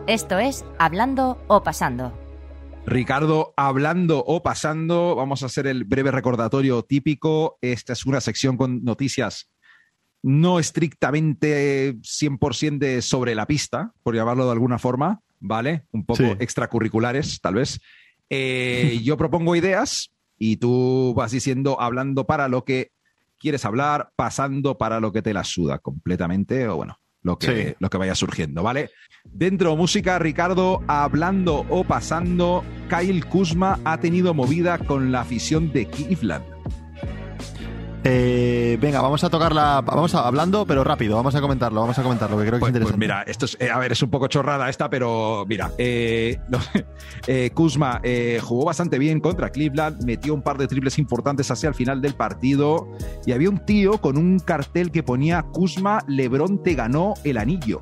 Esto 0.05 0.37
es 0.37 0.63
Hablando 0.77 1.43
o 1.47 1.63
Pasando. 1.63 2.13
Ricardo, 2.85 3.53
hablando 3.57 4.23
o 4.25 4.41
pasando, 4.41 5.15
vamos 5.15 5.43
a 5.43 5.47
hacer 5.47 5.67
el 5.67 5.83
breve 5.83 6.11
recordatorio 6.11 6.83
típico. 6.83 7.57
Esta 7.61 7.93
es 7.93 8.05
una 8.05 8.21
sección 8.21 8.57
con 8.57 8.83
noticias 8.83 9.50
no 10.23 10.59
estrictamente 10.59 11.95
100% 11.95 12.77
de 12.77 13.01
sobre 13.01 13.35
la 13.35 13.45
pista, 13.45 13.91
por 14.03 14.15
llamarlo 14.15 14.45
de 14.45 14.51
alguna 14.51 14.79
forma, 14.79 15.21
¿vale? 15.39 15.85
Un 15.91 16.05
poco 16.05 16.23
sí. 16.23 16.35
extracurriculares, 16.39 17.41
tal 17.41 17.55
vez. 17.55 17.79
Eh, 18.29 18.99
yo 19.03 19.17
propongo 19.17 19.55
ideas 19.55 20.11
y 20.37 20.57
tú 20.57 21.13
vas 21.15 21.31
diciendo, 21.31 21.79
hablando 21.79 22.25
para 22.25 22.47
lo 22.47 22.63
que 22.63 22.91
quieres 23.39 23.65
hablar, 23.65 24.11
pasando 24.15 24.77
para 24.77 24.99
lo 24.99 25.11
que 25.11 25.21
te 25.21 25.33
la 25.33 25.43
suda 25.43 25.79
completamente, 25.79 26.67
o 26.67 26.77
bueno, 26.77 26.99
lo 27.23 27.37
que, 27.37 27.69
sí. 27.69 27.75
lo 27.79 27.89
que 27.89 27.97
vaya 27.97 28.15
surgiendo, 28.15 28.63
¿vale? 28.63 28.89
Dentro 29.23 29.75
música, 29.75 30.19
Ricardo, 30.19 30.81
hablando 30.87 31.65
o 31.69 31.83
pasando, 31.83 32.63
Kyle 32.89 33.25
Kuzma 33.25 33.79
ha 33.83 33.99
tenido 33.99 34.33
movida 34.33 34.77
con 34.77 35.11
la 35.11 35.21
afición 35.21 35.71
de 35.71 35.87
Cleveland. 35.87 36.45
Eh, 38.03 38.60
venga, 38.77 39.01
vamos 39.01 39.23
a 39.23 39.29
tocarla, 39.29 39.81
vamos 39.81 40.13
a, 40.15 40.27
hablando, 40.27 40.65
pero 40.65 40.83
rápido, 40.83 41.15
vamos 41.15 41.33
a 41.35 41.41
comentarlo, 41.41 41.81
vamos 41.81 41.97
a 41.97 42.03
comentarlo, 42.03 42.37
que 42.37 42.43
creo 42.43 42.53
que 42.53 42.59
pues, 42.59 42.69
es 42.69 42.75
interesante. 42.75 42.97
Pues 42.97 42.99
mira, 42.99 43.23
esto 43.23 43.45
es, 43.45 43.57
eh, 43.59 43.69
a 43.69 43.77
ver, 43.79 43.91
es 43.91 44.01
un 44.01 44.09
poco 44.09 44.27
chorrada 44.27 44.69
esta, 44.69 44.89
pero 44.89 45.45
mira, 45.47 45.71
eh, 45.77 46.39
no, 46.49 46.59
Kuzma 47.53 48.01
jugó 48.41 48.65
bastante 48.65 48.99
bien 48.99 49.19
contra 49.19 49.49
Cleveland, 49.49 50.03
metió 50.03 50.33
un 50.33 50.41
par 50.41 50.57
de 50.57 50.67
triples 50.67 50.99
importantes 50.99 51.49
hacia 51.49 51.69
el 51.69 51.75
final 51.75 52.01
del 52.01 52.13
partido 52.13 52.87
y 53.25 53.31
había 53.31 53.49
un 53.49 53.65
tío 53.65 53.99
con 53.99 54.17
un 54.17 54.39
cartel 54.39 54.91
que 54.91 55.03
ponía 55.03 55.43
Kuzma, 55.43 55.99
Lebron 56.07 56.61
te 56.63 56.75
ganó 56.75 57.13
el 57.23 57.37
anillo. 57.37 57.81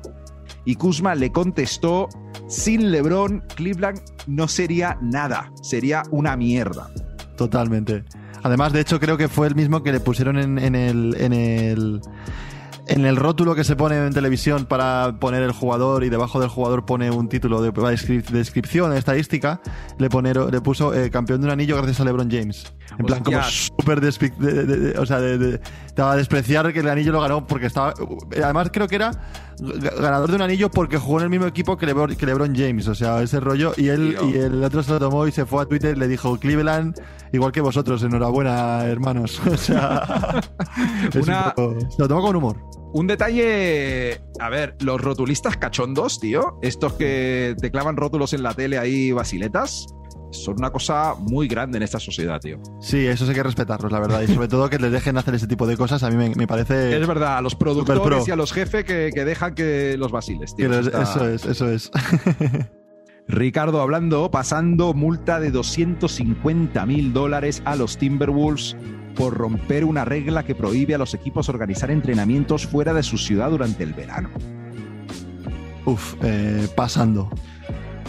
Y 0.64 0.74
Kuzma 0.74 1.14
le 1.14 1.32
contestó, 1.32 2.08
sin 2.46 2.90
Lebron, 2.90 3.42
Cleveland 3.54 4.00
no 4.26 4.48
sería 4.48 4.98
nada, 5.00 5.52
sería 5.62 6.02
una 6.10 6.36
mierda. 6.36 6.90
Totalmente. 7.36 8.04
Además, 8.42 8.72
de 8.72 8.80
hecho, 8.80 9.00
creo 9.00 9.16
que 9.16 9.28
fue 9.28 9.46
el 9.46 9.54
mismo 9.54 9.82
que 9.82 9.92
le 9.92 10.00
pusieron 10.00 10.38
en, 10.38 10.58
en, 10.58 10.74
el, 10.74 11.16
en, 11.18 11.32
el, 11.32 12.00
en 12.86 13.04
el 13.04 13.16
rótulo 13.16 13.54
que 13.54 13.64
se 13.64 13.76
pone 13.76 13.96
en 13.96 14.12
televisión 14.12 14.66
para 14.66 15.18
poner 15.20 15.42
el 15.42 15.52
jugador 15.52 16.04
y 16.04 16.08
debajo 16.08 16.40
del 16.40 16.48
jugador 16.48 16.86
pone 16.86 17.10
un 17.10 17.28
título 17.28 17.62
de, 17.62 17.70
de 17.70 18.22
descripción, 18.32 18.92
estadística, 18.94 19.60
le, 19.98 20.08
pone, 20.08 20.32
le 20.34 20.60
puso 20.60 20.94
eh, 20.94 21.10
campeón 21.10 21.40
de 21.40 21.46
un 21.46 21.52
anillo 21.52 21.76
gracias 21.76 22.00
a 22.00 22.04
LeBron 22.04 22.30
James. 22.30 22.72
En 22.98 23.06
plan, 23.06 23.22
como 23.22 23.42
súper 23.42 24.00
de, 24.00 24.10
de, 24.38 24.64
de, 24.64 24.98
O 24.98 25.06
sea, 25.06 25.20
de, 25.20 25.58
te 25.94 26.02
va 26.02 26.12
a 26.12 26.16
despreciar 26.16 26.72
que 26.72 26.80
el 26.80 26.88
anillo 26.88 27.12
lo 27.12 27.20
ganó 27.20 27.46
porque 27.46 27.66
estaba. 27.66 27.94
Además, 28.42 28.70
creo 28.72 28.88
que 28.88 28.96
era 28.96 29.10
ganador 29.58 30.30
de 30.30 30.36
un 30.36 30.42
anillo 30.42 30.70
porque 30.70 30.98
jugó 30.98 31.18
en 31.18 31.24
el 31.24 31.30
mismo 31.30 31.46
equipo 31.46 31.76
que 31.76 31.86
LeBron, 31.86 32.14
que 32.16 32.26
LeBron 32.26 32.54
James. 32.54 32.88
O 32.88 32.94
sea, 32.94 33.22
ese 33.22 33.40
rollo. 33.40 33.72
Y 33.76 33.88
él 33.88 34.16
Tío. 34.18 34.28
y 34.28 34.36
el 34.38 34.64
otro 34.64 34.82
se 34.82 34.92
lo 34.92 34.98
tomó 34.98 35.26
y 35.26 35.32
se 35.32 35.46
fue 35.46 35.62
a 35.62 35.66
Twitter 35.66 35.96
y 35.96 36.00
le 36.00 36.08
dijo: 36.08 36.38
Cleveland, 36.38 37.00
igual 37.32 37.52
que 37.52 37.60
vosotros, 37.60 38.02
enhorabuena, 38.02 38.84
hermanos. 38.84 39.40
O 39.50 39.56
sea, 39.56 40.42
Una... 41.14 41.54
se 41.88 41.98
lo 41.98 42.08
tomó 42.08 42.22
con 42.22 42.36
humor. 42.36 42.56
Un 42.92 43.06
detalle, 43.06 44.20
a 44.40 44.48
ver, 44.48 44.74
los 44.80 45.00
rotulistas 45.00 45.56
cachondos, 45.56 46.18
tío, 46.18 46.58
estos 46.60 46.94
que 46.94 47.54
te 47.60 47.70
clavan 47.70 47.96
rótulos 47.96 48.32
en 48.32 48.42
la 48.42 48.52
tele 48.54 48.78
ahí 48.78 49.12
basiletas, 49.12 49.86
son 50.30 50.56
una 50.58 50.70
cosa 50.70 51.14
muy 51.18 51.48
grande 51.48 51.78
en 51.78 51.82
esta 51.82 51.98
sociedad, 51.98 52.40
tío. 52.40 52.58
Sí, 52.80 53.06
eso 53.06 53.26
hay 53.26 53.34
que 53.34 53.42
respetarlos, 53.42 53.90
la 53.90 54.00
verdad. 54.00 54.22
Y 54.22 54.28
sobre 54.28 54.48
todo 54.48 54.70
que 54.70 54.78
les 54.78 54.92
dejen 54.92 55.16
hacer 55.18 55.34
ese 55.34 55.46
tipo 55.46 55.66
de 55.66 55.76
cosas, 55.76 56.02
a 56.02 56.10
mí 56.10 56.16
me, 56.16 56.34
me 56.34 56.46
parece. 56.46 56.96
Es 56.96 57.06
verdad, 57.06 57.38
a 57.38 57.42
los 57.42 57.54
productores 57.54 58.26
y 58.28 58.30
a 58.30 58.36
los 58.36 58.52
jefes 58.52 58.84
que, 58.84 59.10
que, 59.12 59.24
dejan 59.24 59.54
que 59.54 59.96
los 59.98 60.10
vaciles, 60.10 60.54
tío. 60.54 60.72
Está... 60.72 61.02
Eso 61.02 61.28
es, 61.28 61.44
eso 61.44 61.70
es. 61.70 61.90
Ricardo 63.28 63.80
hablando, 63.80 64.30
pasando 64.30 64.92
multa 64.92 65.38
de 65.38 65.50
250 65.50 66.84
mil 66.86 67.12
dólares 67.12 67.62
a 67.64 67.76
los 67.76 67.96
Timberwolves 67.96 68.76
por 69.14 69.34
romper 69.34 69.84
una 69.84 70.04
regla 70.04 70.44
que 70.44 70.54
prohíbe 70.54 70.94
a 70.94 70.98
los 70.98 71.14
equipos 71.14 71.48
organizar 71.48 71.90
entrenamientos 71.90 72.66
fuera 72.66 72.92
de 72.92 73.02
su 73.02 73.18
ciudad 73.18 73.50
durante 73.50 73.84
el 73.84 73.92
verano. 73.92 74.30
Uf, 75.84 76.14
eh, 76.22 76.68
pasando. 76.74 77.30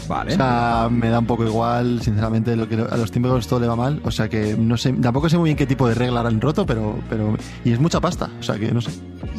Vale. 0.07 0.33
O 0.33 0.35
sea, 0.35 0.89
me 0.91 1.09
da 1.09 1.19
un 1.19 1.25
poco 1.25 1.45
igual, 1.45 2.01
sinceramente, 2.01 2.55
lo 2.55 2.67
que 2.67 2.75
a 2.75 2.97
los 2.97 3.11
Timberwolves 3.11 3.47
todo 3.47 3.59
le 3.59 3.67
va 3.67 3.75
mal. 3.75 4.01
O 4.03 4.11
sea 4.11 4.29
que 4.29 4.55
no 4.57 4.77
sé, 4.77 4.93
tampoco 4.93 5.29
sé 5.29 5.37
muy 5.37 5.49
bien 5.49 5.57
qué 5.57 5.65
tipo 5.65 5.87
de 5.87 5.95
regla 5.95 6.21
han 6.21 6.41
roto, 6.41 6.65
pero, 6.65 6.99
pero. 7.09 7.35
Y 7.63 7.71
es 7.71 7.79
mucha 7.79 7.99
pasta. 7.99 8.29
O 8.39 8.43
sea 8.43 8.57
que 8.57 8.71
no 8.71 8.81
sé. 8.81 8.91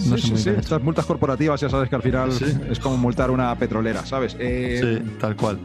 No 0.07 0.17
sí, 0.17 0.23
sé 0.23 0.37
sí, 0.37 0.37
sí. 0.39 0.51
Estas 0.51 0.83
multas 0.83 1.07
corporativas, 1.07 1.61
ya 1.61 1.69
sabes 1.69 1.89
que 1.89 1.97
al 1.97 2.03
final 2.03 2.33
sí. 2.33 2.47
es 2.71 2.79
como 2.79 2.97
multar 2.97 3.31
una 3.31 3.55
petrolera, 3.57 4.05
¿sabes? 4.07 4.37
Eh, 4.39 5.01
sí, 5.03 5.17
tal 5.21 5.37
cual. 5.37 5.59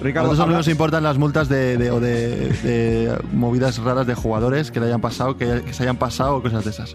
Ricardo, 0.00 0.28
a 0.28 0.32
nosotros 0.32 0.56
nos 0.56 0.68
importan 0.68 1.02
las 1.02 1.18
multas 1.18 1.48
de, 1.48 1.76
de, 1.76 1.90
o 1.90 2.00
de, 2.00 2.48
de, 2.62 3.18
movidas 3.34 3.76
raras 3.78 4.06
de 4.06 4.14
jugadores 4.14 4.70
que 4.70 4.80
le 4.80 4.86
hayan 4.86 5.02
pasado, 5.02 5.36
que, 5.36 5.62
que 5.62 5.74
se 5.74 5.82
hayan 5.82 5.98
pasado 5.98 6.36
o 6.36 6.42
cosas 6.42 6.64
de 6.64 6.70
esas. 6.70 6.94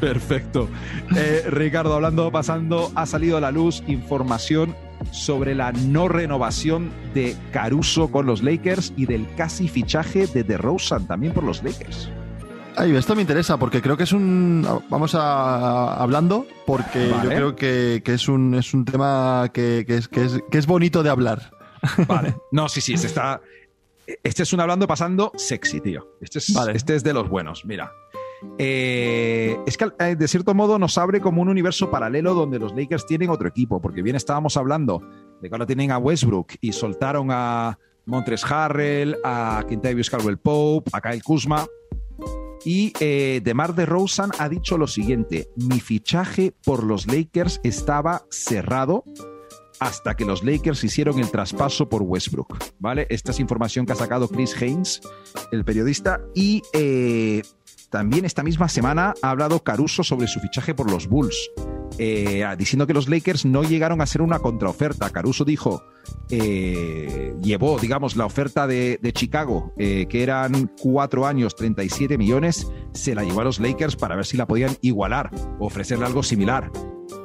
Perfecto. 0.00 0.68
Eh, 1.14 1.44
Ricardo, 1.50 1.94
hablando, 1.94 2.32
pasando, 2.32 2.90
ha 2.94 3.04
salido 3.04 3.36
a 3.36 3.40
la 3.40 3.50
luz 3.50 3.82
información 3.86 4.74
sobre 5.10 5.54
la 5.54 5.72
no 5.72 6.08
renovación 6.08 6.90
de 7.14 7.36
Caruso 7.52 8.10
con 8.10 8.26
los 8.26 8.42
Lakers 8.42 8.92
y 8.96 9.06
del 9.06 9.26
casi 9.36 9.68
fichaje 9.68 10.26
de 10.26 10.44
DeRozan 10.44 11.06
también 11.06 11.32
por 11.32 11.44
los 11.44 11.62
Lakers. 11.62 12.10
Ay, 12.78 12.94
esto 12.94 13.14
me 13.14 13.22
interesa 13.22 13.56
porque 13.56 13.80
creo 13.80 13.96
que 13.96 14.02
es 14.02 14.12
un. 14.12 14.66
Vamos 14.90 15.14
a, 15.14 15.20
a 15.22 16.02
hablando 16.02 16.46
porque 16.66 17.08
vale. 17.08 17.24
yo 17.24 17.30
creo 17.30 17.56
que, 17.56 18.02
que, 18.04 18.12
es, 18.12 18.28
un, 18.28 18.54
es 18.54 18.74
un 18.74 18.84
tema 18.84 19.50
que, 19.52 19.84
que, 19.86 19.96
es, 19.96 20.08
que, 20.08 20.24
es, 20.24 20.40
que 20.50 20.58
es 20.58 20.66
bonito 20.66 21.02
de 21.02 21.10
hablar. 21.10 21.50
Vale. 22.06 22.34
No, 22.52 22.68
sí, 22.68 22.80
sí, 22.80 22.92
este 22.94 23.06
está. 23.06 23.40
Este 24.22 24.42
es 24.44 24.52
un 24.52 24.60
hablando 24.60 24.86
pasando 24.86 25.32
sexy, 25.36 25.80
tío. 25.80 26.06
Este 26.20 26.38
es, 26.38 26.52
vale. 26.52 26.72
este 26.76 26.94
es 26.94 27.02
de 27.02 27.14
los 27.14 27.28
buenos. 27.28 27.64
Mira. 27.64 27.90
Eh, 28.58 29.56
es 29.66 29.76
que 29.76 29.88
eh, 29.98 30.16
de 30.16 30.28
cierto 30.28 30.54
modo 30.54 30.78
nos 30.78 30.98
abre 30.98 31.20
como 31.20 31.42
un 31.42 31.48
universo 31.48 31.90
paralelo 31.90 32.34
donde 32.34 32.58
los 32.58 32.74
Lakers 32.74 33.06
tienen 33.06 33.30
otro 33.30 33.48
equipo, 33.48 33.80
porque 33.80 34.02
bien 34.02 34.16
estábamos 34.16 34.56
hablando 34.56 35.02
de 35.40 35.48
que 35.48 35.54
ahora 35.54 35.66
tienen 35.66 35.90
a 35.90 35.98
Westbrook 35.98 36.52
y 36.60 36.72
soltaron 36.72 37.28
a 37.30 37.78
Montres 38.06 38.44
Harrell, 38.44 39.16
a 39.24 39.64
Quintavious 39.68 40.10
Caldwell 40.10 40.38
Pope, 40.38 40.90
a 40.92 41.00
Kyle 41.00 41.22
Kuzma. 41.22 41.66
Y 42.64 42.92
eh, 43.00 43.40
DeMar 43.44 43.74
DeRozan 43.74 44.30
ha 44.38 44.48
dicho 44.48 44.76
lo 44.76 44.86
siguiente: 44.86 45.48
mi 45.56 45.80
fichaje 45.80 46.52
por 46.64 46.82
los 46.82 47.06
Lakers 47.06 47.60
estaba 47.62 48.24
cerrado 48.30 49.04
hasta 49.78 50.14
que 50.14 50.24
los 50.24 50.42
Lakers 50.42 50.82
hicieron 50.84 51.18
el 51.18 51.30
traspaso 51.30 51.88
por 51.88 52.02
Westbrook, 52.02 52.58
¿vale? 52.78 53.06
Esta 53.10 53.32
es 53.32 53.40
información 53.40 53.86
que 53.86 53.92
ha 53.92 53.96
sacado 53.96 54.28
Chris 54.28 54.54
Haynes, 54.60 55.00
el 55.52 55.64
periodista, 55.64 56.20
y 56.34 56.62
eh, 56.72 57.42
también 57.90 58.24
esta 58.24 58.42
misma 58.42 58.68
semana 58.68 59.14
ha 59.22 59.30
hablado 59.30 59.62
Caruso 59.62 60.02
sobre 60.02 60.26
su 60.26 60.40
fichaje 60.40 60.74
por 60.74 60.90
los 60.90 61.06
Bulls, 61.06 61.50
eh, 61.98 62.44
diciendo 62.58 62.86
que 62.86 62.94
los 62.94 63.08
Lakers 63.08 63.44
no 63.44 63.62
llegaron 63.62 64.00
a 64.00 64.04
hacer 64.04 64.22
una 64.22 64.38
contraoferta. 64.38 65.10
Caruso 65.10 65.44
dijo, 65.44 65.82
eh, 66.30 67.34
llevó, 67.42 67.78
digamos, 67.78 68.16
la 68.16 68.26
oferta 68.26 68.66
de, 68.66 68.98
de 69.00 69.12
Chicago, 69.12 69.72
eh, 69.78 70.06
que 70.08 70.22
eran 70.22 70.70
cuatro 70.80 71.26
años, 71.26 71.54
37 71.54 72.18
millones, 72.18 72.66
se 72.92 73.14
la 73.14 73.22
llevó 73.22 73.40
a 73.40 73.44
los 73.44 73.60
Lakers 73.60 73.96
para 73.96 74.16
ver 74.16 74.26
si 74.26 74.36
la 74.36 74.46
podían 74.46 74.76
igualar, 74.80 75.30
ofrecerle 75.58 76.06
algo 76.06 76.22
similar. 76.22 76.70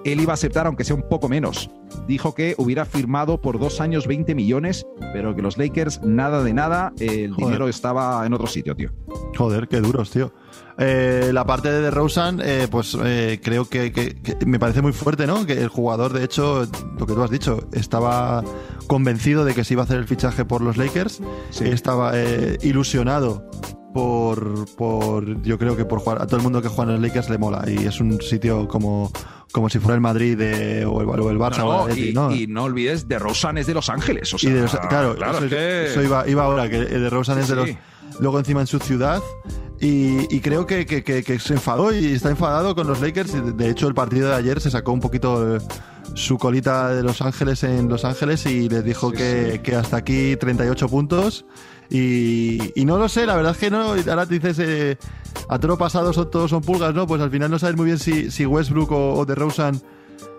Él 0.05 0.21
iba 0.21 0.33
a 0.33 0.35
aceptar 0.35 0.67
aunque 0.67 0.83
sea 0.83 0.95
un 0.95 1.07
poco 1.07 1.29
menos. 1.29 1.69
Dijo 2.07 2.33
que 2.33 2.55
hubiera 2.57 2.85
firmado 2.85 3.41
por 3.41 3.59
dos 3.59 3.81
años 3.81 4.07
20 4.07 4.33
millones, 4.35 4.85
pero 5.13 5.35
que 5.35 5.41
los 5.41 5.57
Lakers 5.57 6.01
nada 6.03 6.43
de 6.43 6.53
nada, 6.53 6.93
el 6.99 7.35
dinero 7.35 7.67
estaba 7.67 8.25
en 8.25 8.33
otro 8.33 8.47
sitio, 8.47 8.75
tío. 8.75 8.91
Joder, 9.37 9.67
qué 9.67 9.81
duros, 9.81 10.11
tío. 10.11 10.33
Eh, 10.77 11.31
la 11.33 11.45
parte 11.45 11.71
de 11.71 11.81
DeRozan, 11.81 12.41
eh, 12.43 12.67
pues 12.69 12.97
eh, 13.03 13.39
creo 13.43 13.65
que, 13.65 14.15
me 14.45 14.57
parece 14.57 14.81
muy 14.81 14.93
fuerte, 14.93 15.27
¿no? 15.27 15.45
Que 15.45 15.61
el 15.61 15.67
jugador, 15.67 16.13
de 16.13 16.23
hecho, 16.23 16.65
lo 16.97 17.05
que 17.05 17.13
tú 17.13 17.21
has 17.21 17.29
dicho, 17.29 17.67
estaba 17.71 18.43
convencido 18.87 19.45
de 19.45 19.53
que 19.53 19.63
se 19.63 19.73
iba 19.73 19.83
a 19.83 19.85
hacer 19.85 19.97
el 19.97 20.07
fichaje 20.07 20.45
por 20.45 20.61
los 20.61 20.77
Lakers, 20.77 21.21
estaba 21.61 22.13
ilusionado 22.61 23.47
por, 23.93 24.65
por, 24.75 25.41
yo 25.43 25.57
creo 25.57 25.75
que 25.75 25.85
por 25.85 25.99
jugar, 25.99 26.21
a 26.21 26.25
todo 26.25 26.37
el 26.37 26.43
mundo 26.43 26.61
que 26.61 26.69
juega 26.69 26.93
en 26.93 27.01
los 27.01 27.07
Lakers 27.07 27.29
le 27.29 27.37
mola 27.37 27.63
y 27.67 27.85
es 27.85 27.99
un 27.99 28.21
sitio 28.21 28.67
como, 28.67 29.11
como 29.51 29.69
si 29.69 29.79
fuera 29.79 29.95
el 29.95 30.01
Madrid 30.01 30.39
o, 30.87 31.01
el, 31.01 31.07
Barça 31.37 31.63
o 31.63 31.87
el 31.87 31.97
y, 31.97 32.13
¿no? 32.13 32.31
y 32.31 32.47
no 32.47 32.63
olvides 32.63 33.07
de 33.07 33.19
Rosan 33.19 33.57
es 33.57 33.67
de 33.67 33.73
Los 33.73 33.89
Ángeles, 33.89 34.33
o 34.33 34.37
claro, 34.37 35.15
eso, 35.15 36.01
iba, 36.01 36.27
iba, 36.27 36.43
ahora, 36.43 36.69
que 36.69 36.79
de 36.79 37.09
Rosan 37.09 37.39
es 37.39 37.47
de 37.47 37.55
los 37.55 37.69
luego 38.19 38.39
encima 38.39 38.61
en 38.61 38.67
su 38.67 38.79
ciudad 38.79 39.21
y, 39.83 40.39
creo 40.41 40.67
que, 40.67 41.39
se 41.39 41.53
enfadó 41.53 41.91
y 41.91 42.13
está 42.13 42.29
enfadado 42.29 42.75
con 42.75 42.85
los 42.85 43.01
Lakers. 43.01 43.57
De 43.57 43.67
hecho, 43.67 43.87
el 43.87 43.95
partido 43.95 44.29
de 44.29 44.35
ayer 44.35 44.61
se 44.61 44.69
sacó 44.69 44.91
un 44.91 44.99
poquito 44.99 45.57
su 46.13 46.37
colita 46.37 46.93
de 46.93 47.01
Los 47.01 47.21
Ángeles 47.23 47.63
en 47.63 47.89
Los 47.89 48.05
Ángeles 48.05 48.45
y 48.45 48.69
les 48.69 48.83
dijo 48.83 49.11
que, 49.11 49.59
hasta 49.75 49.97
aquí 49.97 50.35
38 50.35 50.87
puntos. 50.87 51.45
Y, 51.91 52.85
no 52.85 52.97
lo 52.97 53.09
sé, 53.09 53.25
la 53.25 53.35
verdad 53.35 53.51
es 53.51 53.57
que 53.57 53.69
no. 53.69 53.93
Ahora 53.93 54.25
dices, 54.25 54.57
eh, 54.59 54.97
a 55.49 55.59
todo 55.59 55.77
pasado 55.77 56.11
todos 56.27 56.49
son 56.49 56.61
pulgas, 56.61 56.95
¿no? 56.95 57.05
Pues 57.05 57.21
al 57.21 57.29
final 57.29 57.51
no 57.51 57.59
sabes 57.59 57.75
muy 57.75 57.85
bien 57.85 57.99
si, 57.99 58.45
Westbrook 58.45 58.91
o, 58.91 59.13
o 59.15 59.25
DeRozan 59.25 59.81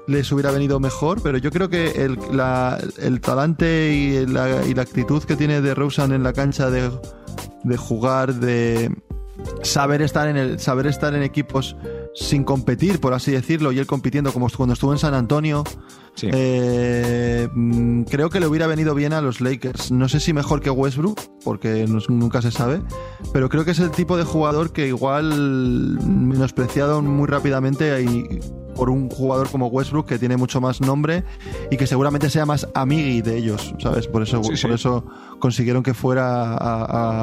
les 0.06 0.32
hubiera 0.32 0.50
venido 0.50 0.80
mejor, 0.80 1.22
pero 1.22 1.38
yo 1.38 1.50
creo 1.50 1.68
que 1.68 1.90
el, 2.04 2.18
el 2.98 3.20
talante 3.20 3.92
y 3.92 4.26
la, 4.26 4.64
y 4.66 4.74
la, 4.74 4.82
actitud 4.82 5.22
que 5.22 5.36
tiene 5.36 5.60
DeRozan 5.60 6.12
en 6.12 6.22
la 6.22 6.32
cancha 6.32 6.70
de, 6.70 6.90
de 7.62 7.76
jugar, 7.76 8.34
de, 8.34 8.90
saber 9.62 10.02
estar 10.02 10.28
en 10.28 10.36
el 10.36 10.60
saber 10.60 10.86
estar 10.86 11.14
en 11.14 11.22
equipos 11.22 11.76
sin 12.14 12.44
competir, 12.44 13.00
por 13.00 13.14
así 13.14 13.32
decirlo, 13.32 13.72
y 13.72 13.78
él 13.78 13.86
compitiendo 13.86 14.32
como 14.32 14.48
cuando 14.50 14.74
estuvo 14.74 14.92
en 14.92 14.98
San 14.98 15.14
Antonio. 15.14 15.64
Eh, 16.20 17.48
mm, 17.54 18.02
creo 18.02 18.28
que 18.28 18.38
le 18.38 18.46
hubiera 18.46 18.66
venido 18.66 18.94
bien 18.94 19.14
a 19.14 19.22
los 19.22 19.40
Lakers. 19.40 19.90
No 19.90 20.08
sé 20.08 20.20
si 20.20 20.32
mejor 20.32 20.60
que 20.60 20.70
Westbrook, 20.70 21.18
porque 21.42 21.86
nunca 22.08 22.42
se 22.42 22.50
sabe, 22.50 22.82
pero 23.32 23.48
creo 23.48 23.64
que 23.64 23.70
es 23.70 23.78
el 23.78 23.90
tipo 23.90 24.16
de 24.16 24.24
jugador 24.24 24.72
que 24.72 24.86
igual 24.86 25.98
menospreciado 26.06 27.00
muy 27.00 27.26
rápidamente 27.26 28.02
y 28.02 28.40
por 28.74 28.90
un 28.90 29.08
jugador 29.08 29.50
como 29.50 29.66
Westbrook 29.66 30.06
que 30.06 30.18
tiene 30.18 30.36
mucho 30.36 30.60
más 30.60 30.80
nombre 30.80 31.24
y 31.70 31.76
que 31.76 31.86
seguramente 31.86 32.30
sea 32.30 32.46
más 32.46 32.68
amigui 32.74 33.22
de 33.22 33.36
ellos, 33.36 33.74
¿sabes? 33.78 34.06
Por 34.06 34.22
eso, 34.22 34.40
por 34.40 34.72
eso 34.72 35.04
consiguieron 35.38 35.82
que 35.82 35.94
fuera 35.94 36.56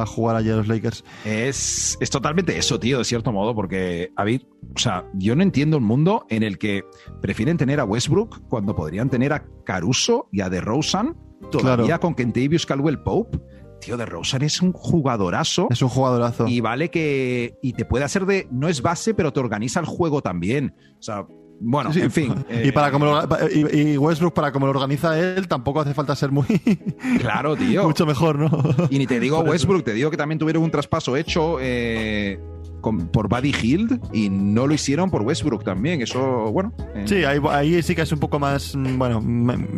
a, 0.01 0.05
jugar 0.05 0.35
allí 0.35 0.49
a 0.49 0.55
los 0.55 0.67
Lakers. 0.67 1.03
Es, 1.25 1.97
es 1.99 2.09
totalmente 2.09 2.57
eso, 2.57 2.79
tío, 2.79 2.99
de 2.99 3.05
cierto 3.05 3.31
modo, 3.31 3.55
porque, 3.55 4.11
David, 4.15 4.43
o 4.75 4.79
sea, 4.79 5.05
yo 5.13 5.35
no 5.35 5.43
entiendo 5.43 5.77
un 5.77 5.83
mundo 5.83 6.25
en 6.29 6.43
el 6.43 6.57
que 6.57 6.83
prefieren 7.21 7.57
tener 7.57 7.79
a 7.79 7.85
Westbrook 7.85 8.47
cuando 8.47 8.75
podrían 8.75 9.09
tener 9.09 9.33
a 9.33 9.45
Caruso 9.65 10.27
y 10.31 10.41
a 10.41 10.49
DeRozan 10.49 11.17
todavía 11.51 11.99
con 11.99 12.15
Kentavious 12.15 12.65
Caldwell 12.65 12.99
Pope 12.99 13.39
tío, 13.79 13.97
de 13.97 14.05
Rosen 14.05 14.43
es 14.43 14.61
un 14.61 14.73
jugadorazo. 14.73 15.67
Es 15.69 15.81
un 15.81 15.89
jugadorazo. 15.89 16.47
Y 16.47 16.59
vale 16.61 16.89
que. 16.89 17.57
Y 17.61 17.73
te 17.73 17.85
puede 17.85 18.03
hacer 18.03 18.25
de. 18.25 18.47
No 18.51 18.67
es 18.67 18.81
base, 18.81 19.13
pero 19.13 19.33
te 19.33 19.39
organiza 19.39 19.79
el 19.79 19.85
juego 19.85 20.21
también. 20.21 20.75
O 20.99 21.01
sea, 21.01 21.25
bueno, 21.60 21.91
en 21.93 22.12
fin. 22.12 22.36
Y, 22.64 22.72
para 22.72 22.91
como 22.91 23.20
y, 23.51 23.97
Westbrook, 23.97 24.34
para 24.34 24.51
como 24.51 24.66
lo 24.66 24.72
organiza 24.72 25.18
él, 25.20 25.47
tampoco 25.47 25.82
hace 25.82 25.93
falta 25.93 26.16
ser 26.16 26.32
muy. 26.32 26.45
Claro, 27.20 27.55
tío. 27.55 27.84
Mucho 27.84 28.05
mejor, 28.05 28.38
¿no? 28.38 28.49
Y 28.89 28.97
ni 28.97 29.07
te 29.07 29.20
digo 29.20 29.39
Westbrook, 29.43 29.84
te 29.84 29.93
digo 29.93 30.10
que 30.12 30.18
también 30.18 30.39
tuvieron 30.39 30.64
un 30.64 30.72
traspaso 30.72 31.16
hecho. 31.16 31.57
Eh, 31.60 32.39
por 32.82 33.27
Buddy 33.27 33.53
Hield 33.53 33.99
y 34.13 34.30
no 34.30 34.67
lo 34.67 34.73
hicieron 34.73 35.09
por 35.09 35.21
Westbrook 35.21 35.63
también. 35.63 36.01
Eso, 36.01 36.51
bueno. 36.51 36.73
Eh. 36.95 37.03
Sí, 37.05 37.23
ahí, 37.23 37.82
sí 37.84 37.95
que 37.95 38.01
es 38.01 38.11
un 38.11 38.19
poco 38.19 38.39
más. 38.39 38.75
Mm, 38.75 38.97
bueno, 38.97 39.23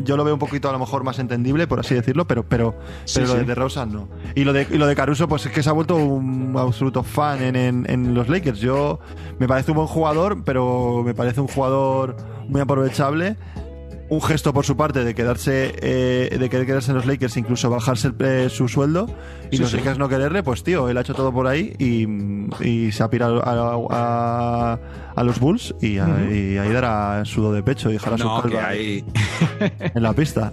yo 0.04 0.18
lo 0.18 0.24
veo 0.24 0.34
un 0.34 0.40
poquito 0.40 0.70
a 0.70 0.72
lo 0.72 0.80
mejor 0.80 1.04
más 1.04 1.20
entendible, 1.20 1.68
por 1.68 1.80
así 1.80 1.96
decirlo, 1.96 2.26
pero, 2.26 2.44
pero, 2.48 2.76
pero 3.14 3.28
lo 3.28 3.44
de 3.44 3.56
Rosa 3.56 3.86
no. 3.86 4.08
Y 4.36 4.44
lo 4.44 4.54
de, 4.54 4.66
lo 4.78 4.88
de 4.88 4.96
Caruso, 4.96 5.28
pues 5.28 5.46
es 5.46 5.52
que 5.52 5.64
se 5.64 5.70
ha 5.70 5.74
vuelto 5.74 5.96
un 5.96 6.56
absoluto 6.58 7.04
fan 7.04 7.44
en, 7.44 7.86
en 7.90 8.14
los 8.14 8.30
Lakers. 8.30 8.60
Yo 8.60 9.00
me 9.40 9.48
parece 9.48 9.72
un 9.72 9.78
buen 9.78 9.88
jugador, 9.88 10.44
pero 10.44 11.04
me 11.04 11.14
parece 11.14 11.42
un 11.42 11.48
jugador 11.48 12.16
muy 12.48 12.62
aprovechable 12.62 13.38
un 14.12 14.22
gesto 14.22 14.54
por 14.54 14.66
su 14.66 14.76
parte 14.76 15.06
de 15.06 15.16
quedarse 15.16 15.74
eh, 15.82 16.38
de 16.38 16.50
querer 16.50 16.66
quedarse 16.66 16.92
en 16.92 16.98
los 16.98 17.06
Lakers 17.06 17.38
incluso 17.38 17.70
bajarse 17.70 18.12
eh, 18.20 18.50
su 18.50 18.68
sueldo 18.68 19.08
y 19.50 19.58
los 19.58 19.72
Lakers 19.72 19.98
no 19.98 20.10
quererle 20.10 20.44
pues 20.44 20.64
tío 20.64 20.90
él 20.90 20.98
ha 20.98 21.02
hecho 21.02 21.14
todo 21.14 21.32
por 21.32 21.48
ahí 21.48 21.74
y, 21.80 22.92
se 22.92 23.04
ha 23.04 23.10
pirado 23.10 23.42
a, 23.46 24.78
los 25.24 25.40
Bulls 25.40 25.74
y, 25.82 25.98
ahí 25.98 26.74
dará 26.74 27.24
sudo 27.24 27.54
de 27.54 27.64
pecho 27.64 27.90
y 27.90 27.94
dejará 27.94 28.18
su 28.18 28.28
calva 28.28 28.74
en 28.76 30.04
la 30.04 30.12
pista. 30.14 30.52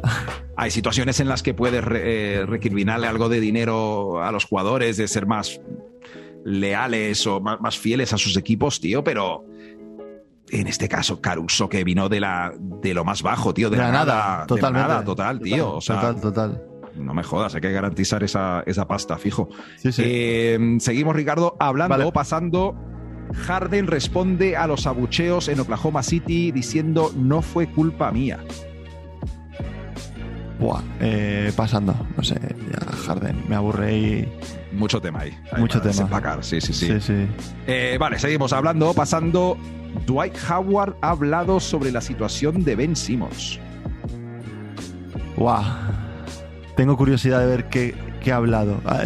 Hay 0.56 0.70
situaciones 0.70 1.18
en 1.18 1.28
las 1.28 1.42
que 1.42 1.52
puedes 1.52 1.82
eh, 1.90 2.44
recriminarle 2.46 3.08
algo 3.08 3.28
de 3.28 3.40
dinero 3.40 4.22
a 4.22 4.30
los 4.30 4.44
jugadores 4.44 4.96
de 4.96 5.08
ser 5.08 5.26
más 5.26 5.60
leales 6.44 7.26
o 7.26 7.40
más 7.40 7.76
fieles 7.76 8.12
a 8.12 8.18
sus 8.18 8.36
equipos 8.36 8.80
tío 8.80 9.02
pero 9.02 9.44
en 10.50 10.66
este 10.66 10.88
caso, 10.88 11.20
Caruso, 11.20 11.68
que 11.68 11.84
vino 11.84 12.08
de 12.08 12.20
la 12.20 12.52
de 12.58 12.94
lo 12.94 13.04
más 13.04 13.22
bajo, 13.22 13.54
tío, 13.54 13.70
de, 13.70 13.76
la, 13.76 13.90
nada, 13.90 14.46
totalmente. 14.46 14.88
nada, 14.88 15.04
total, 15.04 15.40
tío. 15.40 15.74
o 15.74 15.80
sea, 15.80 16.00
total, 16.00 16.20
total. 16.20 16.62
No 16.96 17.14
me 17.14 17.22
jodas, 17.22 17.54
hay 17.54 17.60
que 17.60 17.72
garantizar 17.72 18.24
esa, 18.24 18.64
pasta, 18.88 19.18
fijo. 19.18 19.48
Eh, 19.98 20.76
seguimos, 20.80 21.14
Ricardo, 21.14 21.56
hablando, 21.60 22.12
pasando. 22.12 22.76
Harden 23.34 23.86
responde 23.86 24.56
a 24.56 24.66
los 24.66 24.86
abucheos 24.86 25.48
en 25.48 25.60
Oklahoma 25.60 26.02
City 26.02 26.50
diciendo 26.50 27.12
no 27.14 27.42
fue 27.42 27.70
culpa 27.70 28.10
mía. 28.10 28.38
Buah, 30.58 30.82
eh, 31.00 31.52
pasando, 31.54 31.94
no 32.16 32.22
sé, 32.24 32.34
ya 32.70 32.96
Harden, 33.06 33.44
me 33.48 33.54
aburre 33.54 33.96
y... 33.96 34.28
Mucho 34.72 35.00
tema 35.00 35.20
ahí. 35.20 35.36
Mucho 35.56 35.80
tema. 35.80 36.42
sí, 36.42 36.60
sí, 36.60 36.72
sí. 36.72 37.00
sí, 37.00 37.26
eh, 37.66 37.96
vale, 37.98 38.18
seguimos 38.18 38.52
hablando, 38.52 38.92
pasando 38.92 39.56
Dwight 40.06 40.36
Howard 40.50 40.96
ha 41.00 41.10
hablado 41.10 41.60
sobre 41.60 41.92
la 41.92 42.00
situación 42.00 42.64
de 42.64 42.76
Ben 42.76 42.96
Simmons. 42.96 43.60
Wow. 45.36 45.62
Tengo 46.76 46.96
curiosidad 46.96 47.40
de 47.40 47.46
ver 47.46 47.68
qué, 47.68 47.94
ha 48.30 48.36
hablado. 48.36 48.80
Ah, 48.84 49.04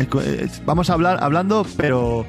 vamos 0.64 0.90
a 0.90 0.94
hablar 0.94 1.18
hablando, 1.22 1.64
pero 1.76 2.26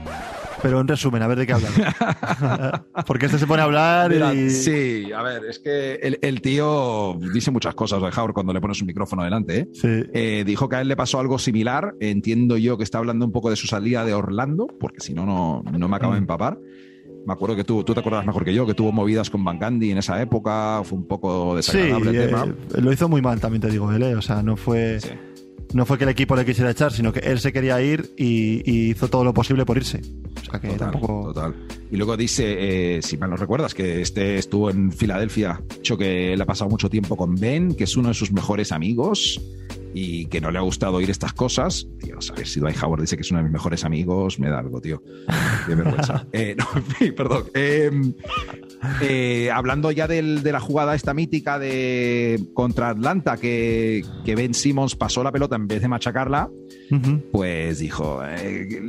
pero 0.63 0.79
en 0.79 0.87
resumen, 0.87 1.21
a 1.21 1.27
ver 1.27 1.39
de 1.39 1.45
qué 1.45 1.51
hablan. 1.51 1.73
Porque 3.05 3.25
este 3.25 3.37
se 3.37 3.45
pone 3.45 3.61
a 3.61 3.65
hablar 3.65 4.13
y... 4.33 4.49
Sí, 4.49 5.11
a 5.11 5.21
ver, 5.21 5.43
es 5.43 5.59
que 5.59 5.95
el, 6.21 6.41
tío 6.41 7.19
dice 7.33 7.51
muchas 7.51 7.75
cosas, 7.75 8.01
de 8.01 8.07
Howard, 8.07 8.33
cuando 8.33 8.53
le 8.53 8.61
pones 8.61 8.79
un 8.79 8.87
micrófono 8.87 9.25
delante. 9.25 9.59
¿eh? 9.59 9.67
Sí. 9.73 9.89
Eh, 10.13 10.43
dijo 10.45 10.69
que 10.69 10.77
a 10.77 10.81
él 10.81 10.87
le 10.87 10.95
pasó 10.95 11.19
algo 11.19 11.37
similar. 11.37 11.95
Entiendo 11.99 12.55
yo 12.55 12.77
que 12.77 12.85
está 12.85 12.99
hablando 12.99 13.25
un 13.25 13.33
poco 13.33 13.49
de 13.49 13.57
su 13.57 13.67
salida 13.67 14.05
de 14.05 14.13
Orlando, 14.13 14.67
porque 14.79 15.01
si 15.01 15.13
no, 15.13 15.25
no 15.25 15.87
me 15.89 15.95
acabo 15.97 16.13
de 16.13 16.21
mm. 16.21 16.23
empapar. 16.23 16.57
Me 17.25 17.33
acuerdo 17.33 17.57
que 17.57 17.65
tú, 17.65 17.83
tú 17.83 17.93
te 17.93 17.99
acuerdas 17.99 18.25
mejor 18.25 18.45
que 18.45 18.53
yo, 18.53 18.65
que 18.65 18.73
tuvo 18.73 18.93
movidas 18.93 19.29
con 19.29 19.43
Van 19.43 19.59
Gandhi 19.59 19.91
en 19.91 19.97
esa 19.97 20.21
época, 20.21 20.81
fue 20.85 20.97
un 20.97 21.07
poco 21.07 21.57
desagradable 21.57 22.11
el 22.11 22.25
tema. 22.25 22.45
Eh, 22.45 22.81
lo 22.81 22.91
hizo 22.91 23.09
muy 23.09 23.21
mal, 23.21 23.41
también 23.41 23.61
te 23.61 23.69
digo 23.69 23.91
él, 23.91 24.03
¿eh? 24.03 24.15
o 24.15 24.21
sea, 24.21 24.41
no 24.43 24.55
fue, 24.57 24.99
no 25.73 25.85
fue 25.85 25.97
que 25.97 26.03
el 26.03 26.09
equipo 26.09 26.35
le 26.35 26.45
quisiera 26.45 26.71
echar, 26.71 26.91
sino 26.93 27.11
que 27.11 27.19
él 27.19 27.39
se 27.39 27.51
quería 27.51 27.81
ir 27.81 28.13
y, 28.17 28.89
hizo 28.91 29.07
todo 29.07 29.23
lo 29.23 29.33
posible 29.33 29.65
por 29.65 29.77
irse. 29.77 30.01
O 30.41 30.45
sea 30.45 30.59
que 30.59 30.69
tampoco... 30.69 31.33
total. 31.33 31.55
Y 31.91 31.97
luego 31.97 32.17
dice, 32.17 32.97
eh, 32.97 33.01
si 33.01 33.17
mal 33.17 33.29
no 33.29 33.37
recuerdas, 33.37 33.73
que 33.73 34.01
este 34.01 34.37
estuvo 34.37 34.69
en 34.69 34.91
Filadelfia, 34.91 35.61
hecho 35.77 35.97
que 35.97 36.35
le 36.35 36.43
ha 36.43 36.45
pasado 36.45 36.69
mucho 36.69 36.89
tiempo 36.89 37.15
con 37.15 37.35
Ben, 37.35 37.75
que 37.75 37.83
es 37.83 37.97
uno 37.97 38.09
de 38.09 38.13
sus 38.13 38.31
mejores 38.31 38.71
amigos 38.71 39.39
y 39.93 40.25
que 40.25 40.41
no 40.41 40.51
le 40.51 40.57
ha 40.57 40.61
gustado 40.61 40.95
oír 40.95 41.09
estas 41.09 41.33
cosas, 41.33 41.87
tío, 41.99 42.19
¿sabes? 42.19 42.51
Si 42.51 42.59
Dwight 42.59 42.81
Howard 42.81 43.01
dice 43.01 43.15
que 43.15 43.21
es 43.21 43.31
uno 43.31 43.39
de 43.39 43.43
mis 43.43 43.53
mejores 43.53 43.85
amigos, 43.85 44.39
me 44.39 44.49
da 44.49 44.59
algo, 44.59 44.81
tío. 44.81 45.01
Qué 45.67 45.75
vergüenza. 45.75 46.25
eh, 46.33 46.55
no, 46.57 46.65
perdón. 47.15 47.45
Em, 47.53 48.13
eh, 49.01 49.49
hablando 49.51 49.91
ya 49.91 50.07
del, 50.07 50.43
de 50.43 50.51
la 50.51 50.59
jugada 50.59 50.95
esta 50.95 51.13
mítica 51.13 51.59
de 51.59 52.43
contra 52.53 52.89
Atlanta, 52.89 53.37
que, 53.37 54.03
que, 54.25 54.35
Ben 54.35 54.53
Simmons 54.53 54.95
pasó 54.95 55.23
la 55.23 55.31
pelota 55.31 55.55
en 55.55 55.67
vez 55.67 55.81
de 55.81 55.87
machacarla, 55.87 56.49
pues 57.31 57.79
dijo, 57.79 58.21
eh, 58.23 58.79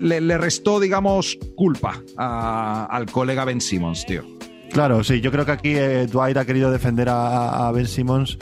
le, 0.00 0.38
restó, 0.38 0.80
digamos, 0.80 1.38
culpa 1.56 2.02
al 2.16 3.06
colega 3.06 3.44
Ben 3.44 3.60
Simmons, 3.60 4.04
tío. 4.06 4.22
Claro, 4.70 5.04
sí, 5.04 5.20
yo 5.20 5.30
creo 5.30 5.46
que 5.46 5.52
aquí 5.52 5.74
eh, 5.74 6.06
Dwight 6.06 6.36
ha 6.36 6.44
querido 6.44 6.70
defender 6.70 7.08
a, 7.08 7.68
a 7.68 7.72
Ben 7.72 7.86
Simmons 7.86 8.38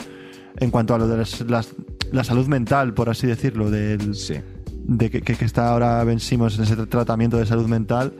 en 0.59 0.71
cuanto 0.71 0.95
a 0.95 0.97
lo 0.97 1.07
de 1.07 1.25
la 2.11 2.23
salud 2.23 2.47
mental, 2.47 2.93
por 2.93 3.09
así 3.09 3.27
decirlo, 3.27 3.69
del, 3.69 4.15
de 4.85 5.09
que, 5.09 5.45
está 5.45 5.69
ahora 5.69 6.03
vencimos 6.03 6.57
en 6.57 6.63
ese 6.63 6.75
tratamiento 6.87 7.37
de 7.37 7.45
salud 7.45 7.67
mental. 7.67 8.13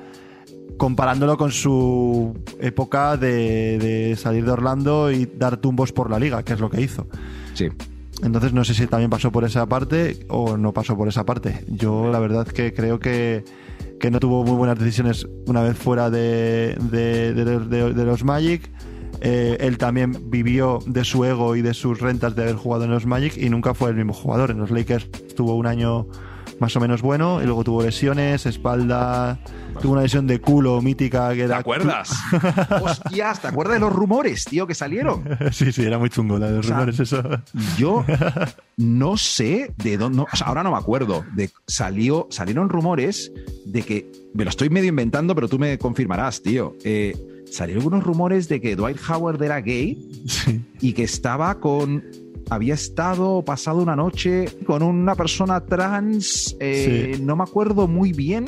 Comparándolo 0.78 1.38
con 1.38 1.52
su 1.52 2.36
época 2.60 3.16
de, 3.18 3.78
de 3.78 4.16
salir 4.16 4.44
de 4.46 4.52
Orlando 4.52 5.12
y 5.12 5.26
dar 5.26 5.58
tumbos 5.58 5.92
por 5.92 6.10
la 6.10 6.20
liga, 6.20 6.44
que 6.44 6.54
es 6.54 6.60
lo 6.60 6.70
que 6.70 6.82
hizo. 6.82 7.08
Sí. 7.54 7.68
Entonces 8.24 8.54
no 8.54 8.64
sé 8.64 8.74
si 8.74 8.88
también 8.88 9.10
pasó 9.10 9.32
por 9.32 9.44
esa 9.44 9.66
parte 9.68 10.26
o 10.30 10.58
no 10.58 10.72
pasó 10.74 10.96
por 10.96 11.08
esa 11.08 11.26
parte. 11.26 11.64
Yo 11.68 12.10
la 12.12 12.20
verdad 12.20 12.48
que 12.48 12.74
creo 12.74 13.00
que, 13.00 13.44
que 14.00 14.12
no 14.12 14.20
tuvo 14.20 14.44
muy 14.44 14.56
buenas 14.56 14.80
decisiones 14.80 15.28
una 15.48 15.62
vez 15.62 15.78
fuera 15.78 16.10
de, 16.10 16.76
de, 16.92 17.34
de 17.34 18.06
los- 18.06 18.24
Magic. 18.24 18.70
Eh, 19.22 19.58
él 19.62 19.78
también 19.78 20.30
vivió 20.30 20.80
de 20.86 21.06
su 21.06 21.24
ego 21.24 21.56
y 21.56 21.62
de 21.62 21.74
sus 21.74 22.00
rentas 22.02 22.36
de 22.36 22.44
haber 22.44 22.56
jugado 22.56 22.84
en 22.86 22.92
los 22.92 23.06
Magic 23.06 23.38
y 23.38 23.50
nunca 23.50 23.74
fue 23.74 23.90
el 23.90 23.96
mismo 23.96 24.14
jugador. 24.14 24.52
En 24.52 24.58
los 24.58 24.70
Lakers 24.72 25.10
tuvo 25.36 25.56
un 25.56 25.66
año 25.68 26.08
más 26.60 26.76
o 26.76 26.80
menos 26.80 27.02
bueno 27.02 27.42
y 27.42 27.46
luego 27.46 27.64
tuvo 27.64 27.84
lesiones, 27.84 28.46
espalda, 28.46 29.40
tuvo 29.82 29.94
una 29.94 30.02
lesión 30.04 30.28
de 30.28 30.40
culo 30.40 30.82
mítica 30.82 31.30
que 31.32 31.38
¿Te 31.40 31.44
era... 31.46 31.58
acuerdas? 31.58 32.12
Hostias, 32.82 33.42
¿te 33.42 33.48
acuerdas 33.48 33.76
de 33.76 33.80
los 33.82 33.94
rumores, 33.94 34.46
tío, 34.46 34.66
que 34.68 34.76
salieron? 34.76 35.24
sí, 35.52 35.72
sí, 35.72 35.84
era 35.84 35.98
muy 35.98 36.10
chungo 36.10 36.38
la 36.38 36.48
de 36.50 36.58
los 36.58 36.66
O 36.66 36.68
sea, 36.70 36.78
rumores 36.78 37.00
eso. 37.00 37.24
Yo 37.78 38.06
no 38.78 39.18
sé 39.18 39.74
de 39.78 39.98
dónde, 39.98 40.18
no, 40.18 40.28
o 40.32 40.36
sea, 40.36 40.48
ahora 40.48 40.64
no 40.64 40.72
me 40.72 40.78
acuerdo. 40.78 41.24
De, 41.36 41.50
salió, 41.68 42.28
salieron 42.30 42.70
rumores 42.70 43.32
de 43.66 43.82
que, 43.84 44.12
me 44.34 44.44
lo 44.44 44.50
estoy 44.50 44.70
medio 44.70 44.90
inventando, 44.90 45.36
pero 45.36 45.48
tú 45.48 45.60
me 45.60 45.78
confirmarás, 45.78 46.42
tío. 46.42 46.76
Eh, 46.84 47.16
salieron 47.52 47.86
unos 47.86 48.04
rumores 48.04 48.48
de 48.50 48.60
que 48.62 48.76
Dwight 48.76 48.98
Howard 49.10 49.42
era 49.44 49.62
gay 49.62 49.98
Sí. 50.28 50.62
y 50.82 50.94
que 50.94 51.04
estaba 51.04 51.60
con. 51.60 52.04
Había 52.54 52.74
estado 52.76 53.44
pasado 53.44 53.80
una 53.82 53.96
noche 53.96 54.46
con 54.66 54.84
una 54.84 55.16
persona 55.16 55.62
trans, 55.66 56.56
eh, 56.60 57.14
Sí. 57.16 57.22
no 57.24 57.36
me 57.36 57.44
acuerdo 57.44 57.88
muy 57.88 58.14
bien, 58.14 58.46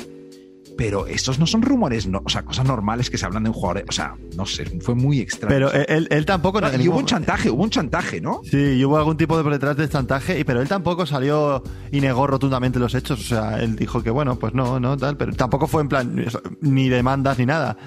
pero 0.78 1.08
estos 1.08 1.40
no 1.40 1.48
son 1.48 1.62
rumores, 1.62 2.06
no, 2.06 2.22
o 2.26 2.30
sea, 2.30 2.44
cosas 2.44 2.66
normales 2.66 3.10
que 3.10 3.18
se 3.18 3.26
hablan 3.26 3.44
de 3.44 3.50
un 3.50 3.54
jugador, 3.54 3.86
o 3.88 3.92
sea, 3.94 4.16
no 4.36 4.46
sé, 4.46 4.66
fue 4.82 4.94
muy 4.94 5.22
extraño. 5.22 5.54
Pero 5.56 5.72
él, 5.72 6.06
él- 6.12 6.26
tampoco... 6.26 6.60
No, 6.60 6.68
en 6.68 6.76
y 6.76 6.78
ningún- 6.80 6.92
hubo 6.96 7.00
un 7.00 7.06
chantaje, 7.06 7.50
hubo 7.50 7.64
un 7.64 7.70
chantaje, 7.70 8.20
¿no? 8.20 8.42
Sí, 8.44 8.58
y 8.58 8.84
hubo 8.84 8.98
algún 8.98 9.16
tipo 9.16 9.38
de 9.38 9.44
por 9.44 9.54
detrás 9.54 9.78
de 9.78 9.88
chantaje, 9.88 10.44
pero 10.44 10.62
él 10.62 10.68
tampoco 10.68 11.06
salió 11.06 11.64
y 11.94 12.02
negó 12.02 12.28
rotundamente 12.28 12.78
los 12.78 12.94
hechos. 12.94 13.20
O 13.22 13.24
sea, 13.24 13.62
él 13.64 13.78
dijo 13.78 14.04
que 14.04 14.10
bueno, 14.10 14.38
pues 14.38 14.54
no, 14.54 14.78
no, 14.82 14.98
tal, 14.98 15.16
pero 15.16 15.32
tampoco 15.34 15.66
fue 15.68 15.82
en 15.82 15.88
plan 15.88 16.26
ni 16.60 16.90
demandas 16.90 17.40
ni 17.40 17.46
nada. 17.46 17.78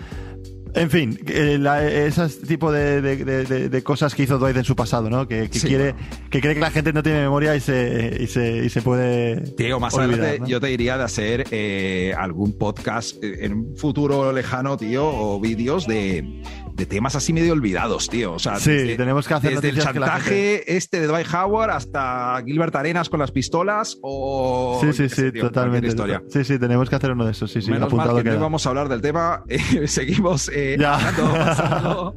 En 0.75 0.91
fin, 0.91 1.19
eh, 1.27 2.07
ese 2.09 2.29
tipo 2.47 2.71
de, 2.73 3.01
de- 3.03 3.25
de- 3.25 3.45
de- 3.45 3.69
de 3.69 3.83
cosas 3.83 4.15
que 4.15 4.23
hizo 4.25 4.39
Dwight 4.39 4.57
en 4.57 4.65
su 4.65 4.77
pasado, 4.77 5.09
¿no? 5.11 5.27
Que, 5.27 5.49
que 5.49 5.59
Sí, 5.59 5.69
quiere, 5.69 5.93
bueno. 5.93 6.07
que 6.31 6.41
cree 6.41 6.55
que 6.55 6.61
la 6.61 6.71
gente 6.71 6.93
no 6.93 7.03
tiene 7.03 7.21
memoria 7.21 7.55
y 7.57 7.61
se, 7.61 8.17
y 8.21 8.27
se, 8.27 8.65
y 8.65 8.69
se 8.69 8.83
puede. 8.83 9.37
Diego, 9.57 9.81
más 9.81 9.95
olvidar, 9.95 10.21
adelante 10.21 10.41
¿no? 10.41 10.47
yo 10.49 10.61
te 10.61 10.67
diría 10.69 10.99
de 10.99 11.05
hacer 11.05 11.45
eh, 11.51 12.13
algún 12.17 12.57
podcast 12.59 13.23
eh, 13.23 13.45
en 13.45 13.53
un 13.55 13.77
futuro 13.77 14.33
lejano, 14.33 14.77
tío, 14.77 15.07
o 15.07 15.41
vídeos 15.41 15.87
de, 15.87 16.43
de 16.79 16.87
temas 16.87 17.17
así 17.17 17.33
medio 17.33 17.53
olvidados, 17.53 18.09
tío. 18.09 18.33
O 18.35 18.39
sea, 18.39 18.59
Sí, 18.61 18.95
tenemos 18.97 19.27
que 19.27 19.35
hacer 19.35 19.55
desde 19.61 19.71
el 19.71 19.79
chantaje 19.79 20.77
este 20.77 21.01
de 21.01 21.09
Dwight 21.09 21.27
Howard 21.35 21.71
hasta 21.71 22.41
Gilbert 22.47 22.75
Arenas 22.77 23.09
con 23.11 23.19
las 23.19 23.33
pistolas 23.33 23.99
o... 24.01 24.79
Sí, 24.81 24.93
sí, 24.93 25.09
sí, 25.09 25.33
tío, 25.33 25.43
totalmente. 25.43 25.89
historia. 25.89 26.23
Sí, 26.29 26.45
sí, 26.45 26.59
tenemos 26.59 26.89
que 26.89 26.95
hacer 26.97 27.11
uno 27.11 27.25
de 27.27 27.33
esos. 27.33 27.51
Sí, 27.51 27.61
sí, 27.61 27.71
Menos 27.73 27.93
mal 27.93 28.03
apuntado 28.07 28.23
que 28.23 28.31
no 28.31 28.37
íbamos 28.37 28.65
a 28.65 28.69
hablar 28.69 28.89
del 28.89 29.01
tema. 29.03 29.43
eh, 29.49 29.89
seguimos 29.89 30.49
eh, 30.55 30.77
Ya. 30.79 30.95
hablando, 30.95 31.33
pasando. 31.45 32.15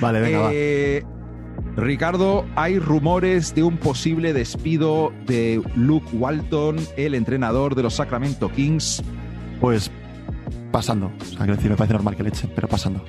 Vale, 0.00 0.20
venga, 0.20 0.38
va. 0.40 0.50
Eh, 0.52 1.02
Ricardo, 1.76 2.44
hay 2.56 2.78
rumores 2.78 3.54
de 3.54 3.62
un 3.62 3.78
posible 3.78 4.32
despido 4.34 5.12
de 5.26 5.62
Luke 5.76 6.08
Walton, 6.12 6.76
el 6.98 7.14
entrenador 7.14 7.74
de 7.74 7.84
los 7.84 7.94
Sacramento 7.94 8.50
Kings. 8.52 9.02
Pues 9.60 9.90
pasando. 10.70 11.12
O 11.20 11.24
sea, 11.24 11.38
quiero 11.38 11.56
decir, 11.56 11.70
me 11.70 11.76
parece 11.76 11.94
normal 11.94 12.16
que 12.16 12.22
le 12.22 12.28
echen, 12.30 12.50
pero 12.54 12.68
pasando. 12.68 13.04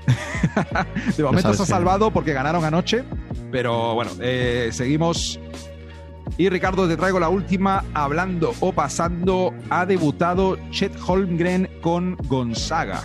De 1.17 1.23
momento 1.23 1.53
se 1.53 1.61
ha 1.63 1.65
que- 1.65 1.71
salvado 1.71 2.11
porque 2.11 2.33
ganaron 2.33 2.63
anoche, 2.65 3.03
pero 3.51 3.95
bueno, 3.95 4.11
eh, 4.21 4.69
seguimos. 4.71 5.39
Y 6.37 6.47
Ricardo, 6.49 6.87
te 6.87 6.95
traigo 6.95 7.19
la 7.19 7.29
última. 7.29 7.83
Hablando 7.93 8.53
o 8.61 8.71
pasando, 8.71 9.53
ha 9.69 9.85
debutado 9.85 10.57
Chet 10.71 10.93
Holmgren 11.05 11.69
con 11.81 12.15
Gonzaga. 12.27 13.01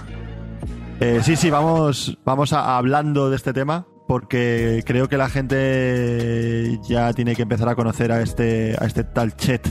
Eh, 1.01 1.21
sí, 1.23 1.35
sí, 1.35 1.51
vamos, 1.51 2.17
vamos 2.25 2.53
a, 2.53 2.77
hablando 2.77 3.29
de 3.31 3.37
este 3.37 3.53
tema 3.53 3.87
porque 4.07 4.83
creo 4.87 5.09
que 5.09 5.17
la 5.17 5.29
gente 5.29 6.79
ya 6.87 7.13
tiene 7.15 7.35
que 7.35 7.43
empezar 7.43 7.69
a 7.69 7.75
conocer 7.75 8.13
a 8.13 8.21
este, 8.21 8.77
a 8.79 8.85
este 8.85 9.03
tal 9.03 9.35
Chet. 9.35 9.67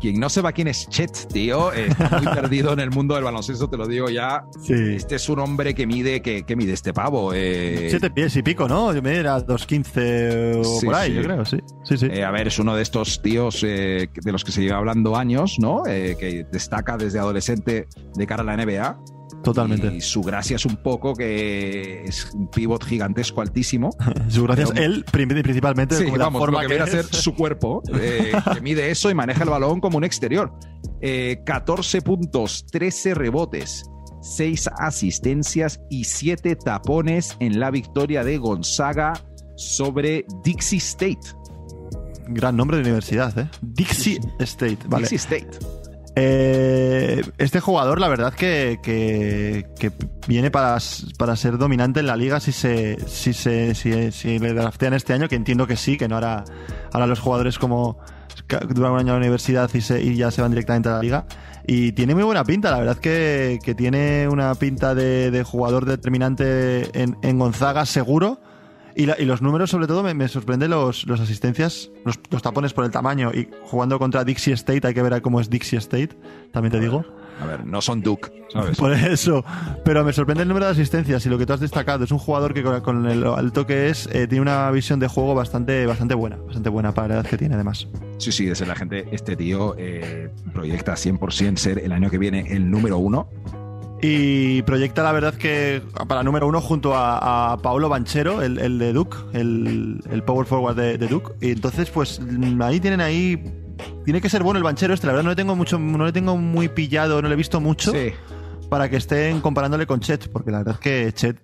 Quien 0.00 0.20
no 0.20 0.28
sepa 0.28 0.52
quién 0.52 0.68
es 0.68 0.88
Chet, 0.88 1.26
tío, 1.32 1.72
eh, 1.72 1.86
está 1.88 2.20
muy 2.22 2.26
perdido 2.34 2.72
en 2.72 2.80
el 2.80 2.90
mundo 2.90 3.14
del 3.16 3.24
baloncesto, 3.24 3.68
te 3.68 3.76
lo 3.76 3.86
digo 3.86 4.08
ya. 4.08 4.44
Sí. 4.62 4.74
Este 4.74 5.16
es 5.16 5.28
un 5.28 5.38
hombre 5.40 5.74
que 5.74 5.86
mide, 5.86 6.22
que, 6.22 6.44
que 6.44 6.54
mide 6.56 6.72
este 6.72 6.92
pavo. 6.92 7.32
eh, 7.34 7.86
Siete 7.90 8.10
pies 8.10 8.36
y 8.36 8.42
pico, 8.42 8.68
¿no? 8.68 8.92
Yo 8.94 9.02
me 9.02 9.16
era 9.16 9.38
2.15 9.44 10.56
o 10.60 10.64
Sí, 10.80 10.86
por 10.86 10.94
ahí, 10.94 11.10
sí. 11.10 11.16
yo 11.16 11.22
creo, 11.22 11.44
sí. 11.44 11.58
Sí, 11.84 11.96
sí. 11.96 12.06
Eh, 12.10 12.24
a 12.24 12.30
ver, 12.30 12.48
es 12.48 12.58
uno 12.58 12.74
de 12.76 12.82
estos 12.82 13.20
tíos 13.22 13.62
eh, 13.64 14.08
de 14.14 14.32
los 14.32 14.44
que 14.44 14.52
se 14.52 14.62
lleva 14.62 14.78
hablando 14.78 15.16
años, 15.16 15.56
¿no? 15.58 15.82
Que 15.84 16.46
destaca 16.50 16.96
desde 16.96 17.18
adolescente 17.18 17.88
de 18.14 18.26
cara 18.26 18.42
a 18.42 18.46
la 18.46 18.56
NBA. 18.64 18.98
Totalmente. 19.42 19.94
Y 19.94 20.00
su 20.00 20.20
gracia 20.22 20.56
es 20.56 20.66
un 20.66 20.76
poco 20.76 21.14
que 21.14 22.02
es 22.04 22.30
un 22.34 22.50
pivot 22.50 22.84
gigantesco, 22.84 23.40
altísimo. 23.40 23.90
Su 24.28 24.42
gracias, 24.44 24.70
pero- 24.72 24.84
él 24.84 25.04
principalmente, 25.10 25.96
Sí, 25.96 26.04
como 26.04 26.16
la 26.16 26.30
forma 26.30 26.62
lo 26.62 26.68
que 26.68 26.74
viene 26.74 26.84
a 26.84 26.86
ser 26.86 27.06
es. 27.10 27.16
su 27.18 27.34
cuerpo, 27.34 27.82
eh, 28.00 28.32
que 28.52 28.60
mide 28.60 28.90
eso 28.90 29.10
y 29.10 29.14
maneja 29.14 29.44
el 29.44 29.50
balón 29.50 29.80
como 29.80 29.96
un 29.98 30.04
exterior. 30.04 30.52
Eh, 31.00 31.40
14 31.46 32.02
puntos, 32.02 32.66
13 32.70 33.14
rebotes, 33.14 33.84
6 34.22 34.68
asistencias 34.78 35.80
y 35.88 36.04
7 36.04 36.56
tapones 36.56 37.36
en 37.40 37.60
la 37.60 37.70
victoria 37.70 38.24
de 38.24 38.38
Gonzaga 38.38 39.12
sobre 39.56 40.26
Dixie 40.44 40.78
State. 40.78 41.20
Gran 42.30 42.56
nombre 42.56 42.76
de 42.76 42.82
universidad, 42.82 43.38
¿eh? 43.38 43.48
Dixie 43.62 44.18
State, 44.40 44.78
vale. 44.86 45.02
Dixie 45.08 45.16
State. 45.16 45.48
Eh, 46.20 47.22
este 47.38 47.60
jugador, 47.60 48.00
la 48.00 48.08
verdad, 48.08 48.34
que, 48.34 48.80
que, 48.82 49.92
viene 50.26 50.50
para, 50.50 50.78
para 51.16 51.36
ser 51.36 51.58
dominante 51.58 52.00
en 52.00 52.06
la 52.06 52.16
liga 52.16 52.40
si 52.40 52.50
se 52.50 52.98
si 53.06 53.32
se 53.32 53.74
si, 53.76 54.10
si 54.10 54.38
le 54.40 54.52
draftean 54.52 54.94
este 54.94 55.12
año, 55.12 55.28
que 55.28 55.36
entiendo 55.36 55.66
que 55.68 55.76
sí, 55.76 55.96
que 55.96 56.08
no 56.08 56.16
hará 56.16 56.44
ahora 56.92 57.06
los 57.06 57.20
jugadores 57.20 57.58
como 57.58 57.98
duran 58.70 58.92
un 58.92 58.98
año 58.98 59.08
en 59.08 59.14
la 59.14 59.16
universidad 59.18 59.70
y, 59.72 59.80
se, 59.80 60.02
y 60.02 60.16
ya 60.16 60.30
se 60.30 60.42
van 60.42 60.50
directamente 60.50 60.88
a 60.88 60.92
la 60.92 61.02
liga. 61.02 61.26
Y 61.66 61.92
tiene 61.92 62.14
muy 62.14 62.24
buena 62.24 62.44
pinta, 62.44 62.70
la 62.70 62.78
verdad 62.78 62.96
que, 62.96 63.58
que 63.62 63.74
tiene 63.74 64.26
una 64.28 64.54
pinta 64.54 64.94
de, 64.94 65.30
de 65.30 65.44
jugador 65.44 65.84
determinante 65.84 67.00
en, 67.00 67.16
en 67.22 67.38
Gonzaga 67.38 67.86
seguro. 67.86 68.40
Y, 68.94 69.06
la- 69.06 69.16
y 69.18 69.24
los 69.24 69.42
números, 69.42 69.70
sobre 69.70 69.86
todo, 69.86 70.02
me, 70.02 70.14
me 70.14 70.28
sorprende 70.28 70.68
los, 70.68 71.06
los 71.06 71.20
asistencias, 71.20 71.90
los, 72.04 72.18
los 72.30 72.42
tapones 72.42 72.72
por 72.72 72.84
el 72.84 72.90
tamaño. 72.90 73.30
Y 73.32 73.48
jugando 73.64 73.98
contra 73.98 74.24
Dixie 74.24 74.54
State, 74.54 74.86
hay 74.86 74.94
que 74.94 75.02
ver 75.02 75.22
cómo 75.22 75.40
es 75.40 75.48
Dixie 75.50 75.78
State, 75.78 76.10
también 76.52 76.72
te 76.72 76.80
digo. 76.80 77.04
A 77.40 77.46
ver, 77.46 77.64
no 77.64 77.80
son 77.80 78.00
Duke, 78.02 78.32
¿sabes? 78.52 78.76
Por 78.78 78.92
eso. 78.92 79.44
Pero 79.84 80.02
me 80.04 80.12
sorprende 80.12 80.42
el 80.42 80.48
número 80.48 80.66
de 80.66 80.72
asistencias 80.72 81.24
y 81.24 81.28
lo 81.28 81.38
que 81.38 81.46
tú 81.46 81.52
has 81.52 81.60
destacado. 81.60 82.02
Es 82.02 82.10
un 82.10 82.18
jugador 82.18 82.52
que 82.52 82.64
con, 82.64 82.80
con 82.80 83.06
el 83.06 83.22
alto 83.24 83.64
que 83.64 83.88
es, 83.90 84.08
eh, 84.12 84.26
tiene 84.26 84.42
una 84.42 84.68
visión 84.72 84.98
de 84.98 85.06
juego 85.06 85.36
bastante, 85.36 85.86
bastante 85.86 86.14
buena. 86.14 86.34
Bastante 86.36 86.68
buena 86.68 86.92
para 86.92 87.06
la 87.06 87.14
edad 87.14 87.26
que 87.26 87.38
tiene, 87.38 87.54
además. 87.54 87.86
Sí, 88.16 88.32
sí, 88.32 88.46
desde 88.46 88.66
la 88.66 88.74
gente, 88.74 89.06
este 89.12 89.36
tío 89.36 89.76
eh, 89.78 90.32
proyecta 90.52 90.94
100% 90.94 91.56
ser 91.58 91.78
el 91.78 91.92
año 91.92 92.10
que 92.10 92.18
viene 92.18 92.44
el 92.52 92.68
número 92.68 92.98
uno. 92.98 93.28
Y 94.00 94.62
proyecta 94.62 95.02
la 95.02 95.10
verdad 95.12 95.34
que 95.34 95.82
para 96.06 96.22
número 96.22 96.46
uno 96.46 96.60
junto 96.60 96.94
a, 96.94 97.52
a 97.52 97.56
Paolo 97.58 97.88
Banchero, 97.88 98.42
el, 98.42 98.58
el 98.58 98.78
de 98.78 98.92
Duke, 98.92 99.16
el, 99.32 100.00
el 100.10 100.22
power 100.22 100.46
forward 100.46 100.76
de, 100.76 100.98
de 100.98 101.06
Duke. 101.08 101.32
Y 101.40 101.50
entonces, 101.50 101.90
pues 101.90 102.20
mm, 102.20 102.62
ahí 102.62 102.78
tienen 102.80 103.00
ahí. 103.00 103.42
Tiene 104.04 104.20
que 104.20 104.28
ser 104.28 104.42
bueno 104.42 104.58
el 104.58 104.64
Banchero 104.64 104.94
este, 104.94 105.06
la 105.06 105.12
verdad 105.14 105.24
no 105.24 105.30
le 105.30 105.36
tengo 105.36 105.54
mucho, 105.56 105.78
no 105.78 106.04
le 106.04 106.12
tengo 106.12 106.36
muy 106.36 106.68
pillado, 106.68 107.20
no 107.22 107.28
le 107.28 107.34
he 107.34 107.36
visto 107.36 107.60
mucho 107.60 107.92
Sí. 107.92 108.12
para 108.70 108.88
que 108.88 108.96
estén 108.96 109.40
comparándole 109.40 109.86
con 109.86 110.00
Chet, 110.00 110.28
porque 110.32 110.50
la 110.50 110.58
verdad 110.58 110.74
es 110.74 110.80
que 110.80 111.12
Chet 111.12 111.36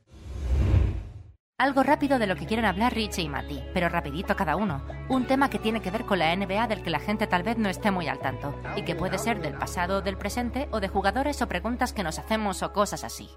Algo 1.57 1.85
rápido 1.85 2.19
de 2.19 2.27
lo 2.27 2.35
que 2.35 2.47
quieren 2.47 2.65
hablar 2.65 2.95
Richie 2.95 3.23
y 3.23 3.29
Mati, 3.29 3.63
pero 3.73 3.89
rapidito 3.89 4.35
cada 4.35 4.57
uno. 4.57 4.85
Un 5.09 5.25
tema 5.29 5.51
que 5.51 5.61
tiene 5.61 5.81
que 5.81 5.93
ver 5.93 6.05
con 6.05 6.19
la 6.19 6.35
NBA 6.35 6.67
del 6.67 6.83
que 6.83 6.91
la 6.91 6.99
gente 6.99 7.29
tal 7.29 7.45
vez 7.45 7.59
no 7.59 7.69
esté 7.69 7.93
muy 7.93 8.09
al 8.09 8.19
tanto, 8.19 8.61
y 8.75 8.83
que 8.83 8.97
puede 8.97 9.19
ser 9.19 9.41
del 9.41 9.55
pasado, 9.55 10.03
del 10.03 10.19
presente, 10.19 10.67
o 10.73 10.81
de 10.81 10.89
jugadores 10.89 11.41
o 11.43 11.47
preguntas 11.47 11.93
que 11.93 12.03
nos 12.03 12.19
hacemos 12.19 12.65
o 12.65 12.73
cosas 12.73 13.05
así. 13.05 13.29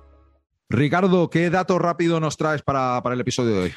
Ricardo, 0.68 1.30
¿qué 1.30 1.52
dato 1.52 1.78
rápido 1.78 2.20
nos 2.20 2.38
traes 2.38 2.64
para, 2.64 3.04
para 3.04 3.14
el 3.14 3.22
episodio 3.22 3.54
de 3.54 3.60
hoy? 3.60 3.74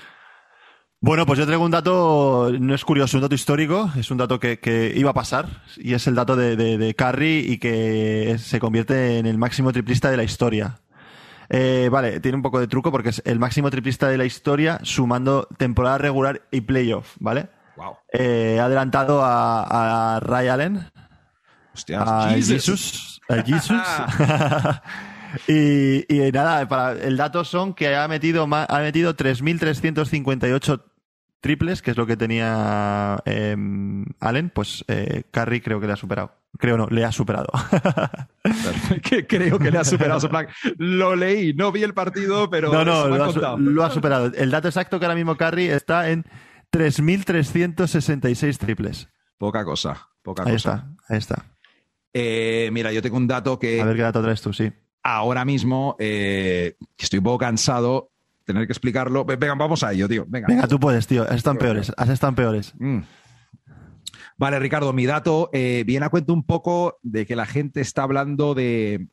Bueno, 1.03 1.26
pues 1.26 1.38
yo 1.38 1.45
traigo 1.45 1.62
un 1.62 1.70
dato, 1.70 2.51
no 2.59 2.74
es 2.74 2.84
curioso, 2.86 3.18
un 3.18 3.22
dato 3.22 3.34
histórico, 3.34 3.91
es 3.95 4.11
un 4.11 4.16
dato 4.16 4.41
que, 4.41 4.59
que 4.59 4.91
iba 4.97 5.11
a 5.11 5.14
pasar, 5.14 5.64
y 5.76 5.93
es 5.93 6.07
el 6.07 6.14
dato 6.14 6.34
de, 6.34 6.57
de, 6.57 6.78
de 6.78 6.95
Curry 6.95 7.41
y 7.41 7.59
que 7.59 8.36
se 8.38 8.59
convierte 8.59 9.18
en 9.18 9.26
el 9.26 9.36
máximo 9.36 9.70
triplista 9.70 10.11
de 10.11 10.16
la 10.16 10.24
historia. 10.24 10.80
Eh, 11.51 11.88
vale, 11.90 12.20
tiene 12.20 12.36
un 12.36 12.42
poco 12.42 12.61
de 12.61 12.68
truco 12.68 12.92
porque 12.92 13.09
es 13.09 13.22
el 13.24 13.38
máximo 13.38 13.70
triplista 13.70 14.09
de 14.09 14.16
la 14.16 14.24
historia 14.24 14.78
sumando 14.82 15.48
temporada 15.59 15.98
regular 15.98 16.42
y 16.51 16.61
playoff, 16.61 17.16
¿vale? 17.18 17.48
Wow. 17.76 17.96
Eh, 18.12 18.59
ha 18.61 18.66
adelantado 18.66 19.22
a, 19.24 20.16
a 20.16 20.20
Ray 20.20 20.48
Allen, 20.48 20.90
Hostias, 21.74 22.03
a 22.07 22.30
Jesus. 22.30 22.64
Jesus, 22.64 23.20
a 23.28 23.42
Jesus. 23.42 23.82
Y, 25.46 26.12
y 26.12 26.32
nada, 26.32 26.66
para, 26.68 26.92
el 26.92 27.16
dato 27.16 27.44
son 27.44 27.74
que 27.74 27.94
ha 27.94 28.09
metido, 28.09 28.48
ha 28.51 28.78
metido 28.80 29.16
3.358 29.16 30.82
triples, 31.40 31.82
que 31.82 31.92
es 31.92 31.96
lo 31.96 32.07
que 32.07 32.16
tenía 32.16 33.18
eh, 33.24 33.57
Allen, 34.20 34.51
pues 34.51 34.84
eh, 34.88 35.24
Curry 35.30 35.61
creo 35.61 35.80
que 35.80 35.86
le 35.86 35.92
ha 35.94 35.96
superado. 35.96 36.39
Creo 36.59 36.76
no, 36.76 36.86
le 36.88 37.05
ha 37.05 37.12
superado. 37.12 37.48
que 39.03 39.26
creo 39.26 39.59
que 39.59 39.70
le 39.70 39.78
ha 39.78 39.84
superado. 39.84 40.28
plan, 40.28 40.46
Lo 40.76 41.16
leí, 41.16 41.55
no 41.55 41.72
vi 41.72 41.82
el 41.82 41.94
partido, 41.94 42.51
pero 42.51 42.72
no, 42.72 42.84
no, 42.84 43.09
lo 43.09 43.14
ha, 43.24 43.57
lo 43.59 43.84
ha 43.84 43.90
superado. 43.90 44.26
El 44.34 44.51
dato 44.51 44.68
exacto 44.68 44.98
que 44.98 45.07
ahora 45.07 45.14
mismo 45.14 45.36
Curry 45.36 45.66
está 45.66 46.11
en 46.11 46.24
3.366 46.72 48.59
triples. 48.59 49.09
Poca 49.38 49.64
cosa, 49.64 50.09
poca 50.22 50.42
Ahí 50.44 50.53
cosa. 50.53 50.74
está, 50.98 51.12
ahí 51.14 51.18
está. 51.18 51.44
Eh, 52.12 52.68
mira, 52.72 52.92
yo 52.92 53.01
tengo 53.03 53.16
un 53.16 53.26
dato 53.26 53.59
que 53.59 53.80
A 53.80 53.84
ver 53.84 53.96
qué 53.96 54.03
dato 54.03 54.22
traes 54.22 54.42
tú, 54.42 54.53
sí. 54.53 54.72
ahora 55.03 55.44
mismo 55.44 55.96
eh, 55.98 56.76
estoy 56.98 57.18
un 57.18 57.24
poco 57.24 57.38
cansado 57.38 58.11
tener 58.44 58.66
que 58.66 58.72
explicarlo. 58.72 59.24
Ve- 59.24 59.36
Venga, 59.36 59.55
vamos 59.55 59.82
a 59.84 59.92
ello, 59.92 60.09
tío. 60.09 60.24
Venga. 60.26 60.48
Venga, 60.48 60.66
tú 60.66 60.80
puedes, 60.80 61.07
tío. 61.07 61.22
Has 61.22 61.36
estado 61.36 61.53
en 61.55 61.59
peores. 61.59 61.92
Has 61.96 62.09
estado 62.09 62.30
en 62.30 62.34
peores. 62.34 62.74
Mm. 62.78 62.98
Vale, 64.41 64.59
Ricardo, 64.59 64.95
mi 64.95 65.05
dato 65.05 65.51
eh, 65.53 65.84
viene 65.86 66.07
a 66.07 66.09
cuento 66.09 66.32
un 66.32 66.45
poco 66.45 66.99
de 67.03 67.26
que 67.26 67.36
la 67.36 67.45
gente 67.45 67.82
está 67.82 68.05
hablando 68.05 68.55
de, 68.55 69.09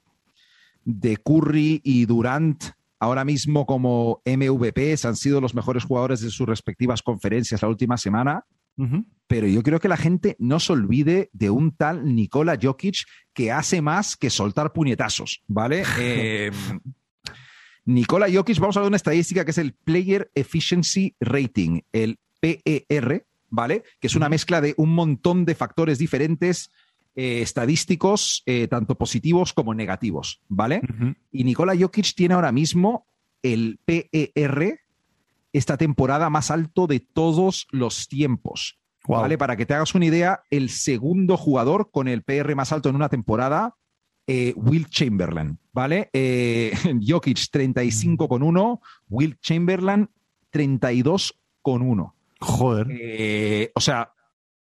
de 0.85 1.17
Curry 1.17 1.81
y 1.83 2.05
Durant 2.05 2.63
ahora 2.97 3.25
mismo 3.25 3.65
como 3.65 4.21
MVPs, 4.23 5.03
han 5.03 5.17
sido 5.17 5.41
los 5.41 5.53
mejores 5.53 5.83
jugadores 5.83 6.21
de 6.21 6.29
sus 6.29 6.47
respectivas 6.47 7.01
conferencias 7.01 7.61
la 7.61 7.67
última 7.67 7.97
semana, 7.97 8.45
pero 9.27 9.47
yo 9.47 9.63
creo 9.63 9.81
que 9.81 9.89
la 9.89 9.97
gente 9.97 10.37
no 10.39 10.61
se 10.61 10.71
olvide 10.71 11.29
de 11.33 11.49
un 11.49 11.75
tal 11.75 12.15
Nikola 12.15 12.57
Jokic 12.59 12.99
que 13.33 13.51
hace 13.51 13.81
más 13.81 14.15
que 14.15 14.29
soltar 14.29 14.71
puñetazos, 14.71 15.43
¿vale? 15.49 15.83
Eh, 15.99 16.51
Nikola 17.83 18.27
Jokic, 18.31 18.59
vamos 18.59 18.77
a 18.77 18.79
ver 18.79 18.87
una 18.87 18.95
estadística 18.95 19.43
que 19.43 19.51
es 19.51 19.57
el 19.57 19.73
Player 19.73 20.31
Efficiency 20.35 21.17
Rating, 21.19 21.81
el 21.91 22.17
PER, 22.39 23.26
¿vale? 23.49 23.83
Que 23.99 24.07
es 24.07 24.15
una 24.15 24.29
mezcla 24.29 24.61
de 24.61 24.73
un 24.77 24.93
montón 24.93 25.45
de 25.45 25.55
factores 25.55 25.97
diferentes 25.97 26.71
eh, 27.19 27.41
estadísticos, 27.41 28.43
eh, 28.45 28.67
tanto 28.67 28.95
positivos 28.95 29.51
como 29.51 29.73
negativos, 29.73 30.41
¿vale? 30.47 30.81
Y 31.31 31.43
Nikola 31.43 31.75
Jokic 31.75 32.13
tiene 32.13 32.35
ahora 32.35 32.51
mismo 32.51 33.07
el 33.41 33.79
PER 33.85 34.81
esta 35.51 35.77
temporada 35.77 36.29
más 36.29 36.51
alto 36.51 36.85
de 36.85 36.99
todos 36.99 37.67
los 37.71 38.07
tiempos. 38.07 38.77
¿Vale? 39.07 39.37
Para 39.37 39.55
que 39.55 39.65
te 39.65 39.73
hagas 39.73 39.95
una 39.95 40.05
idea, 40.05 40.43
el 40.49 40.69
segundo 40.69 41.37
jugador 41.37 41.91
con 41.91 42.09
el 42.09 42.23
PR 42.23 42.55
más 42.55 42.73
alto 42.73 42.89
en 42.89 42.95
una 42.95 43.07
temporada, 43.07 43.75
eh, 44.27 44.53
Will 44.57 44.87
Chamberlain, 44.89 45.57
¿vale? 45.71 46.09
Jokic 47.07 47.37
35,1, 47.37 48.79
Will 49.07 49.39
Chamberlain 49.39 50.09
32,1. 50.51 52.16
Joder. 52.39 52.87
Eh, 52.91 53.71
o 53.75 53.81
sea, 53.81 54.11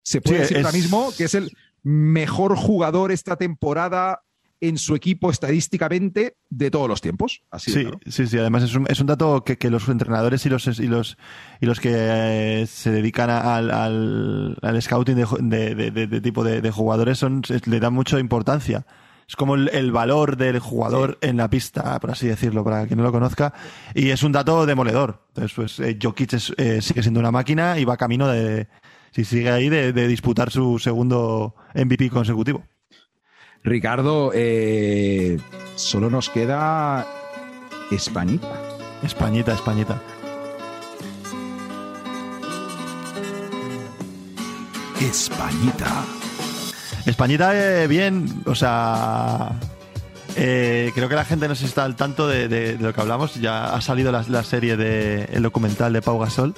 se 0.02 0.22
puede 0.22 0.38
Sí, 0.38 0.42
decir 0.44 0.58
ahora 0.58 0.70
es- 0.70 0.76
mismo 0.76 1.12
que 1.18 1.24
es 1.26 1.36
el 1.36 1.52
mejor 1.84 2.56
jugador 2.56 3.12
esta 3.12 3.36
temporada 3.36 4.22
en 4.62 4.78
su 4.78 4.96
equipo 4.96 5.30
estadísticamente 5.32 6.38
de 6.50 6.72
todos 6.72 6.88
los 6.88 7.02
tiempos. 7.02 7.42
Así 7.52 7.72
Sí, 7.72 7.82
claro. 7.82 8.00
sí, 8.08 8.26
sí. 8.26 8.38
Además 8.40 8.64
es 8.64 8.74
un, 8.74 8.86
es 8.90 9.00
un 9.00 9.08
dato 9.08 9.44
que, 9.44 9.58
que 9.58 9.70
los 9.70 9.88
entrenadores 9.90 10.46
y 10.46 10.50
los 10.50 10.66
y 10.80 10.88
los 10.88 11.18
y 11.60 11.66
los 11.66 11.80
que 11.80 11.92
eh, 11.94 12.66
se 12.68 12.90
dedican 12.92 13.30
a- 13.30 13.58
al, 13.58 13.70
al, 13.70 14.58
al 14.62 14.82
scouting 14.82 15.16
de, 15.16 15.76
de- 15.76 15.92
de- 15.92 16.08
de- 16.08 16.22
tipo 16.22 16.44
de, 16.44 16.62
jugadores 16.72 17.20
son 17.20 17.42
le 17.66 17.80
dan 17.80 17.94
mucha 17.94 18.18
importancia. 18.20 18.86
Es 19.28 19.36
como 19.36 19.56
el, 19.56 19.70
el 19.74 19.92
valor 19.92 20.38
del 20.38 20.60
jugador 20.60 21.18
en 21.22 21.38
la 21.38 21.50
pista, 21.50 22.00
por 22.00 22.12
así 22.12 22.28
decirlo, 22.28 22.64
para 22.64 22.86
quien 22.86 22.98
no 22.98 23.04
lo 23.04 23.12
conozca. 23.12 23.54
Y 23.96 24.10
es 24.12 24.22
un 24.24 24.32
dato 24.32 24.66
demoledor. 24.66 25.24
Entonces, 25.30 25.54
pues 25.56 25.80
eh, 25.80 25.98
Jokic 26.02 26.34
es- 26.34 26.54
eh, 26.58 26.82
sigue 26.82 27.02
siendo 27.02 27.20
una 27.20 27.32
máquina 27.32 27.80
y 27.80 27.86
va 27.86 27.98
camino 27.98 28.28
de, 28.28 28.68
si 29.12 29.26
sigue 29.26 29.50
ahí, 29.50 29.68
de, 29.70 29.94
de 29.94 30.08
disputar 30.08 30.52
su 30.52 30.78
segundo 30.78 31.56
MVP 31.74 32.10
consecutivo. 32.12 32.64
Ricardo, 33.64 34.32
eh, 34.36 35.40
solo 35.76 36.12
nos 36.12 36.30
queda 36.30 37.08
Españita. 37.90 38.48
Españita, 39.02 39.54
Españita. 39.54 40.00
Españita. 45.02 46.15
Españita, 47.06 47.84
eh, 47.84 47.88
bien, 47.88 48.26
o 48.46 48.56
sea, 48.56 49.52
eh, 50.36 50.92
creo 50.96 51.08
que 51.08 51.16
la 51.16 51.24
gente 51.26 51.48
no 51.48 51.54
se 51.56 51.66
está 51.66 51.84
al 51.86 51.96
tanto 51.96 52.28
de, 52.28 52.48
de- 52.48 52.78
de 52.78 52.84
lo 52.84 52.94
que 52.94 53.02
hablamos. 53.02 53.36
Ya 53.36 53.74
ha 53.76 53.82
salido 53.82 54.12
la, 54.12 54.24
la 54.28 54.44
serie 54.44 54.76
de 54.76 55.26
el 55.32 55.44
documental 55.44 55.94
de 55.94 56.02
Pau 56.02 56.18
Gasol. 56.20 56.56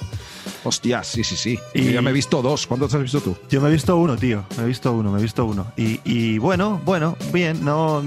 Hostia, 0.64 1.04
sí, 1.04 1.22
sí, 1.22 1.36
sí. 1.36 1.58
Y- 1.74 1.84
Yo 1.84 1.90
ya 1.92 2.02
me 2.02 2.10
he 2.10 2.12
visto 2.14 2.40
dos. 2.42 2.66
¿Cuántos 2.66 2.94
has 2.94 3.02
visto 3.02 3.20
tú? 3.20 3.36
Yo 3.50 3.60
me 3.60 3.68
he 3.68 3.72
visto 3.72 3.96
uno, 3.96 4.16
tío. 4.16 4.44
Me 4.56 4.64
he 4.64 4.66
visto 4.66 4.90
uno, 4.92 5.12
me 5.12 5.18
he 5.18 5.22
visto 5.22 5.44
uno. 5.44 5.66
Y, 5.76 6.00
y 6.04 6.38
bueno, 6.38 6.80
bueno, 6.84 7.16
bien. 7.32 7.62
No, 7.64 8.02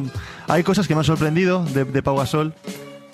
hay 0.48 0.64
cosas 0.64 0.88
que 0.88 0.96
me 0.96 1.00
han 1.02 1.06
sorprendido 1.06 1.64
de, 1.66 1.86
de 1.86 2.02
Pau 2.04 2.18
Gasol. 2.18 2.54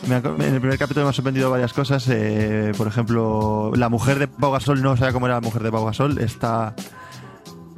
Me 0.08 0.16
ha- 0.16 0.20
en 0.20 0.54
el 0.54 0.62
primer 0.62 0.78
capítulo 0.80 1.06
me 1.06 1.10
han 1.10 1.14
sorprendido 1.14 1.52
varias 1.52 1.74
cosas. 1.74 2.06
eh, 2.10 2.72
por 2.78 2.88
ejemplo, 2.88 3.74
la 3.76 3.90
mujer 3.90 4.20
de 4.20 4.28
Pau 4.30 4.52
Gasol 4.54 4.82
no 4.82 4.96
sabía 4.96 5.12
cómo 5.12 5.26
era 5.28 5.36
la 5.36 5.42
mujer 5.42 5.62
de 5.64 5.72
Pau 5.72 5.86
Gasol. 5.86 6.18
Está. 6.20 6.74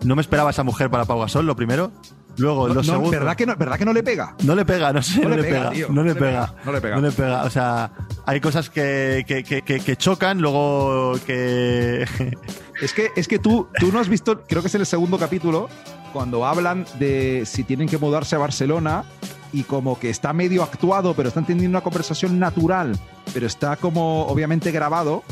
No 0.04 0.16
me 0.16 0.22
esperaba 0.22 0.50
esa 0.52 0.64
mujer 0.64 0.90
para 0.90 1.06
Pau 1.06 1.20
Gasol, 1.20 1.46
lo 1.46 1.56
primero. 1.56 1.92
Luego, 2.38 2.68
No, 2.70 2.76
lo 2.76 2.82
no, 2.82 2.84
segundo. 2.84 3.12
¿verdad, 3.12 3.36
que 3.36 3.46
no, 3.46 3.56
¿Verdad 3.58 3.78
que 3.78 3.86
no 3.86 3.92
le 3.92 4.02
pega? 4.02 4.36
No 4.44 4.56
le 4.56 4.64
pega, 4.64 4.94
no 4.94 5.02
sé, 5.02 5.22
No 5.22 5.30
no, 5.30 5.36
le 5.36 5.44
pega, 5.44 5.70
tío, 5.72 5.88
no 5.90 6.04
le 6.04 6.16
pega, 6.16 6.54
no 6.64 6.72
le 6.72 6.80
pega. 6.82 6.96
no 6.96 7.02
le 7.02 7.12
pega. 7.12 7.44
O 7.44 7.50
sea, 7.50 7.92
hay 8.26 8.40
cosas 8.40 8.70
que, 8.70 9.26
que, 9.28 9.44
que, 9.44 9.96
chocan, 9.98 10.40
luego 10.42 11.14
que... 11.26 12.06
Es 12.82 12.94
que, 12.94 13.10
es 13.18 13.28
que 13.28 13.40
tú, 13.40 13.68
tú 13.78 13.92
no 13.92 14.00
has 14.00 14.08
visto, 14.08 14.44
creo 14.48 14.62
que 14.62 14.70
es 14.70 14.76
el 14.76 14.86
segundo 14.86 15.18
capítulo, 15.20 15.68
cuando 16.14 16.46
hablan 16.46 16.86
de 16.98 17.44
si 17.46 17.66
tienen 17.66 17.90
que 17.90 17.98
mudarse 17.98 18.38
a 18.38 18.40
Barcelona 18.40 19.04
y 19.52 19.64
como 19.64 20.00
que 20.00 20.10
está 20.10 20.32
medio 20.32 20.64
actuado, 20.64 21.14
pero 21.14 21.28
están 21.28 21.46
teniendo 21.46 21.78
una 21.78 21.84
conversación 21.84 22.40
natural, 22.40 22.98
pero 23.34 23.48
está 23.48 23.76
como 23.76 24.28
obviamente 24.28 24.72
grabado. 24.72 25.24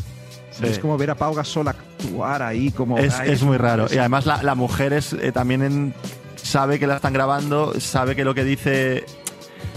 Sí. 0.59 0.65
Es 0.67 0.79
como 0.79 0.97
ver 0.97 1.11
a 1.11 1.15
Pau 1.15 1.33
Gasol 1.33 1.67
actuar 1.67 2.41
ahí 2.41 2.71
como... 2.71 2.97
es, 2.97 3.19
es 3.19 3.43
muy 3.43 3.57
raro. 3.57 3.87
Y 3.91 3.97
además 3.97 4.25
la, 4.25 4.41
la 4.43 4.55
mujer 4.55 4.93
es, 4.93 5.13
eh, 5.13 5.31
también 5.31 5.61
en- 5.61 5.93
sabe 6.35 6.79
que 6.79 6.87
la 6.87 6.95
están 6.95 7.13
grabando, 7.13 7.79
sabe 7.79 8.15
que 8.15 8.23
lo 8.25 8.33
que 8.33 8.43
dice... 8.43 9.05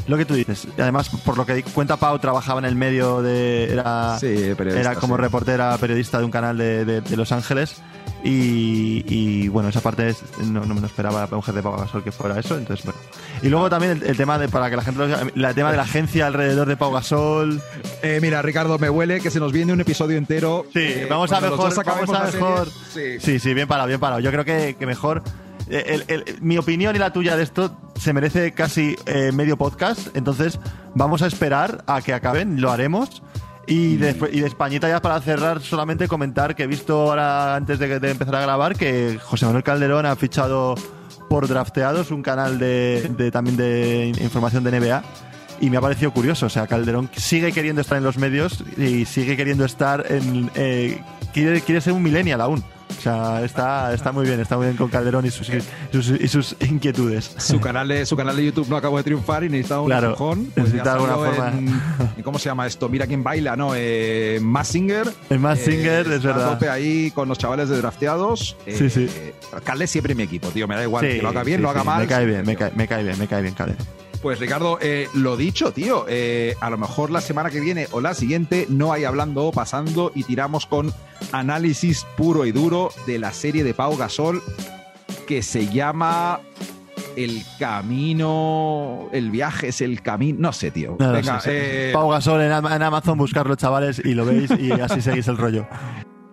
Lo 0.07 0.17
que 0.17 0.25
tú 0.25 0.35
dices. 0.35 0.67
Y 0.77 0.81
además, 0.81 1.09
por 1.25 1.37
lo 1.37 1.45
que 1.47 1.63
cuenta 1.63 1.97
Pau, 1.97 2.19
trabajaba 2.19 2.59
en 2.59 2.65
el 2.65 2.75
medio 2.75 3.23
de... 3.23 3.73
Era, 3.73 4.19
Sí, 4.19 4.55
era 4.59 4.95
como 4.97 5.17
sí. 5.17 5.21
reportera, 5.23 5.77
periodista 5.79 6.19
de 6.19 6.25
un 6.25 6.31
canal 6.31 6.57
de, 6.59 6.85
de- 6.85 7.01
de 7.03 7.17
Los 7.17 7.31
Ángeles. 7.33 7.77
Y, 8.23 9.05
y, 9.09 9.49
bueno, 9.49 9.69
esa 9.71 9.81
parte 9.81 10.09
es- 10.11 10.23
no, 10.45 10.65
no 10.65 10.75
me 10.75 10.81
lo 10.81 10.87
esperaba 10.87 11.27
la 11.31 11.37
mujer 11.37 11.55
de 11.55 11.63
Pau 11.63 11.77
Gasol 11.77 12.05
que 12.05 12.13
fuera 12.13 12.39
eso. 12.39 12.57
Entonces, 12.59 12.85
bueno. 12.85 12.99
Y 13.43 13.49
luego 13.49 13.71
también 13.71 13.93
el, 13.93 14.03
el 14.03 14.17
tema 14.17 14.39
de, 14.39 14.49
para 14.49 14.69
que 14.69 14.77
la 14.77 14.83
gente 14.83 15.07
lo 15.07 15.49
el 15.49 15.55
tema 15.55 15.71
de 15.71 15.77
la 15.77 15.85
agencia 15.85 16.27
alrededor 16.27 16.69
de 16.69 16.77
Pau 16.77 16.93
Gasol. 16.93 17.63
Eh, 18.03 18.19
mira, 18.21 18.43
Ricardo, 18.43 18.79
me 18.79 18.91
huele 18.91 19.21
que 19.21 19.31
se 19.31 19.41
nos 19.41 19.53
viene 19.53 19.73
un 19.73 19.81
episodio 19.81 20.19
entero. 20.19 20.67
Sí, 20.73 20.81
Eh, 20.81 21.07
vamos 21.09 21.33
a 21.33 21.41
mejor, 21.41 21.75
vamos 21.85 22.11
a 22.11 22.27
serie. 22.31 22.41
mejor. 22.47 22.69
Sí. 22.93 23.21
Sí, 23.21 23.39
sí, 23.39 23.55
bien 23.55 23.67
parado, 23.69 23.89
bien 23.89 24.01
parado. 24.01 24.21
Yo 24.21 24.31
creo 24.31 24.45
que, 24.45 24.77
que 24.79 24.87
mejor. 24.87 25.23
eh, 25.73 25.85
el- 25.87 26.05
el- 26.09 26.25
mi 26.43 26.59
opinión 26.59 26.95
y 26.97 26.99
la 26.99 27.13
tuya 27.13 27.37
de 27.37 27.45
esto 27.45 27.77
se 27.97 28.13
merece 28.13 28.53
casi 28.53 28.97
eh, 29.07 29.31
medio 29.33 29.57
podcast. 29.57 30.09
Entonces, 30.17 30.59
vamos 30.95 31.23
a 31.23 31.27
esperar 31.27 31.85
a 31.87 32.03
que 32.03 32.13
acaben, 32.13 32.61
lo 32.61 32.71
haremos. 32.73 33.23
Y, 33.71 33.97
después- 33.97 34.33
y 34.35 34.41
de 34.41 34.47
Españita, 34.49 34.89
ya 34.89 35.01
para 35.01 35.21
cerrar, 35.21 35.61
solamente 35.61 36.09
comentar 36.09 36.55
que 36.57 36.65
he 36.65 36.67
visto 36.67 37.01
ahora, 37.03 37.55
antes 37.57 37.79
de, 37.79 38.01
de 38.01 38.11
empezar 38.11 38.35
a 38.35 38.41
grabar, 38.43 38.77
que 38.77 39.19
José 39.23 39.47
Manuel 39.47 39.63
Calderón 39.65 40.07
ha 40.07 40.17
fichado 40.17 40.75
por 41.29 41.47
Drafteados, 41.47 42.11
un 42.11 42.23
canal 42.23 42.59
de, 42.59 43.11
de- 43.17 43.31
también 43.31 43.57
de 43.57 44.13
información 44.21 44.65
de 44.65 44.73
NBA. 44.81 45.03
Y 45.61 45.69
me 45.71 45.77
ha 45.77 45.81
parecido 45.81 46.11
curioso, 46.13 46.47
o 46.47 46.49
sea, 46.49 46.67
Calderón 46.67 47.11
sigue 47.17 47.53
queriendo 47.53 47.83
estar 47.83 47.99
en 47.99 48.05
los 48.05 48.17
medios 48.19 48.65
y 48.79 49.05
sigue 49.05 49.37
queriendo 49.37 49.65
estar 49.67 50.05
en... 50.09 50.51
eh, 50.55 51.01
quiere, 51.35 51.61
quiere 51.61 51.81
ser 51.83 51.93
un 51.93 52.03
millennial 52.03 52.41
aún. 52.41 52.65
O 53.01 53.03
sea, 53.03 53.43
está, 53.43 53.95
está 53.95 54.13
muy 54.13 54.27
bien, 54.27 54.41
está 54.41 54.59
muy 54.59 54.67
bien 54.67 54.77
con 54.77 54.91
Calderón 54.91 55.25
y 55.25 55.31
sus, 55.31 55.49
y 55.49 55.63
sus, 55.91 56.11
y 56.11 56.29
sus 56.29 56.55
inquietudes. 56.61 57.35
Su 57.39 57.59
canal, 57.59 57.89
de, 57.89 58.05
su 58.05 58.15
canal 58.15 58.37
de 58.37 58.45
YouTube 58.45 58.69
no 58.69 58.77
acabó 58.77 58.99
de 58.99 59.05
triunfar 59.05 59.43
y 59.43 59.49
necesitaba 59.49 59.81
un 59.81 59.87
Claro, 59.87 60.09
empujón. 60.09 60.53
ya 60.85 60.93
alguna 60.93 61.15
forma. 61.15 61.49
En, 61.49 61.69
en 62.19 62.23
¿Cómo 62.23 62.39
se 62.39 62.51
llama 62.51 62.67
esto? 62.67 62.91
Mira 62.91 63.07
quién 63.07 63.23
baila, 63.25 63.57
¿no? 63.57 63.71
Eh, 63.75 64.39
Mass 64.43 64.69
Singer. 64.69 65.11
El 65.31 65.39
Mass 65.39 65.61
Singer, 65.61 66.13
es 66.13 66.23
verdad. 66.23 66.53
Tope 66.53 66.69
ahí 66.69 67.11
con 67.13 67.27
los 67.27 67.39
chavales 67.39 67.71
de 67.71 67.79
drafteados. 67.79 68.55
Eh, 68.67 68.77
Sí, 68.77 68.91
sí. 68.91 69.09
Calde 69.65 69.87
siempre 69.87 70.15
mi 70.15 70.25
equipo, 70.25 70.49
tío. 70.49 70.69
Me 70.69 70.75
da 70.75 70.83
igual 70.83 71.07
Sí, 71.07 71.17
que 71.17 71.23
lo 71.23 71.31
haga 71.31 71.43
bien, 71.43 71.57
sí, 71.61 71.63
lo 71.63 71.71
haga 71.71 71.81
sí, 71.81 71.87
mal. 71.87 72.01
Me 72.03 72.07
cae 72.07 72.27
bien, 72.27 72.45
me 72.45 72.55
cae, 72.55 72.71
me 72.75 72.87
cae 72.87 73.03
bien, 73.03 73.19
me 73.19 73.27
cae 73.27 73.41
bien, 73.41 73.55
Calderón. 73.55 73.87
Pues 74.21 74.39
Ricardo, 74.39 74.79
eh, 74.83 75.09
lo 75.15 75.39
dicho, 75.39 75.73
tío, 75.73 76.05
eh, 76.07 76.55
a 76.61 76.69
lo 76.69 76.77
mejor 76.77 77.11
la 77.11 77.23
semana 77.23 77.49
que 77.49 77.61
viene 77.61 77.89
o 77.93 78.03
la 78.03 78.13
siguiente 78.13 78.67
no 78.69 78.93
hay 78.93 79.05
hablando 79.05 79.47
o 79.47 79.53
pasando 79.53 80.13
y 80.15 80.25
tiramos 80.25 80.67
con 80.67 80.93
análisis 81.33 82.07
puro 82.17 82.45
y 82.47 82.53
duro 82.53 82.91
de 83.07 83.19
la 83.19 83.33
serie 83.33 83.65
de 83.65 83.75
Pau 83.75 83.97
Gasol 83.97 84.43
que 85.27 85.43
se 85.43 85.69
llama 85.69 86.41
el 87.17 87.43
camino, 87.59 89.09
el 89.13 89.31
viaje 89.31 89.69
es 89.69 89.81
el 89.81 90.03
camino, 90.03 90.39
no 90.41 90.53
sé, 90.53 90.71
tío. 90.71 90.97
No, 90.99 91.13
Venga, 91.13 91.41
eh, 91.47 91.91
Pau 91.93 92.11
Gasol 92.11 92.43
en 92.43 92.53
Amazon, 92.53 93.19
buscarlo, 93.19 93.55
chavales, 93.57 94.01
y 94.05 94.15
lo 94.15 94.25
veis 94.25 94.51
y 94.59 94.73
así 94.73 95.01
seguís 95.01 95.29
el 95.29 95.37
rollo. 95.37 95.67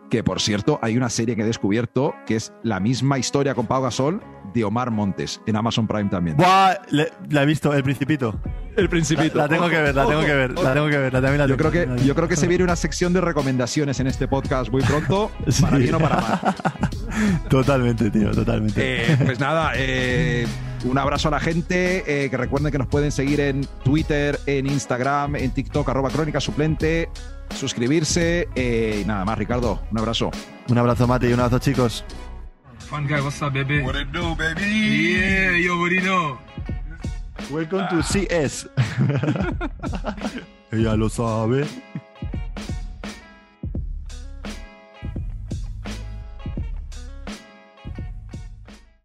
Que 0.10 0.24
por 0.24 0.40
cierto, 0.40 0.80
hay 0.82 0.96
una 0.98 1.10
serie 1.10 1.36
que 1.36 1.42
he 1.42 1.46
descubierto 1.46 2.14
que 2.26 2.36
es 2.38 2.54
la 2.64 2.80
misma 2.80 3.18
historia 3.20 3.54
con 3.56 3.68
Pau 3.68 3.82
Gasol 3.84 4.22
de 4.54 4.64
Omar 4.64 4.90
Montes 4.92 5.42
en 5.46 5.56
Amazon 5.58 5.86
Prime 5.88 6.10
también. 6.10 6.38
Buah, 6.38 6.76
le- 6.90 7.12
la 7.30 7.44
he 7.44 7.46
visto, 7.46 7.74
El 7.74 7.84
Principito. 7.84 8.40
El 8.78 8.88
Principito. 8.90 9.38
la 9.38 9.50
tengo 9.50 9.68
que 9.70 9.82
ver, 9.82 9.94
la 9.96 10.06
tengo 10.08 10.22
que 10.22 10.34
ver, 10.34 10.52
la 10.54 10.74
tengo 10.74 10.88
que 10.90 10.98
ver. 10.98 11.14
la 11.14 11.48
Yo 11.48 11.58
creo 11.58 11.72
que, 11.72 11.88
yo 12.06 12.16
creo 12.16 12.28
que 12.28 12.36
se 12.36 12.48
viene 12.48 12.64
una 12.64 12.76
sección 12.76 13.12
de 13.12 13.22
recomendaciones 13.22 14.00
en 14.00 14.08
este 14.08 14.28
podcast 14.28 14.72
muy 14.72 14.82
pronto, 14.84 15.32
Sí. 15.48 15.62
para 15.64 15.78
bien 15.78 15.96
o 15.96 16.00
para 16.00 16.16
mal. 16.22 16.56
Totalmente, 17.50 18.10
tío, 18.12 18.32
totalmente. 18.32 19.12
Eh, 19.12 19.18
pues 19.26 19.40
nada, 19.40 19.72
eh, 19.76 20.46
un 20.86 20.98
abrazo 20.98 21.28
a 21.30 21.32
la 21.32 21.40
gente. 21.40 22.04
eh, 22.06 22.30
que 22.30 22.38
recuerden 22.38 22.72
que 22.72 22.78
nos 22.78 22.88
pueden 22.88 23.12
seguir 23.12 23.40
en 23.42 23.66
Twitter, 23.84 24.40
en 24.46 24.68
Instagram, 24.68 25.36
en 25.38 25.52
TikTok, 25.52 25.90
arroba 25.90 26.10
crónica 26.10 26.40
suplente. 26.40 27.10
Suscribirse. 27.56 28.48
eh, 28.56 29.02
y 29.04 29.06
nada 29.06 29.26
más, 29.26 29.38
Ricardo. 29.38 29.82
Un 29.92 30.00
abrazo. 30.00 30.32
Un 30.70 30.78
abrazo, 30.78 31.08
Mati, 31.08 31.28
y 31.28 31.34
un 31.34 31.40
abrazo, 31.40 31.60
chicos. 31.60 32.04
Fun 32.80 33.06
guy, 33.08 33.20
what's 33.22 33.42
up, 33.42 33.54
baby? 33.54 33.82
What 33.82 33.96
it 33.96 34.08
do, 34.14 34.36
baby? 34.36 35.20
Yeah, 35.20 35.58
you 35.58 35.74
already 35.74 36.00
know. 36.00 36.38
Welcome 37.52 37.88
to 37.90 38.02
CS. 38.04 38.68
Ella 40.72 40.96
lo 40.96 41.10
sabe. 41.10 41.66